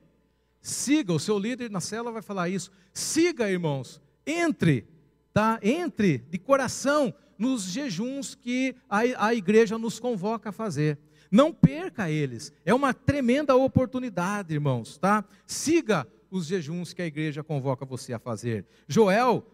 Siga, 0.61 1.13
o 1.13 1.19
seu 1.19 1.39
líder 1.39 1.71
na 1.71 1.81
cela 1.81 2.13
vai 2.13 2.23
falar 2.23 2.49
isso. 2.49 2.71
Siga, 2.93 3.51
irmãos, 3.51 4.01
entre, 4.25 4.87
tá? 5.33 5.59
Entre 5.63 6.19
de 6.19 6.39
coração 6.39 7.13
nos 7.37 7.65
jejuns 7.65 8.37
que 8.37 8.77
a, 8.89 9.01
a 9.27 9.35
igreja 9.35 9.77
nos 9.77 9.99
convoca 9.99 10.51
a 10.51 10.53
fazer. 10.53 10.99
Não 11.31 11.53
perca 11.53 12.11
eles. 12.11 12.53
É 12.65 12.73
uma 12.73 12.95
tremenda 12.95 13.57
oportunidade, 13.57 14.55
irmãos, 14.55 14.99
tá? 14.99 15.25
Siga 15.47 16.07
os 16.31 16.47
jejuns 16.47 16.93
que 16.93 17.03
a 17.03 17.07
igreja 17.07 17.43
convoca 17.43 17.85
você 17.85 18.13
a 18.13 18.19
fazer. 18.19 18.65
Joel, 18.87 19.45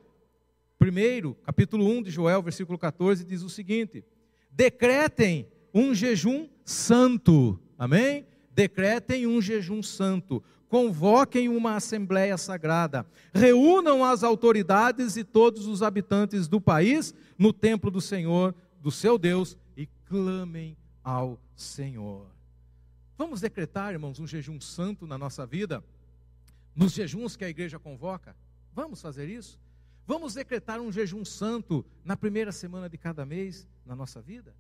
primeiro, 0.79 1.35
capítulo 1.43 1.89
1 1.89 2.03
de 2.03 2.11
Joel, 2.11 2.43
versículo 2.43 2.79
14, 2.79 3.25
diz 3.25 3.43
o 3.43 3.49
seguinte: 3.49 4.05
Decretem 4.51 5.49
um 5.73 5.95
jejum 5.95 6.49
santo. 6.65 7.59
Amém? 7.79 8.27
Decretem 8.55 9.27
um 9.27 9.41
jejum 9.41 9.83
santo. 9.83 10.43
Convoquem 10.69 11.49
uma 11.49 11.77
assembleia 11.77 12.37
sagrada. 12.37 13.07
Reúnam 13.33 14.05
as 14.05 14.23
autoridades 14.23 15.17
e 15.17 15.25
todos 15.25 15.67
os 15.67 15.83
habitantes 15.83 16.47
do 16.47 16.61
país 16.61 17.15
no 17.39 17.53
templo 17.53 17.91
do 17.91 18.01
Senhor, 18.01 18.55
do 18.81 18.91
seu 18.91 19.17
Deus, 19.17 19.57
e 19.77 19.87
clamem 20.05 20.77
ao 21.03 21.41
Senhor. 21.57 22.27
Vamos 23.17 23.41
decretar, 23.41 23.93
irmãos, 23.93 24.21
um 24.21 24.27
jejum 24.27 24.61
santo 24.61 25.07
na 25.07 25.17
nossa 25.17 25.47
vida? 25.47 25.83
Nos 26.75 26.93
jejuns 26.93 27.37
que 27.37 27.45
a 27.45 27.49
igreja 27.49 27.79
convoca? 27.79 28.37
Vamos 28.73 29.01
fazer 29.01 29.29
isso? 29.29 29.59
Vamos 30.07 30.35
decretar 30.35 30.81
um 30.81 30.93
jejum 30.93 31.25
santo 31.25 31.85
na 32.05 32.17
primeira 32.17 32.53
semana 32.53 32.89
de 32.89 32.97
cada 32.97 33.27
mês 33.27 33.67
na 33.85 33.97
nossa 33.97 34.23
vida? 34.23 34.55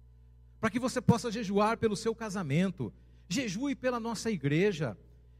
Para 0.60 0.70
que 0.70 0.78
você 0.78 1.00
possa 1.00 1.30
jejuar 1.30 1.78
pelo 1.78 1.96
seu 1.96 2.14
casamento, 2.14 2.92
jejue 3.28 3.74
pela 3.74 4.00
nossa 4.00 4.30
igreja, 4.30 4.96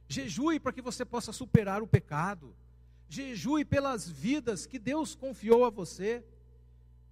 jejue 0.09 0.61
para 0.61 0.73
que 0.73 0.83
você 0.83 1.05
possa 1.05 1.33
superar 1.33 1.83
o 1.83 1.87
pecado, 1.87 2.55
jejue 3.09 3.65
pelas 3.65 4.09
vidas 4.09 4.67
que 4.67 4.79
Deus 4.79 5.15
confiou 5.15 5.65
a 5.65 5.71
você, 5.71 6.25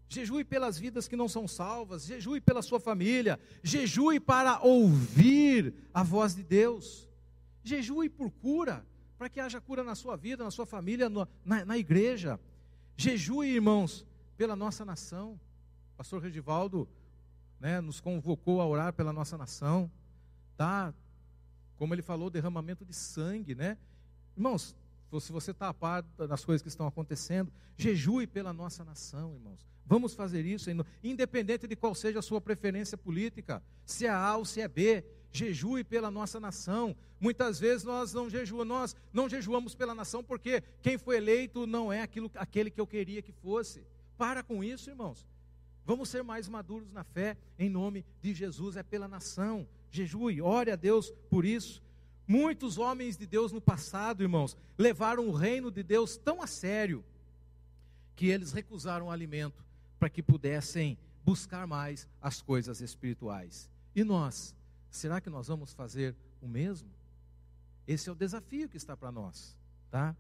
jejue 0.09 0.45
pelas 0.45 0.79
vidas 0.79 1.09
que 1.09 1.17
não 1.17 1.29
são 1.29 1.49
salvas, 1.49 2.05
jejue 2.05 2.41
pela 2.41 2.63
sua 2.63 2.79
família, 2.79 3.41
jejue 3.63 4.21
para 4.21 4.61
ouvir 4.61 5.75
a 5.93 6.03
voz 6.03 6.35
de 6.35 6.45
Deus, 6.45 7.09
jejue 7.65 8.09
por 8.09 8.31
cura, 8.31 8.87
para 9.19 9.29
que 9.29 9.41
haja 9.41 9.61
cura 9.61 9.83
na 9.83 9.95
sua 9.95 10.17
vida, 10.17 10.45
na 10.45 10.51
sua 10.51 10.67
família, 10.67 11.09
no, 11.09 11.27
na, 11.45 11.65
na 11.65 11.79
igreja, 11.79 12.39
jejue, 12.97 13.49
irmãos, 13.49 14.07
pela 14.37 14.55
nossa 14.55 14.85
nação. 14.85 15.41
Pastor 15.97 16.23
Regivaldo 16.23 16.87
né, 17.61 17.81
nos 17.81 18.01
convocou 18.01 18.61
a 18.61 18.67
orar 18.67 18.93
pela 18.93 19.13
nossa 19.13 19.37
nação, 19.37 19.91
tá? 20.57 20.93
Como 21.77 21.95
ele 21.95 22.03
falou, 22.03 22.31
derramamento 22.31 22.85
de 22.85 22.95
sangue, 22.95 23.55
né? 23.55 23.77
Irmãos, 24.37 24.77
se 25.21 25.33
você 25.33 25.51
está 25.51 25.69
a 25.69 25.75
par 25.75 26.03
das 26.03 26.45
coisas 26.45 26.63
que 26.63 26.69
estão 26.69 26.87
acontecendo, 26.87 27.53
jejue 27.77 28.27
pela 28.27 28.53
nossa 28.53 28.85
nação, 28.85 29.35
irmãos. 29.35 29.67
Vamos 29.85 30.15
fazer 30.15 30.45
isso, 30.45 30.69
independente 31.03 31.67
de 31.67 31.77
qual 31.77 31.95
seja 31.95 32.19
a 32.19 32.23
sua 32.23 32.41
preferência 32.41 32.99
política, 32.99 33.63
se 33.85 34.05
é 34.05 34.11
A 34.11 34.37
ou 34.37 34.45
se 34.45 34.61
é 34.61 34.67
B, 34.67 35.05
jejue 35.31 35.85
pela 35.85 36.11
nossa 36.11 36.41
nação. 36.41 36.97
Muitas 37.21 37.61
vezes 37.61 37.85
nós 37.85 38.13
não 38.13 38.29
jejuamos, 38.29 38.67
nós 38.67 38.97
não 39.13 39.29
jejuamos 39.29 39.75
pela 39.75 39.95
nação 39.95 40.25
porque 40.25 40.63
quem 40.83 40.99
foi 40.99 41.19
eleito 41.19 41.67
não 41.67 41.93
é 41.93 42.03
aquilo, 42.03 42.31
aquele 42.35 42.71
que 42.71 42.81
eu 42.81 42.87
queria 42.87 43.23
que 43.23 43.33
fosse. 43.33 43.87
Para 44.19 44.43
com 44.43 44.65
isso, 44.65 44.91
irmãos. 44.91 45.25
Vamos 45.87 46.09
ser 46.09 46.25
mais 46.25 46.49
maduros 46.49 46.93
na 46.93 47.05
fé, 47.05 47.37
em 47.57 47.71
nome 47.71 48.05
de 48.21 48.35
Jesus, 48.35 48.77
é 48.77 48.83
pela 48.83 49.07
nação. 49.07 49.67
Jejue, 49.89 50.43
ore 50.43 50.73
a 50.73 50.77
Deus 50.77 51.13
por 51.31 51.45
isso. 51.45 51.81
Muitos 52.27 52.77
homens 52.77 53.17
de 53.17 53.25
Deus 53.25 53.53
no 53.53 53.61
passado, 53.61 54.21
irmãos, 54.21 54.57
levaram 54.77 55.29
o 55.29 55.33
reino 55.33 55.71
de 55.71 55.85
Deus 55.85 56.17
tão 56.17 56.43
a 56.43 56.47
sério 56.49 57.05
que 58.17 58.27
eles 58.27 58.51
recusaram 58.51 59.07
o 59.07 59.11
alimento 59.13 59.65
para 59.97 60.11
que 60.11 60.23
pudessem 60.23 60.99
buscar 61.25 61.69
mais 61.69 62.09
as 62.21 62.43
coisas 62.43 62.81
espirituais. 62.81 63.71
E 63.95 64.03
nós, 64.03 64.57
será 64.91 65.21
que 65.21 65.31
nós 65.31 65.47
vamos 65.47 65.73
fazer 65.73 66.17
o 66.43 66.49
mesmo? 66.49 66.91
Esse 67.87 68.09
é 68.09 68.13
o 68.13 68.17
desafio 68.17 68.69
que 68.69 68.77
está 68.77 68.97
para 68.97 69.13
nós, 69.13 69.57
tá? 69.89 70.17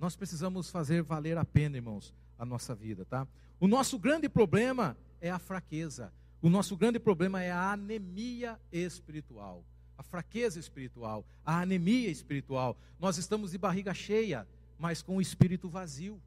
Nós 0.00 0.16
precisamos 0.16 0.68
fazer 0.68 1.04
valer 1.04 1.38
a 1.38 1.44
pena, 1.44 1.76
irmãos, 1.76 2.12
a 2.38 2.44
nossa 2.44 2.74
vida, 2.74 3.04
tá? 3.04 3.26
O 3.60 3.66
nosso 3.66 3.98
grande 3.98 4.28
problema 4.28 4.96
é 5.20 5.30
a 5.30 5.38
fraqueza. 5.38 6.12
O 6.42 6.50
nosso 6.50 6.76
grande 6.76 6.98
problema 6.98 7.42
é 7.42 7.50
a 7.50 7.72
anemia 7.72 8.60
espiritual. 8.70 9.64
A 9.96 10.02
fraqueza 10.02 10.58
espiritual, 10.58 11.24
a 11.44 11.60
anemia 11.60 12.10
espiritual. 12.10 12.76
Nós 12.98 13.16
estamos 13.16 13.52
de 13.52 13.58
barriga 13.58 13.94
cheia, 13.94 14.46
mas 14.78 15.00
com 15.00 15.16
o 15.16 15.20
espírito 15.20 15.68
vazio. 15.68 16.20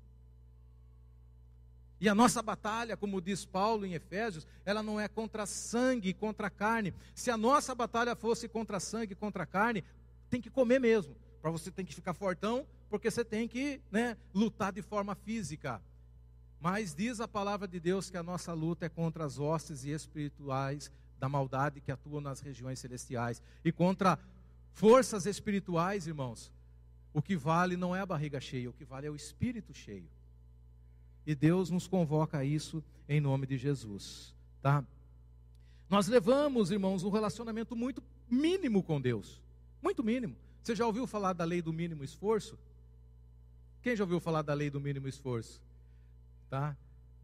E 1.99 2.07
a 2.07 2.15
nossa 2.15 2.41
batalha, 2.41 2.95
como 2.95 3.21
diz 3.21 3.43
Paulo 3.45 3.85
em 3.85 3.93
Efésios, 3.93 4.47
ela 4.63 4.83
não 4.83 4.99
é 4.99 5.07
contra 5.07 5.45
sangue 5.45 6.09
e 6.09 6.13
contra 6.13 6.49
carne. 6.49 6.93
Se 7.13 7.31
a 7.31 7.37
nossa 7.37 7.73
batalha 7.73 8.15
fosse 8.15 8.47
contra 8.47 8.79
sangue 8.79 9.13
e 9.13 9.15
contra 9.15 9.45
carne, 9.45 9.83
tem 10.29 10.39
que 10.39 10.49
comer 10.49 10.79
mesmo. 10.79 11.15
Para 11.41 11.51
você 11.51 11.71
tem 11.71 11.85
que 11.85 11.93
ficar 11.93 12.13
fortão, 12.13 12.65
porque 12.89 13.09
você 13.09 13.25
tem 13.25 13.47
que 13.47 13.81
né, 13.91 14.15
lutar 14.33 14.71
de 14.71 14.81
forma 14.81 15.15
física. 15.15 15.81
Mas 16.59 16.93
diz 16.93 17.19
a 17.19 17.27
palavra 17.27 17.67
de 17.67 17.79
Deus 17.79 18.09
que 18.09 18.17
a 18.17 18.23
nossa 18.23 18.53
luta 18.53 18.85
é 18.85 18.89
contra 18.89 19.23
as 19.23 19.37
hostes 19.37 19.83
e 19.83 19.91
espirituais 19.91 20.91
da 21.19 21.29
maldade 21.29 21.81
que 21.81 21.91
atua 21.91 22.21
nas 22.21 22.39
regiões 22.39 22.79
celestiais 22.79 23.41
e 23.63 23.71
contra 23.71 24.19
forças 24.71 25.25
espirituais, 25.25 26.07
irmãos. 26.07 26.51
O 27.13 27.21
que 27.21 27.35
vale 27.35 27.75
não 27.75 27.95
é 27.95 27.99
a 27.99 28.05
barriga 28.05 28.39
cheia, 28.39 28.69
o 28.69 28.73
que 28.73 28.85
vale 28.85 29.07
é 29.07 29.09
o 29.09 29.15
espírito 29.15 29.73
cheio. 29.73 30.07
E 31.25 31.35
Deus 31.35 31.69
nos 31.69 31.87
convoca 31.87 32.37
a 32.37 32.45
isso 32.45 32.83
em 33.09 33.19
nome 33.19 33.47
de 33.47 33.57
Jesus, 33.57 34.35
tá? 34.61 34.83
Nós 35.89 36.07
levamos, 36.07 36.69
irmãos, 36.71 37.03
um 37.03 37.09
relacionamento 37.09 37.75
muito 37.75 38.03
mínimo 38.29 38.83
com 38.83 38.99
Deus. 38.99 39.41
Muito 39.81 40.03
mínimo. 40.03 40.35
Você 40.61 40.75
já 40.75 40.85
ouviu 40.85 41.07
falar 41.07 41.33
da 41.33 41.45
lei 41.45 41.61
do 41.61 41.71
mínimo 41.71 42.03
esforço? 42.03 42.57
Quem 43.81 43.95
já 43.95 44.03
ouviu 44.03 44.19
falar 44.19 44.41
da 44.41 44.53
lei 44.53 44.69
do 44.69 44.81
mínimo 44.81 45.07
esforço? 45.07 45.61
Tá? 46.49 46.75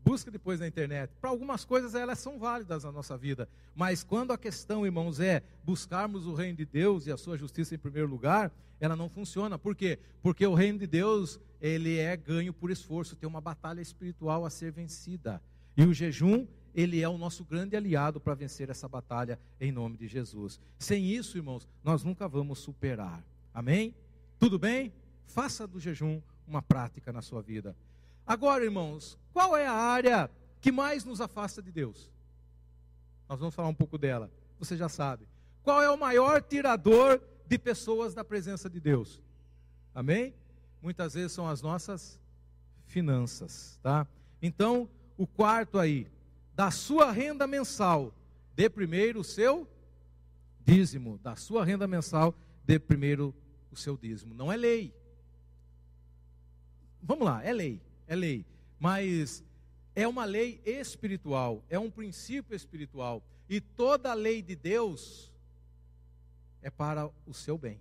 Busca 0.04 0.30
depois 0.30 0.60
na 0.60 0.68
internet. 0.68 1.12
Para 1.22 1.30
algumas 1.30 1.64
coisas 1.64 1.96
elas 1.96 2.20
são 2.20 2.38
válidas 2.38 2.84
na 2.84 2.92
nossa 2.92 3.18
vida, 3.18 3.48
mas 3.74 4.04
quando 4.04 4.34
a 4.34 4.38
questão, 4.38 4.86
irmãos, 4.86 5.20
é 5.20 5.42
buscarmos 5.64 6.28
o 6.28 6.34
reino 6.34 6.58
de 6.58 6.66
Deus 6.66 7.08
e 7.08 7.12
a 7.12 7.18
sua 7.18 7.38
justiça 7.38 7.74
em 7.74 7.78
primeiro 7.78 8.10
lugar, 8.10 8.52
ela 8.80 8.96
não 8.96 9.08
funciona. 9.08 9.58
Por 9.58 9.76
quê? 9.76 9.98
Porque 10.22 10.46
o 10.46 10.54
reino 10.54 10.80
de 10.80 10.88
Deus, 10.88 11.40
ele 11.62 11.98
é 11.98 12.18
ganho 12.18 12.54
por 12.54 12.70
esforço, 12.70 13.16
tem 13.16 13.30
uma 13.30 13.40
batalha 13.40 13.80
espiritual 13.80 14.46
a 14.46 14.50
ser 14.50 14.72
vencida. 14.72 15.42
E 15.78 15.86
o 15.86 15.94
jejum 15.94 16.46
ele 16.74 17.02
é 17.02 17.08
o 17.08 17.18
nosso 17.18 17.46
grande 17.46 17.76
aliado 17.76 18.20
para 18.20 18.34
vencer 18.34 18.70
essa 18.70 18.88
batalha 18.88 19.40
em 19.62 19.72
nome 19.72 19.96
de 19.98 20.08
Jesus. 20.08 20.60
Sem 20.80 21.06
isso, 21.06 21.38
irmãos, 21.38 21.68
nós 21.84 22.04
nunca 22.04 22.28
vamos 22.28 22.60
superar. 22.60 23.24
Amém? 23.54 23.94
Tudo 24.40 24.58
bem? 24.58 24.92
Faça 25.28 25.68
do 25.68 25.80
jejum 25.80 26.20
uma 26.48 26.62
prática 26.62 27.14
na 27.14 27.22
sua 27.22 27.42
vida. 27.42 27.76
Agora, 28.26 28.64
irmãos, 28.64 29.18
qual 29.34 29.56
é 29.56 29.68
a 29.68 29.74
área 29.74 30.30
que 30.62 30.72
mais 30.72 31.04
nos 31.04 31.20
afasta 31.20 31.62
de 31.62 31.72
Deus? 31.72 32.10
Nós 33.28 33.40
vamos 33.40 33.56
falar 33.56 33.68
um 33.68 33.74
pouco 33.74 33.98
dela. 33.98 34.32
Você 34.60 34.78
já 34.78 34.88
sabe. 34.88 35.28
Qual 35.62 35.82
é 35.82 35.90
o 35.90 35.98
maior 35.98 36.42
tirador 36.42 37.22
de 37.46 37.58
pessoas 37.58 38.14
da 38.14 38.24
presença 38.24 38.70
de 38.70 38.80
Deus? 38.80 39.22
Amém? 39.94 40.34
Muitas 40.82 41.14
vezes 41.14 41.32
são 41.32 41.48
as 41.48 41.62
nossas 41.62 42.20
finanças, 42.86 43.80
tá? 43.82 44.08
Então, 44.42 44.90
o 45.18 45.26
quarto 45.26 45.80
aí, 45.80 46.08
da 46.54 46.70
sua 46.70 47.12
renda 47.12 47.48
mensal, 47.48 48.14
dê 48.56 48.70
primeiro 48.70 49.22
o 49.22 49.24
seu 49.24 49.68
dízimo. 50.60 51.18
Da 51.20 51.36
sua 51.36 51.64
renda 51.64 51.88
mensal, 51.88 52.36
dê 52.66 52.78
primeiro 52.78 53.34
o 53.72 53.76
seu 53.76 53.98
dízimo. 53.98 54.34
Não 54.34 54.52
é 54.52 54.58
lei. 54.58 54.94
Vamos 57.02 57.26
lá, 57.26 57.44
é 57.44 57.52
lei, 57.52 57.82
é 58.08 58.16
lei. 58.16 58.46
Mas 58.80 59.44
é 59.96 60.08
uma 60.08 60.26
lei 60.26 60.62
espiritual, 60.66 61.64
é 61.70 61.78
um 61.78 61.92
princípio 61.92 62.56
espiritual. 62.56 63.24
E 63.48 63.62
toda 63.62 64.12
a 64.12 64.14
lei 64.16 64.42
de 64.42 64.56
Deus 64.56 65.32
é 66.62 66.70
para 66.70 67.10
o 67.26 67.34
seu 67.34 67.58
bem. 67.58 67.80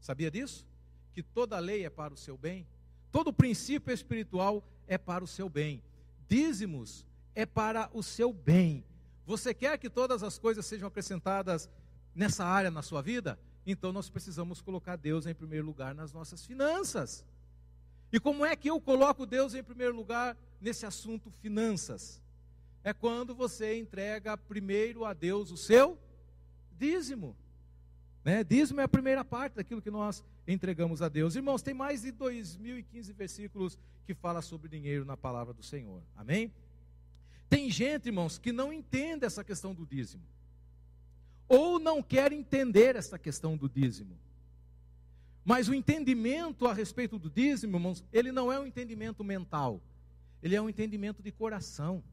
Sabia 0.00 0.30
disso? 0.30 0.66
Que 1.12 1.22
toda 1.22 1.58
lei 1.58 1.84
é 1.84 1.90
para 1.90 2.12
o 2.12 2.16
seu 2.16 2.36
bem? 2.36 2.66
Todo 3.10 3.32
princípio 3.32 3.92
espiritual 3.92 4.62
é 4.86 4.98
para 4.98 5.24
o 5.24 5.26
seu 5.26 5.48
bem. 5.48 5.82
Dízimos 6.28 7.06
é 7.34 7.46
para 7.46 7.88
o 7.92 8.02
seu 8.02 8.32
bem. 8.32 8.84
Você 9.24 9.54
quer 9.54 9.78
que 9.78 9.88
todas 9.88 10.22
as 10.22 10.38
coisas 10.38 10.66
sejam 10.66 10.88
acrescentadas 10.88 11.70
nessa 12.14 12.44
área 12.44 12.70
na 12.70 12.82
sua 12.82 13.00
vida? 13.00 13.38
Então 13.66 13.92
nós 13.92 14.10
precisamos 14.10 14.60
colocar 14.60 14.96
Deus 14.96 15.26
em 15.26 15.34
primeiro 15.34 15.66
lugar 15.66 15.94
nas 15.94 16.12
nossas 16.12 16.44
finanças. 16.44 17.24
E 18.12 18.18
como 18.18 18.44
é 18.44 18.56
que 18.56 18.70
eu 18.70 18.80
coloco 18.80 19.26
Deus 19.26 19.54
em 19.54 19.62
primeiro 19.62 19.94
lugar 19.94 20.36
nesse 20.60 20.86
assunto 20.86 21.30
finanças? 21.30 22.22
É 22.82 22.92
quando 22.92 23.34
você 23.34 23.78
entrega 23.78 24.36
primeiro 24.36 25.04
a 25.04 25.12
Deus 25.12 25.50
o 25.50 25.56
seu 25.56 25.98
dízimo. 26.78 27.36
Né? 28.24 28.42
Dízimo 28.42 28.80
é 28.80 28.84
a 28.84 28.88
primeira 28.88 29.24
parte 29.24 29.54
daquilo 29.54 29.82
que 29.82 29.90
nós 29.90 30.24
entregamos 30.46 31.02
a 31.02 31.08
Deus. 31.08 31.36
Irmãos, 31.36 31.62
tem 31.62 31.74
mais 31.74 32.02
de 32.02 32.12
2015 32.12 33.12
versículos 33.12 33.78
que 34.06 34.14
fala 34.14 34.40
sobre 34.40 34.68
dinheiro 34.68 35.04
na 35.04 35.16
palavra 35.16 35.52
do 35.52 35.62
Senhor. 35.62 36.02
Amém? 36.16 36.52
Tem 37.48 37.70
gente, 37.70 38.06
irmãos, 38.06 38.38
que 38.38 38.52
não 38.52 38.72
entende 38.72 39.24
essa 39.24 39.44
questão 39.44 39.74
do 39.74 39.86
dízimo. 39.86 40.22
Ou 41.48 41.78
não 41.78 42.02
quer 42.02 42.32
entender 42.32 42.96
essa 42.96 43.18
questão 43.18 43.56
do 43.56 43.68
dízimo. 43.68 44.18
Mas 45.48 45.66
o 45.66 45.72
entendimento 45.72 46.66
a 46.66 46.74
respeito 46.74 47.18
do 47.18 47.30
dízimo, 47.30 47.78
irmãos, 47.78 48.04
ele 48.12 48.30
não 48.30 48.52
é 48.52 48.60
um 48.60 48.66
entendimento 48.66 49.24
mental. 49.24 49.80
Ele 50.42 50.54
é 50.54 50.60
um 50.60 50.68
entendimento 50.68 51.22
de 51.22 51.32
coração. 51.32 52.04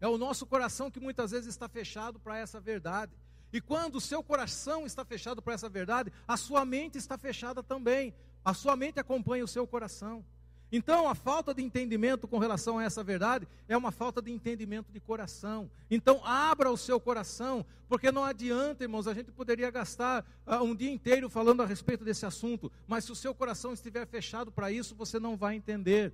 É 0.00 0.06
o 0.06 0.16
nosso 0.16 0.46
coração 0.46 0.88
que 0.88 1.00
muitas 1.00 1.32
vezes 1.32 1.48
está 1.48 1.68
fechado 1.68 2.20
para 2.20 2.38
essa 2.38 2.60
verdade. 2.60 3.10
E 3.52 3.60
quando 3.60 3.96
o 3.96 4.00
seu 4.00 4.22
coração 4.22 4.86
está 4.86 5.04
fechado 5.04 5.42
para 5.42 5.54
essa 5.54 5.68
verdade, 5.68 6.12
a 6.28 6.36
sua 6.36 6.64
mente 6.64 6.96
está 6.96 7.18
fechada 7.18 7.60
também. 7.60 8.14
A 8.44 8.54
sua 8.54 8.76
mente 8.76 9.00
acompanha 9.00 9.42
o 9.42 9.48
seu 9.48 9.66
coração. 9.66 10.24
Então, 10.70 11.08
a 11.08 11.14
falta 11.14 11.54
de 11.54 11.62
entendimento 11.62 12.26
com 12.26 12.38
relação 12.38 12.78
a 12.78 12.84
essa 12.84 13.02
verdade 13.04 13.46
é 13.68 13.76
uma 13.76 13.92
falta 13.92 14.20
de 14.20 14.32
entendimento 14.32 14.92
de 14.92 14.98
coração. 14.98 15.70
Então, 15.90 16.20
abra 16.24 16.70
o 16.70 16.76
seu 16.76 16.98
coração, 16.98 17.64
porque 17.88 18.10
não 18.10 18.24
adianta, 18.24 18.82
irmãos, 18.82 19.06
a 19.06 19.14
gente 19.14 19.30
poderia 19.30 19.70
gastar 19.70 20.26
uh, 20.44 20.56
um 20.64 20.74
dia 20.74 20.90
inteiro 20.90 21.30
falando 21.30 21.62
a 21.62 21.66
respeito 21.66 22.04
desse 22.04 22.26
assunto, 22.26 22.70
mas 22.86 23.04
se 23.04 23.12
o 23.12 23.16
seu 23.16 23.34
coração 23.34 23.72
estiver 23.72 24.06
fechado 24.06 24.50
para 24.50 24.72
isso, 24.72 24.94
você 24.94 25.20
não 25.20 25.36
vai 25.36 25.54
entender. 25.54 26.12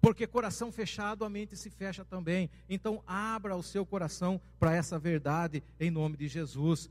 Porque 0.00 0.26
coração 0.26 0.72
fechado, 0.72 1.24
a 1.24 1.30
mente 1.30 1.56
se 1.56 1.70
fecha 1.70 2.04
também. 2.04 2.50
Então, 2.68 3.02
abra 3.06 3.56
o 3.56 3.62
seu 3.62 3.86
coração 3.86 4.40
para 4.58 4.74
essa 4.74 4.98
verdade 4.98 5.62
em 5.78 5.90
nome 5.90 6.16
de 6.16 6.26
Jesus. 6.26 6.90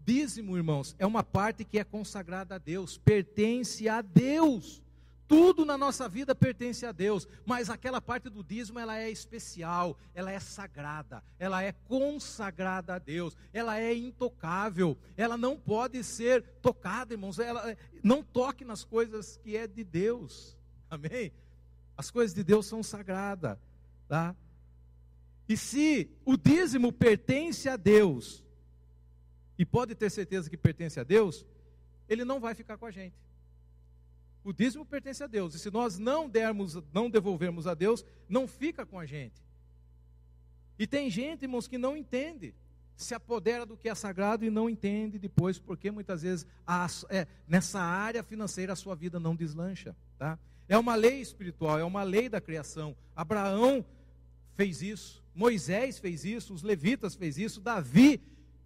Dízimo, 0.00 0.56
irmãos, 0.56 0.96
é 0.98 1.06
uma 1.06 1.22
parte 1.22 1.66
que 1.66 1.78
é 1.78 1.84
consagrada 1.84 2.54
a 2.54 2.58
Deus, 2.58 2.96
pertence 2.96 3.88
a 3.90 4.00
Deus. 4.00 4.82
Tudo 5.28 5.66
na 5.66 5.76
nossa 5.76 6.08
vida 6.08 6.34
pertence 6.34 6.86
a 6.86 6.90
Deus, 6.90 7.28
mas 7.44 7.68
aquela 7.68 8.00
parte 8.00 8.30
do 8.30 8.42
dízimo 8.42 8.78
ela 8.78 8.98
é 8.98 9.10
especial, 9.10 9.98
ela 10.14 10.32
é 10.32 10.40
sagrada, 10.40 11.22
ela 11.38 11.62
é 11.62 11.72
consagrada 11.72 12.94
a 12.94 12.98
Deus, 12.98 13.36
ela 13.52 13.78
é 13.78 13.94
intocável, 13.94 14.96
ela 15.18 15.36
não 15.36 15.54
pode 15.54 16.02
ser 16.02 16.42
tocada, 16.62 17.12
irmãos. 17.12 17.38
Ela, 17.38 17.76
não 18.02 18.22
toque 18.22 18.64
nas 18.64 18.84
coisas 18.84 19.36
que 19.36 19.54
é 19.54 19.66
de 19.66 19.84
Deus, 19.84 20.56
amém? 20.88 21.30
As 21.94 22.10
coisas 22.10 22.34
de 22.34 22.42
Deus 22.42 22.64
são 22.64 22.82
sagradas, 22.82 23.58
tá? 24.08 24.34
E 25.46 25.58
se 25.58 26.10
o 26.24 26.38
dízimo 26.38 26.90
pertence 26.90 27.68
a 27.68 27.76
Deus, 27.76 28.42
e 29.58 29.66
pode 29.66 29.94
ter 29.94 30.08
certeza 30.08 30.48
que 30.48 30.56
pertence 30.56 30.98
a 30.98 31.04
Deus, 31.04 31.44
ele 32.08 32.24
não 32.24 32.40
vai 32.40 32.54
ficar 32.54 32.78
com 32.78 32.86
a 32.86 32.90
gente. 32.90 33.27
O 34.44 34.52
dízimo 34.52 34.84
pertence 34.84 35.22
a 35.22 35.26
Deus. 35.26 35.54
E 35.54 35.58
se 35.58 35.70
nós 35.70 35.98
não 35.98 36.28
dermos, 36.28 36.74
não 36.92 37.10
devolvermos 37.10 37.66
a 37.66 37.74
Deus, 37.74 38.04
não 38.28 38.46
fica 38.46 38.86
com 38.86 38.98
a 38.98 39.04
gente. 39.06 39.42
E 40.78 40.86
tem 40.86 41.10
gente, 41.10 41.42
irmãos, 41.42 41.66
que 41.66 41.76
não 41.76 41.96
entende. 41.96 42.54
Se 42.96 43.14
apodera 43.14 43.64
do 43.64 43.76
que 43.76 43.88
é 43.88 43.94
sagrado 43.94 44.44
e 44.44 44.50
não 44.50 44.68
entende 44.68 45.18
depois, 45.18 45.58
porque 45.58 45.90
muitas 45.90 46.22
vezes 46.22 46.46
a, 46.66 46.86
é, 47.10 47.26
nessa 47.46 47.80
área 47.80 48.22
financeira 48.22 48.72
a 48.72 48.76
sua 48.76 48.94
vida 48.94 49.20
não 49.20 49.36
deslancha. 49.36 49.94
Tá? 50.18 50.38
É 50.68 50.76
uma 50.76 50.94
lei 50.94 51.20
espiritual, 51.20 51.78
é 51.78 51.84
uma 51.84 52.02
lei 52.02 52.28
da 52.28 52.40
criação. 52.40 52.96
Abraão 53.14 53.84
fez 54.54 54.82
isso, 54.82 55.24
Moisés 55.34 55.98
fez 55.98 56.24
isso, 56.24 56.52
os 56.52 56.62
levitas 56.62 57.14
fez 57.14 57.38
isso, 57.38 57.60
Davi 57.60 58.20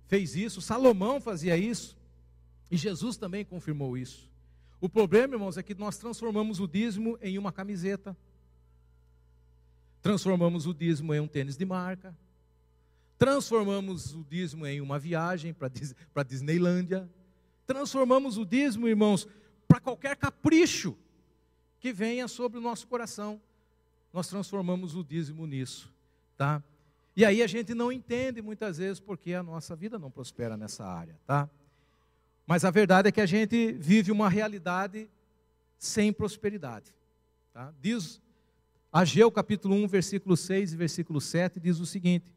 fez 0.07 0.35
isso, 0.35 0.62
Salomão 0.62 1.20
fazia 1.20 1.57
isso. 1.57 1.97
E 2.70 2.77
Jesus 2.77 3.18
também 3.18 3.45
confirmou 3.45 3.99
isso. 3.99 4.32
O 4.83 4.89
problema, 4.89 5.37
irmãos, 5.37 5.57
é 5.57 5.62
que 5.62 5.76
nós 5.76 5.97
transformamos 5.97 6.59
o 6.59 6.66
dízimo 6.66 7.16
em 7.22 7.39
uma 7.39 7.53
camiseta, 7.53 8.16
transformamos 10.03 10.66
o 10.66 10.74
dízimo 10.74 11.14
em 11.14 11.20
um 11.20 11.28
tênis 11.28 11.57
de 11.57 11.64
marca, 11.64 12.18
transformamos 13.16 14.12
o 14.12 14.24
dízimo 14.24 14.66
em 14.66 14.80
uma 14.80 14.99
viagem 14.99 15.55
para 15.55 15.70
Disneylândia, 16.26 17.09
transformamos 17.64 18.37
o 18.37 18.45
dízimo, 18.45 18.89
irmãos, 18.89 19.28
para 19.68 19.78
qualquer 19.78 20.16
capricho 20.16 20.99
que 21.78 21.93
venha 21.93 22.26
sobre 22.26 22.59
o 22.59 22.61
nosso 22.61 22.89
coração. 22.89 23.41
Nós 24.12 24.26
transformamos 24.26 24.97
o 24.97 25.05
dízimo 25.05 25.47
nisso, 25.47 25.95
tá? 26.37 26.61
E 27.14 27.24
aí 27.24 27.41
a 27.41 27.47
gente 27.47 27.72
não 27.72 27.93
entende 27.93 28.43
muitas 28.43 28.78
vezes 28.78 28.99
porque 28.99 29.33
a 29.33 29.45
nossa 29.45 29.76
vida 29.76 29.97
não 29.97 30.11
prospera 30.11 30.57
nessa 30.57 30.85
área, 30.85 31.16
tá? 31.24 31.49
Mas 32.53 32.66
a 32.66 32.70
verdade 32.70 33.09
é 33.09 33.11
que 33.11 33.20
a 33.22 33.24
gente 33.24 33.72
vive 33.80 34.12
uma 34.12 34.28
realidade 34.28 35.09
sem 35.78 36.12
prosperidade. 36.12 36.94
Tá? 37.50 37.72
Diz 37.80 38.20
Ageu 38.92 39.30
capítulo 39.30 39.74
1, 39.76 39.88
versículo 39.88 40.36
6 40.36 40.74
e 40.74 40.76
versículo 40.76 41.18
7, 41.18 41.59
diz 41.59 41.80
o 41.80 41.86
seguinte: 41.86 42.30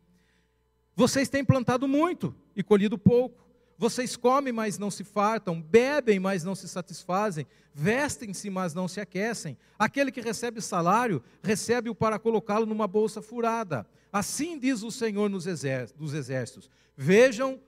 Vocês 0.95 1.27
têm 1.27 1.43
plantado 1.43 1.85
muito 1.85 2.33
e 2.55 2.63
colhido 2.63 2.97
pouco. 2.97 3.45
Vocês 3.77 4.15
comem, 4.15 4.53
mas 4.53 4.77
não 4.77 4.89
se 4.89 5.03
fartam, 5.03 5.61
bebem, 5.61 6.17
mas 6.17 6.45
não 6.45 6.55
se 6.55 6.69
satisfazem, 6.69 7.45
vestem-se, 7.73 8.49
mas 8.49 8.73
não 8.73 8.87
se 8.87 9.01
aquecem. 9.01 9.57
Aquele 9.77 10.13
que 10.13 10.21
recebe 10.21 10.61
salário, 10.61 11.21
recebe-o 11.43 11.93
para 11.93 12.17
colocá-lo 12.17 12.65
numa 12.65 12.87
bolsa 12.87 13.21
furada. 13.21 13.85
Assim 14.13 14.57
diz 14.57 14.81
o 14.81 14.91
Senhor 14.91 15.29
dos 15.29 15.45
exércitos: 15.45 16.69
Vejam 16.95 17.59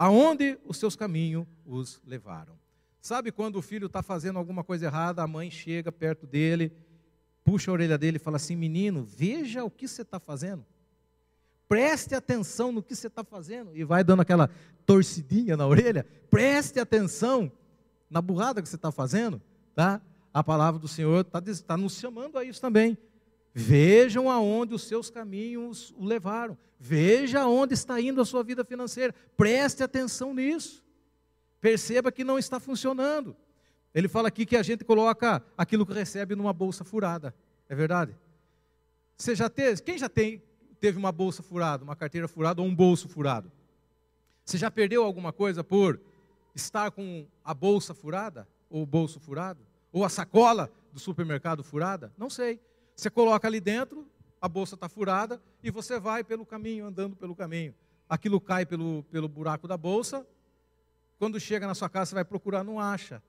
aonde 0.00 0.58
os 0.64 0.78
seus 0.78 0.96
caminhos 0.96 1.46
os 1.64 2.00
levaram. 2.04 2.58
Sabe 3.00 3.30
quando 3.30 3.56
o 3.56 3.62
filho 3.62 3.86
está 3.86 4.02
fazendo 4.02 4.38
alguma 4.38 4.64
coisa 4.64 4.86
errada, 4.86 5.22
a 5.22 5.26
mãe 5.26 5.50
chega 5.50 5.92
perto 5.92 6.26
dele, 6.26 6.72
puxa 7.44 7.70
a 7.70 7.74
orelha 7.74 7.96
dele 7.96 8.16
e 8.16 8.20
fala 8.20 8.36
assim: 8.36 8.56
Menino, 8.56 9.04
veja 9.04 9.62
o 9.62 9.70
que 9.70 9.86
você 9.86 10.02
está 10.02 10.18
fazendo 10.18 10.64
preste 11.70 12.16
atenção 12.16 12.72
no 12.72 12.82
que 12.82 12.96
você 12.96 13.06
está 13.06 13.22
fazendo. 13.22 13.70
E 13.76 13.84
vai 13.84 14.02
dando 14.02 14.22
aquela 14.22 14.50
torcidinha 14.84 15.56
na 15.56 15.64
orelha, 15.68 16.04
preste 16.28 16.80
atenção 16.80 17.50
na 18.10 18.20
burrada 18.20 18.60
que 18.60 18.68
você 18.68 18.74
está 18.74 18.90
fazendo, 18.90 19.40
tá? 19.72 20.00
A 20.34 20.42
palavra 20.42 20.80
do 20.80 20.88
Senhor 20.88 21.20
está 21.20 21.40
tá 21.64 21.76
nos 21.76 21.94
chamando 21.94 22.36
a 22.36 22.42
isso 22.42 22.60
também. 22.60 22.98
Vejam 23.52 24.30
aonde 24.30 24.74
os 24.74 24.84
seus 24.84 25.10
caminhos 25.10 25.92
o 25.96 26.04
levaram. 26.04 26.56
Veja 26.78 27.40
aonde 27.40 27.74
está 27.74 28.00
indo 28.00 28.20
a 28.20 28.24
sua 28.24 28.42
vida 28.42 28.64
financeira. 28.64 29.14
Preste 29.36 29.82
atenção 29.82 30.32
nisso. 30.32 30.84
Perceba 31.60 32.12
que 32.12 32.24
não 32.24 32.38
está 32.38 32.58
funcionando. 32.58 33.36
Ele 33.94 34.08
fala 34.08 34.28
aqui 34.28 34.46
que 34.46 34.56
a 34.56 34.62
gente 34.62 34.84
coloca 34.84 35.42
aquilo 35.58 35.84
que 35.84 35.92
recebe 35.92 36.36
numa 36.36 36.52
bolsa 36.52 36.84
furada. 36.84 37.34
É 37.68 37.74
verdade? 37.74 38.16
Você 39.16 39.34
já 39.34 39.50
teve? 39.50 39.82
Quem 39.82 39.98
já 39.98 40.08
tem 40.08 40.42
teve 40.80 40.96
uma 40.96 41.12
bolsa 41.12 41.42
furada, 41.42 41.84
uma 41.84 41.94
carteira 41.94 42.26
furada 42.26 42.62
ou 42.62 42.66
um 42.66 42.74
bolso 42.74 43.08
furado? 43.08 43.50
Você 44.44 44.56
já 44.56 44.70
perdeu 44.70 45.04
alguma 45.04 45.32
coisa 45.32 45.62
por 45.62 46.00
estar 46.54 46.90
com 46.90 47.26
a 47.44 47.52
bolsa 47.52 47.92
furada? 47.94 48.48
Ou 48.70 48.82
o 48.82 48.86
bolso 48.86 49.20
furado? 49.20 49.60
Ou 49.92 50.04
a 50.04 50.08
sacola 50.08 50.70
do 50.92 51.00
supermercado 51.00 51.62
furada? 51.62 52.12
Não 52.16 52.30
sei. 52.30 52.60
Você 53.00 53.08
coloca 53.08 53.48
ali 53.48 53.62
dentro, 53.62 54.06
a 54.38 54.46
bolsa 54.46 54.74
está 54.74 54.86
furada 54.86 55.42
e 55.62 55.70
você 55.70 55.98
vai 55.98 56.22
pelo 56.22 56.44
caminho, 56.44 56.84
andando 56.84 57.16
pelo 57.16 57.34
caminho. 57.34 57.74
Aquilo 58.06 58.38
cai 58.38 58.66
pelo, 58.66 59.04
pelo 59.04 59.26
buraco 59.26 59.66
da 59.66 59.74
bolsa. 59.74 60.26
Quando 61.18 61.40
chega 61.40 61.66
na 61.66 61.74
sua 61.74 61.88
casa, 61.88 62.10
você 62.10 62.16
vai 62.16 62.26
procurar, 62.26 62.62
não 62.62 62.78
acha. 62.78 63.22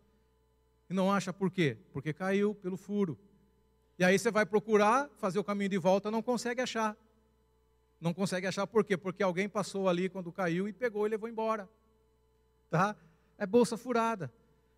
E 0.89 0.93
não 0.93 1.09
acha 1.09 1.32
por 1.32 1.49
quê? 1.49 1.78
Porque 1.93 2.11
caiu 2.11 2.53
pelo 2.53 2.76
furo. 2.76 3.17
E 3.97 4.03
aí 4.03 4.19
você 4.19 4.30
vai 4.30 4.45
procurar, 4.45 5.09
fazer 5.15 5.39
o 5.39 5.43
caminho 5.43 5.69
de 5.69 5.78
volta, 5.78 6.11
não 6.11 6.22
consegue 6.22 6.59
achar. 6.59 6.97
Não 8.01 8.13
consegue 8.13 8.47
achar 8.47 8.67
por 8.67 8.84
quê? 8.84 8.97
Porque 8.97 9.24
alguém 9.24 9.47
passou 9.47 9.88
ali 9.88 10.09
quando 10.09 10.34
caiu 10.34 10.67
e 10.67 10.74
pegou 10.74 11.07
e 11.07 11.11
levou 11.11 11.30
embora. 11.30 11.69
Tá? 12.69 12.93
É 13.38 13.45
bolsa 13.45 13.78
furada. 13.78 14.34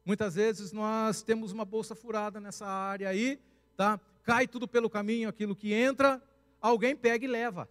Muitas 0.05 0.35
vezes 0.35 0.71
nós 0.71 1.23
temos 1.23 1.51
uma 1.51 1.65
bolsa 1.65 1.95
furada 1.95 2.39
nessa 2.39 2.67
área 2.67 3.09
aí, 3.09 3.41
tá? 3.75 3.99
Cai 4.23 4.47
tudo 4.47 4.67
pelo 4.67 4.89
caminho, 4.89 5.29
aquilo 5.29 5.55
que 5.55 5.73
entra, 5.73 6.21
alguém 6.61 6.95
pega 6.95 7.25
e 7.25 7.27
leva. 7.27 7.69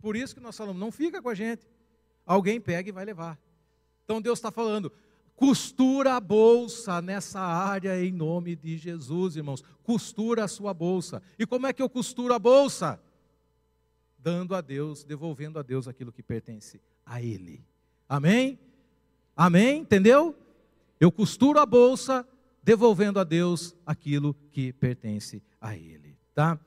Por 0.00 0.16
isso 0.16 0.34
que 0.34 0.40
nós 0.40 0.56
falamos, 0.56 0.80
não 0.80 0.90
fica 0.90 1.20
com 1.20 1.28
a 1.28 1.34
gente. 1.34 1.66
Alguém 2.24 2.60
pega 2.60 2.88
e 2.88 2.92
vai 2.92 3.04
levar. 3.04 3.38
Então 4.04 4.20
Deus 4.20 4.38
está 4.38 4.50
falando, 4.50 4.92
costura 5.34 6.14
a 6.14 6.20
bolsa 6.20 7.02
nessa 7.02 7.40
área 7.40 8.02
em 8.02 8.12
nome 8.12 8.56
de 8.56 8.76
Jesus, 8.78 9.36
irmãos. 9.36 9.62
Costura 9.82 10.44
a 10.44 10.48
sua 10.48 10.72
bolsa. 10.72 11.22
E 11.38 11.46
como 11.46 11.66
é 11.66 11.72
que 11.72 11.82
eu 11.82 11.88
costuro 11.88 12.32
a 12.32 12.38
bolsa? 12.38 13.00
dando 14.22 14.54
a 14.54 14.60
Deus, 14.60 15.02
devolvendo 15.02 15.58
a 15.58 15.62
Deus 15.62 15.88
aquilo 15.88 16.12
que 16.12 16.22
pertence 16.22 16.80
a 17.04 17.20
Ele. 17.20 17.60
Amém? 18.08 18.58
Amém? 19.36 19.80
Entendeu? 19.80 20.36
Eu 21.00 21.10
costuro 21.10 21.58
a 21.58 21.66
bolsa, 21.66 22.26
devolvendo 22.62 23.18
a 23.18 23.24
Deus 23.24 23.74
aquilo 23.84 24.34
que 24.50 24.72
pertence 24.72 25.42
a 25.60 25.76
Ele. 25.76 26.16
Tá? 26.34 26.58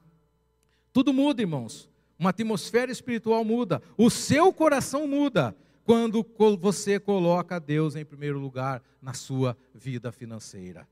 Tudo 0.91 1.13
muda, 1.13 1.41
irmãos. 1.41 1.89
Uma 2.17 2.29
atmosfera 2.29 2.91
espiritual 2.91 3.43
muda. 3.43 3.81
O 3.97 4.09
seu 4.09 4.51
coração 4.53 5.07
muda 5.07 5.55
quando 5.83 6.25
você 6.59 6.99
coloca 6.99 7.59
Deus 7.59 7.95
em 7.95 8.03
primeiro 8.03 8.39
lugar 8.39 8.81
na 9.01 9.13
sua 9.13 9.57
vida 9.73 10.11
financeira. 10.11 10.87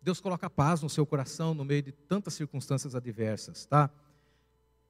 Deus 0.00 0.20
coloca 0.20 0.50
paz 0.50 0.82
no 0.82 0.90
seu 0.90 1.06
coração 1.06 1.54
no 1.54 1.64
meio 1.64 1.82
de 1.82 1.92
tantas 1.92 2.34
circunstâncias 2.34 2.94
adversas, 2.94 3.64
tá? 3.66 3.88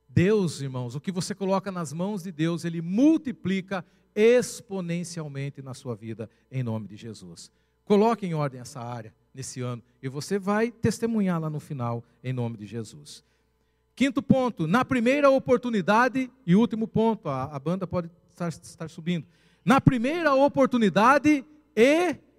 Deus, 0.09 0.61
irmãos, 0.61 0.95
o 0.95 1.01
que 1.01 1.13
você 1.13 1.35
coloca 1.35 1.71
nas 1.71 1.93
mãos 1.93 2.23
de 2.23 2.33
Deus, 2.33 2.65
Ele 2.65 2.81
multiplica 2.81 3.85
exponencialmente 4.15 5.61
na 5.61 5.75
sua 5.75 5.95
vida, 5.95 6.31
em 6.51 6.63
nome 6.63 6.89
de 6.89 6.97
Jesus. 6.97 7.51
Coloque 7.93 8.25
em 8.25 8.33
ordem 8.33 8.59
essa 8.59 8.81
área 8.81 9.13
nesse 9.35 9.61
ano 9.61 9.83
e 10.03 10.09
você 10.09 10.39
vai 10.39 10.71
testemunhar 10.71 11.39
lá 11.39 11.51
no 11.51 11.61
final, 11.61 12.03
em 12.25 12.33
nome 12.33 12.57
de 12.57 12.65
Jesus. 12.65 13.23
Quinto 13.95 14.23
ponto, 14.23 14.67
na 14.67 14.83
primeira 14.83 15.29
oportunidade, 15.29 16.31
e 16.47 16.57
último 16.57 16.89
ponto, 16.89 17.29
a, 17.29 17.55
a 17.55 17.59
banda 17.59 17.87
pode 17.87 18.11
estar, 18.31 18.49
estar 18.49 18.89
subindo. 18.89 19.27
Na 19.63 19.79
primeira 19.79 20.33
oportunidade, 20.33 21.45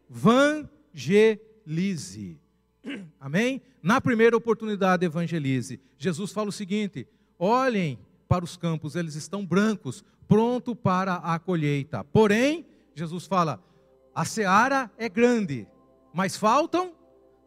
evangelize. 0.09 0.65
Amém? 3.21 3.61
Na 3.79 4.01
primeira 4.01 4.35
oportunidade, 4.35 5.05
evangelize. 5.05 5.79
Jesus 5.99 6.31
fala 6.31 6.49
o 6.49 6.51
seguinte: 6.51 7.07
Olhem 7.37 7.99
para 8.27 8.43
os 8.43 8.57
campos, 8.57 8.95
eles 8.95 9.13
estão 9.13 9.45
brancos, 9.45 10.03
pronto 10.27 10.75
para 10.75 11.17
a 11.17 11.37
colheita. 11.37 12.03
Porém, 12.05 12.65
Jesus 12.95 13.27
fala: 13.27 13.61
a 14.15 14.25
seara 14.25 14.91
é 14.97 15.09
grande, 15.09 15.67
mas 16.13 16.35
faltam 16.35 16.93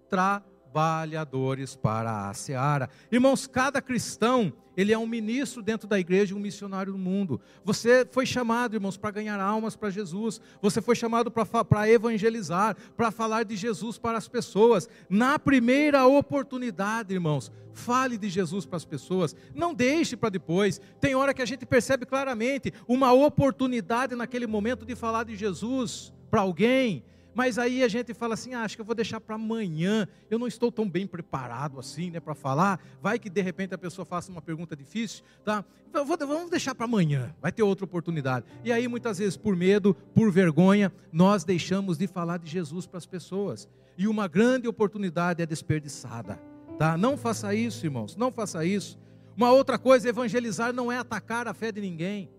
trabalhadores 0.09 1.77
para 1.77 2.29
a 2.29 2.35
seara. 2.35 2.91
Irmãos, 3.11 3.47
cada 3.47 3.81
cristão 3.81 4.53
ele 4.77 4.93
é 4.93 4.99
um 4.99 5.07
ministro 5.07 5.63
dentro 5.63 5.89
da 5.89 5.99
igreja 5.99 6.35
um 6.35 6.39
missionário 6.39 6.93
do 6.93 6.99
mundo. 6.99 7.41
Você 7.65 8.07
foi 8.11 8.27
chamado, 8.27 8.77
irmãos, 8.77 8.99
para 8.99 9.11
ganhar 9.11 9.41
almas 9.41 9.75
para 9.75 9.89
Jesus. 9.89 10.39
Você 10.61 10.83
foi 10.83 10.95
chamado 10.95 11.31
para 11.31 11.89
evangelizar, 11.89 12.77
para 12.95 13.11
falar 13.11 13.45
de 13.45 13.57
Jesus 13.57 13.97
para 13.97 14.19
as 14.19 14.29
pessoas. 14.29 14.87
Na 15.09 15.39
primeira 15.39 16.07
oportunidade, 16.07 17.15
irmãos, 17.15 17.51
fale 17.73 18.19
de 18.19 18.29
Jesus 18.29 18.67
para 18.67 18.77
as 18.77 18.85
pessoas. 18.85 19.35
Não 19.55 19.73
deixe 19.73 20.15
para 20.15 20.29
depois. 20.29 20.79
Tem 21.01 21.15
hora 21.15 21.33
que 21.33 21.43
a 21.43 21.47
gente 21.47 21.65
percebe 21.65 22.05
claramente 22.05 22.73
uma 22.87 23.13
oportunidade 23.13 24.15
naquele 24.15 24.47
momento 24.47 24.85
de 24.85 24.95
falar 24.95 25.25
de 25.25 25.37
Jesus 25.37 26.13
para 26.31 26.41
alguém 26.41 27.05
mas 27.37 27.59
aí 27.59 27.83
a 27.83 27.89
gente 27.89 28.15
fala 28.15 28.33
assim: 28.33 28.55
ah, 28.55 28.63
acho 28.63 28.77
que 28.77 28.81
eu 28.81 28.85
vou 28.87 28.95
deixar 28.95 29.21
para 29.21 29.35
amanhã, 29.35 30.09
eu 30.31 30.39
não 30.39 30.47
estou 30.47 30.73
tão 30.73 30.89
bem 30.89 31.07
preparado 31.07 31.79
assim, 31.79 32.11
né, 32.11 32.19
para 32.19 32.35
falar. 32.35 32.81
Vai 33.03 33.19
que 33.19 33.29
de 33.29 33.43
repente 33.43 33.75
a 33.75 33.79
pessoa 33.79 34.07
faça 34.07 34.33
uma 34.33 34.41
pergunta 34.41 34.75
difícil, 34.75 35.23
tá? 35.45 35.63
Então, 35.87 36.03
vou, 36.03 36.17
vamos 36.17 36.49
deixar 36.49 36.75
para 36.75 36.87
amanhã, 36.87 37.35
vai 37.43 37.53
ter 37.53 37.63
outra 37.63 37.85
oportunidade. 37.85 38.47
E 38.65 38.73
aí 38.73 38.89
muitas 38.89 39.19
vezes, 39.19 39.37
por 39.37 39.55
medo, 39.55 39.93
por 40.15 40.33
vergonha, 40.33 40.91
nós 41.13 41.45
deixamos 41.45 41.99
de 41.99 42.07
falar 42.07 42.39
de 42.39 42.51
Jesus 42.51 42.87
para 42.87 42.97
as 42.97 43.05
pessoas. 43.05 43.69
E 43.99 44.09
uma 44.09 44.27
grande 44.27 44.67
oportunidade 44.67 45.43
é 45.43 45.47
desperdiçada, 45.47 46.41
tá? 46.79 46.97
Não 46.97 47.19
faça 47.19 47.55
isso, 47.55 47.85
irmãos, 47.85 48.17
não 48.17 48.33
faça 48.33 48.65
isso. 48.65 48.99
Uma 49.37 49.53
outra 49.53 49.79
coisa, 49.79 50.09
evangelizar 50.09 50.73
não 50.73 50.91
é 50.91 50.97
atacar 50.97 51.47
a 51.47 51.53
fé 51.53 51.71
de 51.71 51.83
ninguém. 51.83 52.31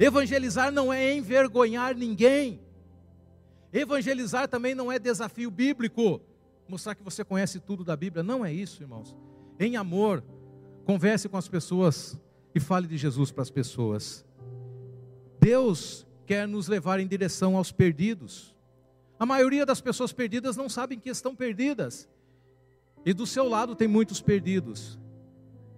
Evangelizar 0.00 0.72
não 0.72 0.90
é 0.90 1.14
envergonhar 1.14 1.94
ninguém. 1.94 2.66
Evangelizar 3.72 4.48
também 4.48 4.74
não 4.74 4.90
é 4.90 4.98
desafio 4.98 5.50
bíblico. 5.50 6.20
Mostrar 6.68 6.94
que 6.94 7.02
você 7.02 7.24
conhece 7.24 7.60
tudo 7.60 7.84
da 7.84 7.96
Bíblia. 7.96 8.22
Não 8.22 8.44
é 8.44 8.52
isso, 8.52 8.82
irmãos. 8.82 9.16
Em 9.58 9.76
amor, 9.76 10.22
converse 10.84 11.28
com 11.28 11.36
as 11.36 11.48
pessoas 11.48 12.18
e 12.54 12.60
fale 12.60 12.86
de 12.86 12.96
Jesus 12.96 13.30
para 13.30 13.42
as 13.42 13.50
pessoas. 13.50 14.24
Deus 15.40 16.06
quer 16.26 16.46
nos 16.46 16.68
levar 16.68 17.00
em 17.00 17.06
direção 17.06 17.56
aos 17.56 17.72
perdidos. 17.72 18.54
A 19.18 19.26
maioria 19.26 19.66
das 19.66 19.80
pessoas 19.80 20.12
perdidas 20.12 20.56
não 20.56 20.68
sabem 20.68 20.98
que 20.98 21.10
estão 21.10 21.34
perdidas. 21.34 22.08
E 23.04 23.12
do 23.12 23.26
seu 23.26 23.48
lado 23.48 23.74
tem 23.74 23.88
muitos 23.88 24.20
perdidos. 24.20 24.98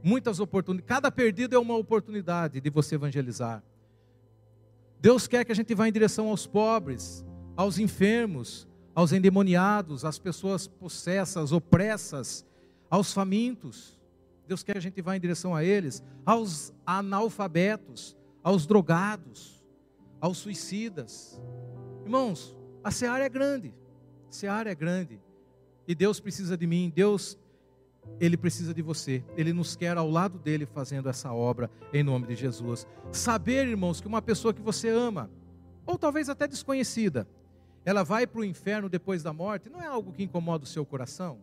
Muitas 0.02 0.40
oportunidades. 0.40 0.88
Cada 0.88 1.10
perdido 1.10 1.54
é 1.54 1.58
uma 1.58 1.76
oportunidade 1.76 2.60
de 2.60 2.70
você 2.70 2.94
evangelizar. 2.94 3.62
Deus 5.00 5.26
quer 5.26 5.44
que 5.44 5.52
a 5.52 5.54
gente 5.54 5.74
vá 5.74 5.88
em 5.88 5.92
direção 5.92 6.28
aos 6.28 6.46
pobres, 6.46 7.24
aos 7.60 7.78
enfermos, 7.78 8.66
aos 8.94 9.12
endemoniados, 9.12 10.06
às 10.06 10.18
pessoas 10.18 10.66
possessas, 10.66 11.52
opressas, 11.52 12.42
aos 12.88 13.12
famintos. 13.12 14.00
Deus 14.48 14.62
quer 14.62 14.72
que 14.72 14.78
a 14.78 14.80
gente 14.80 15.02
vá 15.02 15.14
em 15.14 15.20
direção 15.20 15.54
a 15.54 15.62
eles, 15.62 16.02
aos 16.24 16.72
analfabetos, 16.86 18.16
aos 18.42 18.66
drogados, 18.66 19.62
aos 20.18 20.38
suicidas. 20.38 21.38
Irmãos, 22.02 22.56
a 22.82 22.90
seara 22.90 23.26
é 23.26 23.28
grande. 23.28 23.74
A 24.30 24.32
seara 24.32 24.70
é 24.70 24.74
grande. 24.74 25.20
E 25.86 25.94
Deus 25.94 26.18
precisa 26.18 26.56
de 26.56 26.66
mim, 26.66 26.90
Deus 26.96 27.38
ele 28.18 28.38
precisa 28.38 28.72
de 28.72 28.80
você. 28.80 29.22
Ele 29.36 29.52
nos 29.52 29.76
quer 29.76 29.98
ao 29.98 30.08
lado 30.08 30.38
dele 30.38 30.64
fazendo 30.64 31.10
essa 31.10 31.30
obra 31.30 31.70
em 31.92 32.02
nome 32.02 32.26
de 32.26 32.36
Jesus. 32.36 32.86
Saber, 33.12 33.68
irmãos, 33.68 34.00
que 34.00 34.08
uma 34.08 34.22
pessoa 34.22 34.54
que 34.54 34.62
você 34.62 34.88
ama, 34.88 35.30
ou 35.84 35.98
talvez 35.98 36.30
até 36.30 36.48
desconhecida, 36.48 37.28
ela 37.84 38.02
vai 38.02 38.26
para 38.26 38.40
o 38.40 38.44
inferno 38.44 38.88
depois 38.88 39.22
da 39.22 39.32
morte, 39.32 39.68
não 39.68 39.80
é 39.80 39.86
algo 39.86 40.12
que 40.12 40.22
incomoda 40.22 40.64
o 40.64 40.66
seu 40.66 40.84
coração? 40.84 41.38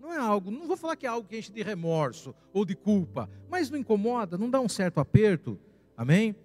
Não 0.00 0.12
é 0.12 0.18
algo, 0.18 0.50
não 0.50 0.66
vou 0.66 0.76
falar 0.76 0.96
que 0.96 1.06
é 1.06 1.08
algo 1.08 1.26
que 1.26 1.38
enche 1.38 1.52
de 1.52 1.62
remorso 1.62 2.34
ou 2.52 2.64
de 2.64 2.74
culpa, 2.74 3.28
mas 3.48 3.70
não 3.70 3.78
incomoda, 3.78 4.36
não 4.36 4.50
dá 4.50 4.60
um 4.60 4.68
certo 4.68 5.00
aperto, 5.00 5.58
amém? 5.96 6.36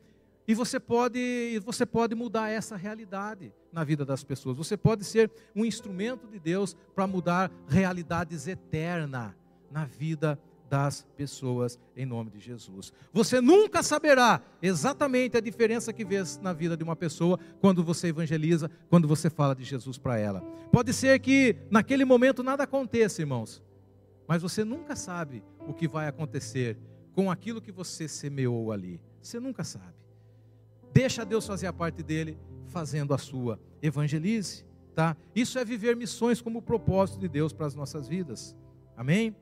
E 0.47 0.53
você 0.53 0.79
pode, 0.79 1.59
você 1.63 1.85
pode 1.85 2.15
mudar 2.15 2.49
essa 2.49 2.75
realidade 2.75 3.53
na 3.71 3.83
vida 3.83 4.03
das 4.03 4.23
pessoas. 4.23 4.57
Você 4.57 4.75
pode 4.75 5.03
ser 5.03 5.29
um 5.55 5.63
instrumento 5.63 6.27
de 6.27 6.39
Deus 6.39 6.75
para 6.95 7.05
mudar 7.05 7.51
realidades 7.67 8.47
eternas 8.47 9.31
na 9.69 9.85
vida 9.85 10.39
das 10.70 11.05
pessoas 11.17 11.80
em 11.95 12.05
nome 12.05 12.30
de 12.30 12.39
Jesus. 12.39 12.93
Você 13.11 13.41
nunca 13.41 13.82
saberá 13.82 14.41
exatamente 14.61 15.36
a 15.36 15.41
diferença 15.41 15.91
que 15.91 16.05
vê 16.05 16.17
na 16.41 16.53
vida 16.53 16.78
de 16.78 16.84
uma 16.84 16.95
pessoa 16.95 17.39
quando 17.59 17.84
você 17.84 18.07
evangeliza, 18.07 18.70
quando 18.89 19.07
você 19.07 19.30
fala 19.30 19.55
de 19.55 19.63
Jesus 19.63 19.97
para 19.97 20.17
ela. 20.17 20.41
Pode 20.72 20.93
ser 20.93 21.20
que 21.20 21.55
naquele 21.72 22.05
momento 22.05 22.43
nada 22.43 22.63
aconteça, 22.63 23.22
irmãos, 23.22 23.63
mas 24.28 24.41
você 24.41 24.63
nunca 24.63 24.95
sabe 24.95 25.43
o 25.67 25.74
que 25.74 25.88
vai 25.88 26.07
acontecer 26.07 26.78
com 27.13 27.32
aquilo 27.32 27.61
que 27.61 27.72
você 27.72 28.07
semeou 28.07 28.72
ali. 28.72 29.01
Você 29.22 29.39
nunca 29.39 29.63
sabe. 29.63 29.95
Deixa 30.93 31.26
Deus 31.26 31.45
fazer 31.45 31.67
a 31.67 31.74
parte 31.74 32.03
dele, 32.03 32.38
fazendo 32.67 33.13
a 33.13 33.17
sua. 33.17 33.59
Evangelize, 33.82 34.65
tá? 34.93 35.17
Isso 35.36 35.57
é 35.57 35.65
viver 35.65 35.95
missões 35.95 36.41
como 36.41 36.61
propósito 36.61 37.20
de 37.20 37.28
Deus 37.28 37.53
para 37.53 37.65
as 37.65 37.76
nossas 37.76 38.07
vidas. 38.07 38.55
Amém? 38.95 39.36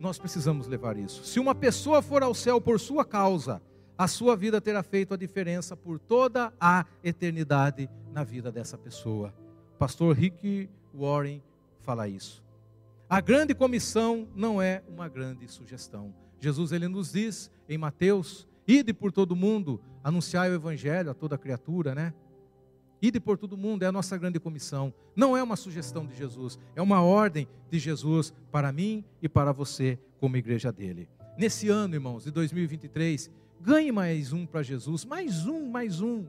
Nós 0.00 0.18
precisamos 0.18 0.66
levar 0.66 0.96
isso. 0.96 1.24
Se 1.24 1.40
uma 1.40 1.54
pessoa 1.54 2.00
for 2.00 2.22
ao 2.22 2.34
céu 2.34 2.60
por 2.60 2.78
sua 2.78 3.04
causa, 3.04 3.60
a 3.96 4.06
sua 4.06 4.36
vida 4.36 4.60
terá 4.60 4.82
feito 4.82 5.12
a 5.12 5.16
diferença 5.16 5.76
por 5.76 5.98
toda 5.98 6.52
a 6.60 6.86
eternidade 7.02 7.90
na 8.12 8.22
vida 8.22 8.52
dessa 8.52 8.78
pessoa. 8.78 9.34
Pastor 9.78 10.16
Rick 10.16 10.70
Warren 10.94 11.42
fala 11.80 12.08
isso. 12.08 12.44
A 13.08 13.20
grande 13.20 13.54
comissão 13.54 14.28
não 14.34 14.60
é 14.60 14.82
uma 14.88 15.08
grande 15.08 15.48
sugestão. 15.48 16.14
Jesus 16.38 16.72
ele 16.72 16.86
nos 16.86 17.12
diz 17.12 17.50
em 17.68 17.78
Mateus: 17.78 18.46
"Ide 18.66 18.92
por 18.92 19.10
todo 19.10 19.34
mundo, 19.34 19.80
anunciai 20.04 20.50
o 20.50 20.54
evangelho 20.54 21.10
a 21.10 21.14
toda 21.14 21.38
criatura", 21.38 21.94
né? 21.94 22.14
Ide 23.00 23.20
por 23.20 23.38
todo 23.38 23.56
mundo, 23.56 23.84
é 23.84 23.86
a 23.86 23.92
nossa 23.92 24.16
grande 24.18 24.40
comissão. 24.40 24.92
Não 25.14 25.36
é 25.36 25.42
uma 25.42 25.56
sugestão 25.56 26.04
de 26.04 26.16
Jesus, 26.16 26.58
é 26.74 26.82
uma 26.82 27.00
ordem 27.00 27.46
de 27.70 27.78
Jesus 27.78 28.34
para 28.50 28.72
mim 28.72 29.04
e 29.22 29.28
para 29.28 29.52
você, 29.52 29.98
como 30.18 30.36
igreja 30.36 30.72
dele. 30.72 31.08
Nesse 31.36 31.68
ano, 31.68 31.94
irmãos, 31.94 32.24
de 32.24 32.32
2023, 32.32 33.30
ganhe 33.60 33.92
mais 33.92 34.32
um 34.32 34.44
para 34.44 34.62
Jesus, 34.62 35.04
mais 35.04 35.46
um, 35.46 35.70
mais 35.70 36.00
um, 36.00 36.26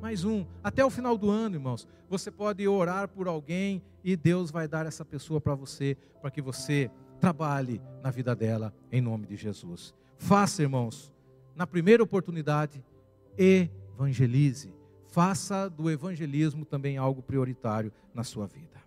mais 0.00 0.24
um. 0.24 0.46
Até 0.64 0.82
o 0.82 0.88
final 0.88 1.18
do 1.18 1.28
ano, 1.28 1.56
irmãos, 1.56 1.86
você 2.08 2.30
pode 2.30 2.66
orar 2.66 3.06
por 3.08 3.28
alguém 3.28 3.82
e 4.02 4.16
Deus 4.16 4.50
vai 4.50 4.66
dar 4.66 4.86
essa 4.86 5.04
pessoa 5.04 5.38
para 5.38 5.54
você, 5.54 5.98
para 6.22 6.30
que 6.30 6.40
você 6.40 6.90
trabalhe 7.20 7.82
na 8.02 8.10
vida 8.10 8.34
dela, 8.34 8.72
em 8.90 9.02
nome 9.02 9.26
de 9.26 9.36
Jesus. 9.36 9.94
Faça, 10.16 10.62
irmãos, 10.62 11.12
na 11.54 11.66
primeira 11.66 12.02
oportunidade, 12.02 12.82
evangelize 13.36 14.79
Faça 15.10 15.68
do 15.68 15.90
evangelismo 15.90 16.64
também 16.64 16.96
algo 16.96 17.20
prioritário 17.22 17.92
na 18.14 18.22
sua 18.22 18.46
vida. 18.46 18.80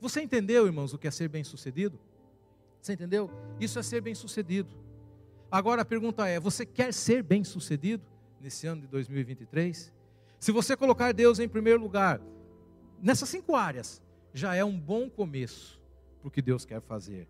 Você 0.00 0.20
entendeu, 0.20 0.66
irmãos, 0.66 0.92
o 0.92 0.98
que 0.98 1.06
é 1.06 1.10
ser 1.10 1.28
bem-sucedido? 1.28 1.98
Você 2.80 2.92
entendeu? 2.92 3.30
Isso 3.60 3.78
é 3.78 3.82
ser 3.82 4.00
bem-sucedido. 4.00 4.76
Agora 5.50 5.82
a 5.82 5.84
pergunta 5.84 6.26
é: 6.26 6.40
você 6.40 6.66
quer 6.66 6.92
ser 6.92 7.22
bem-sucedido 7.22 8.02
nesse 8.40 8.66
ano 8.66 8.82
de 8.82 8.88
2023? 8.88 9.92
Se 10.40 10.52
você 10.52 10.76
colocar 10.76 11.12
Deus 11.12 11.38
em 11.38 11.48
primeiro 11.48 11.80
lugar, 11.80 12.20
nessas 13.00 13.28
cinco 13.28 13.54
áreas, 13.54 14.02
já 14.32 14.54
é 14.54 14.64
um 14.64 14.78
bom 14.78 15.08
começo 15.08 15.80
para 16.20 16.28
o 16.28 16.30
que 16.30 16.42
Deus 16.42 16.64
quer 16.64 16.82
fazer. 16.82 17.28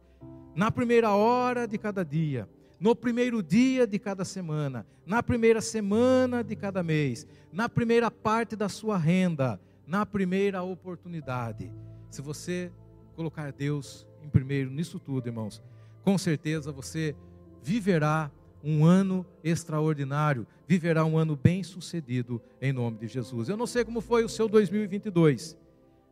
Na 0.55 0.71
primeira 0.71 1.11
hora 1.11 1.69
de 1.69 1.77
cada 1.77 2.03
dia, 2.05 2.49
no 2.79 2.95
primeiro 2.95 3.43
dia 3.43 3.87
de 3.87 3.99
cada 3.99 4.25
semana, 4.25 4.87
na 5.07 5.23
primeira 5.23 5.61
semana 5.61 6.43
de 6.43 6.57
cada 6.57 6.83
mês, 6.83 7.27
na 7.53 7.69
primeira 7.69 8.11
parte 8.11 8.57
da 8.57 8.69
sua 8.69 8.99
renda, 8.99 9.61
na 9.87 10.05
primeira 10.05 10.63
oportunidade. 10.63 11.73
Se 12.11 12.21
você 12.21 12.73
colocar 13.15 13.53
Deus 13.53 14.07
em 14.23 14.29
primeiro 14.29 14.71
nisso 14.71 14.99
tudo, 14.99 15.29
irmãos, 15.29 15.63
com 16.03 16.19
certeza 16.19 16.73
você 16.73 17.15
viverá 17.63 18.31
um 18.63 18.85
ano 18.85 19.27
extraordinário, 19.43 20.47
viverá 20.67 21.05
um 21.05 21.19
ano 21.19 21.37
bem 21.37 21.63
sucedido 21.63 22.41
em 22.61 22.73
nome 22.73 22.99
de 22.99 23.07
Jesus. 23.07 23.49
Eu 23.49 23.57
não 23.57 23.67
sei 23.67 23.85
como 23.85 24.01
foi 24.01 24.25
o 24.25 24.29
seu 24.29 24.49
2022, 24.49 25.57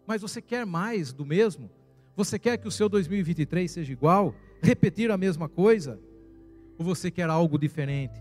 mas 0.07 0.21
você 0.21 0.43
quer 0.43 0.67
mais 0.67 1.13
do 1.13 1.25
mesmo? 1.25 1.71
Você 2.15 2.39
quer 2.39 2.59
que 2.59 2.69
o 2.69 2.71
seu 2.71 2.89
2023 2.89 3.71
seja 3.71 3.93
igual? 3.93 4.35
Repetir 4.63 5.11
a 5.11 5.17
mesma 5.17 5.49
coisa? 5.49 5.99
Ou 6.83 6.85
você 6.85 7.13
quer 7.13 7.31
algo 7.31 7.57
diferente? 7.57 8.21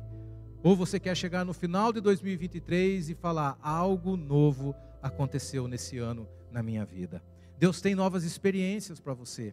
Ou 0.61 0.75
você 0.75 0.99
quer 0.99 1.17
chegar 1.17 1.43
no 1.43 1.51
final 1.51 1.91
de 1.91 1.99
2023 1.99 3.09
e 3.09 3.15
falar: 3.15 3.57
algo 3.59 4.15
novo 4.15 4.75
aconteceu 5.01 5.67
nesse 5.67 5.97
ano 5.97 6.29
na 6.51 6.61
minha 6.61 6.85
vida. 6.85 7.23
Deus 7.57 7.81
tem 7.81 7.95
novas 7.95 8.23
experiências 8.23 8.99
para 8.99 9.15
você. 9.15 9.51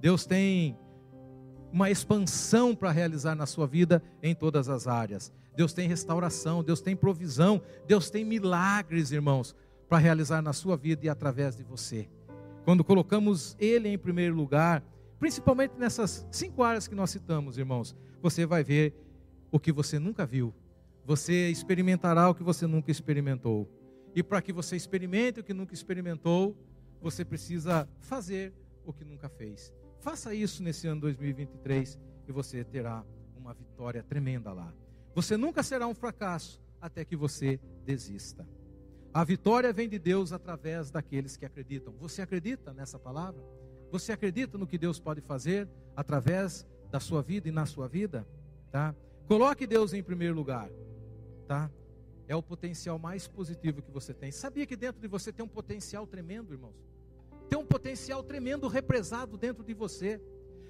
Deus 0.00 0.26
tem 0.26 0.76
uma 1.72 1.88
expansão 1.88 2.74
para 2.74 2.90
realizar 2.90 3.36
na 3.36 3.46
sua 3.46 3.64
vida 3.64 4.02
em 4.20 4.34
todas 4.34 4.68
as 4.68 4.88
áreas. 4.88 5.32
Deus 5.54 5.72
tem 5.72 5.86
restauração, 5.88 6.64
Deus 6.64 6.80
tem 6.80 6.96
provisão, 6.96 7.62
Deus 7.86 8.10
tem 8.10 8.24
milagres, 8.24 9.12
irmãos, 9.12 9.54
para 9.88 9.98
realizar 9.98 10.42
na 10.42 10.52
sua 10.52 10.76
vida 10.76 11.06
e 11.06 11.08
através 11.08 11.56
de 11.56 11.62
você. 11.62 12.08
Quando 12.64 12.82
colocamos 12.82 13.56
Ele 13.60 13.88
em 13.88 13.98
primeiro 13.98 14.34
lugar, 14.34 14.82
principalmente 15.18 15.74
nessas 15.76 16.26
cinco 16.30 16.62
áreas 16.62 16.86
que 16.86 16.94
nós 16.94 17.10
citamos, 17.10 17.58
irmãos, 17.58 17.96
você 18.20 18.46
vai 18.46 18.62
ver 18.62 18.94
o 19.50 19.58
que 19.58 19.72
você 19.72 19.98
nunca 19.98 20.26
viu. 20.26 20.54
Você 21.04 21.48
experimentará 21.48 22.28
o 22.28 22.34
que 22.34 22.42
você 22.42 22.66
nunca 22.66 22.90
experimentou. 22.90 23.68
E 24.14 24.22
para 24.22 24.42
que 24.42 24.52
você 24.52 24.76
experimente 24.76 25.40
o 25.40 25.44
que 25.44 25.54
nunca 25.54 25.74
experimentou, 25.74 26.56
você 27.00 27.24
precisa 27.24 27.88
fazer 28.00 28.52
o 28.84 28.92
que 28.92 29.04
nunca 29.04 29.28
fez. 29.28 29.72
Faça 30.00 30.34
isso 30.34 30.62
nesse 30.62 30.86
ano 30.86 31.00
2023 31.00 31.98
e 32.26 32.32
você 32.32 32.64
terá 32.64 33.04
uma 33.36 33.54
vitória 33.54 34.02
tremenda 34.02 34.52
lá. 34.52 34.72
Você 35.14 35.36
nunca 35.36 35.62
será 35.62 35.86
um 35.86 35.94
fracasso 35.94 36.60
até 36.80 37.04
que 37.04 37.16
você 37.16 37.60
desista. 37.84 38.46
A 39.12 39.24
vitória 39.24 39.72
vem 39.72 39.88
de 39.88 39.98
Deus 39.98 40.32
através 40.32 40.90
daqueles 40.90 41.36
que 41.36 41.44
acreditam. 41.44 41.92
Você 41.94 42.22
acredita 42.22 42.72
nessa 42.72 42.98
palavra? 42.98 43.42
Você 43.90 44.12
acredita 44.12 44.58
no 44.58 44.66
que 44.66 44.78
Deus 44.78 44.98
pode 45.00 45.20
fazer 45.20 45.68
através 45.96 46.66
da 46.90 47.00
sua 47.00 47.22
vida 47.22 47.48
e 47.48 47.52
na 47.52 47.66
sua 47.66 47.88
vida, 47.88 48.26
tá? 48.70 48.94
Coloque 49.26 49.66
Deus 49.66 49.92
em 49.92 50.02
primeiro 50.02 50.34
lugar, 50.34 50.70
tá? 51.46 51.70
É 52.26 52.36
o 52.36 52.42
potencial 52.42 52.98
mais 52.98 53.26
positivo 53.26 53.82
que 53.82 53.90
você 53.90 54.12
tem. 54.12 54.30
Sabia 54.30 54.66
que 54.66 54.76
dentro 54.76 55.00
de 55.00 55.08
você 55.08 55.32
tem 55.32 55.44
um 55.44 55.48
potencial 55.48 56.06
tremendo, 56.06 56.52
irmãos? 56.52 56.74
Tem 57.48 57.58
um 57.58 57.64
potencial 57.64 58.22
tremendo 58.22 58.68
represado 58.68 59.36
dentro 59.36 59.64
de 59.64 59.72
você. 59.72 60.20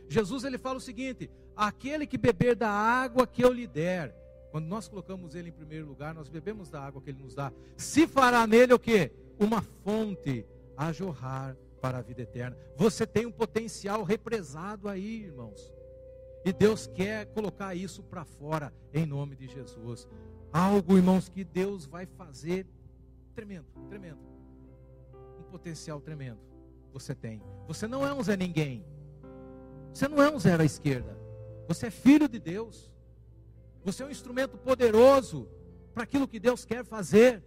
Jesus 0.08 0.44
ele 0.44 0.58
fala 0.58 0.78
o 0.78 0.80
seguinte: 0.80 1.28
aquele 1.56 2.06
que 2.06 2.16
beber 2.16 2.54
da 2.54 2.70
água 2.70 3.26
que 3.26 3.42
eu 3.42 3.52
lhe 3.52 3.66
der, 3.66 4.14
quando 4.50 4.66
nós 4.66 4.88
colocamos 4.88 5.34
ele 5.34 5.48
em 5.48 5.52
primeiro 5.52 5.86
lugar, 5.86 6.14
nós 6.14 6.28
bebemos 6.28 6.70
da 6.70 6.80
água 6.80 7.02
que 7.02 7.10
ele 7.10 7.22
nos 7.22 7.34
dá. 7.34 7.52
Se 7.76 8.06
fará 8.06 8.46
nele 8.46 8.72
o 8.72 8.78
que? 8.78 9.10
Uma 9.38 9.60
fonte 9.60 10.46
a 10.76 10.92
jorrar 10.92 11.56
para 11.80 11.98
a 11.98 12.02
vida 12.02 12.22
eterna. 12.22 12.56
Você 12.76 13.06
tem 13.06 13.26
um 13.26 13.32
potencial 13.32 14.02
represado 14.02 14.88
aí, 14.88 15.24
irmãos. 15.24 15.72
E 16.44 16.52
Deus 16.52 16.86
quer 16.86 17.26
colocar 17.26 17.74
isso 17.74 18.02
para 18.02 18.24
fora 18.24 18.72
em 18.92 19.04
nome 19.04 19.36
de 19.36 19.48
Jesus. 19.48 20.06
Algo, 20.52 20.96
irmãos, 20.96 21.28
que 21.28 21.44
Deus 21.44 21.84
vai 21.84 22.06
fazer 22.06 22.66
tremendo, 23.34 23.66
tremendo. 23.88 24.20
Um 25.38 25.42
potencial 25.44 26.00
tremendo. 26.00 26.40
Você 26.92 27.14
tem. 27.14 27.42
Você 27.66 27.86
não 27.86 28.06
é 28.06 28.12
um 28.12 28.22
Zé 28.22 28.36
Ninguém. 28.36 28.84
Você 29.92 30.06
não 30.08 30.22
é 30.22 30.30
um 30.30 30.38
zero 30.38 30.62
à 30.62 30.64
esquerda. 30.64 31.18
Você 31.66 31.86
é 31.86 31.90
filho 31.90 32.28
de 32.28 32.38
Deus. 32.38 32.92
Você 33.84 34.02
é 34.02 34.06
um 34.06 34.10
instrumento 34.10 34.56
poderoso 34.56 35.48
para 35.92 36.04
aquilo 36.04 36.28
que 36.28 36.38
Deus 36.38 36.64
quer 36.64 36.84
fazer. 36.84 37.42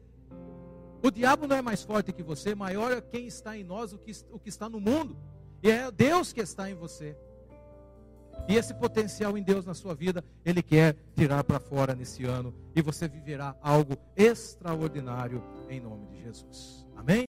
O 1.03 1.09
diabo 1.09 1.47
não 1.47 1.55
é 1.55 1.61
mais 1.61 1.83
forte 1.83 2.13
que 2.13 2.21
você, 2.21 2.53
maior 2.53 2.91
é 2.91 3.01
quem 3.01 3.25
está 3.25 3.57
em 3.57 3.63
nós, 3.63 3.91
o 3.91 3.97
que, 3.97 4.11
o 4.31 4.39
que 4.39 4.49
está 4.49 4.69
no 4.69 4.79
mundo. 4.79 5.17
E 5.63 5.69
é 5.69 5.91
Deus 5.91 6.31
que 6.31 6.41
está 6.41 6.69
em 6.69 6.75
você. 6.75 7.15
E 8.47 8.55
esse 8.55 8.73
potencial 8.73 9.37
em 9.37 9.43
Deus 9.43 9.65
na 9.65 9.73
sua 9.73 9.93
vida, 9.93 10.23
Ele 10.43 10.61
quer 10.61 10.95
tirar 11.15 11.43
para 11.43 11.59
fora 11.59 11.95
nesse 11.95 12.25
ano. 12.25 12.53
E 12.75 12.81
você 12.81 13.07
viverá 13.07 13.55
algo 13.61 13.97
extraordinário 14.15 15.43
em 15.69 15.79
nome 15.79 16.07
de 16.07 16.23
Jesus. 16.23 16.85
Amém? 16.95 17.30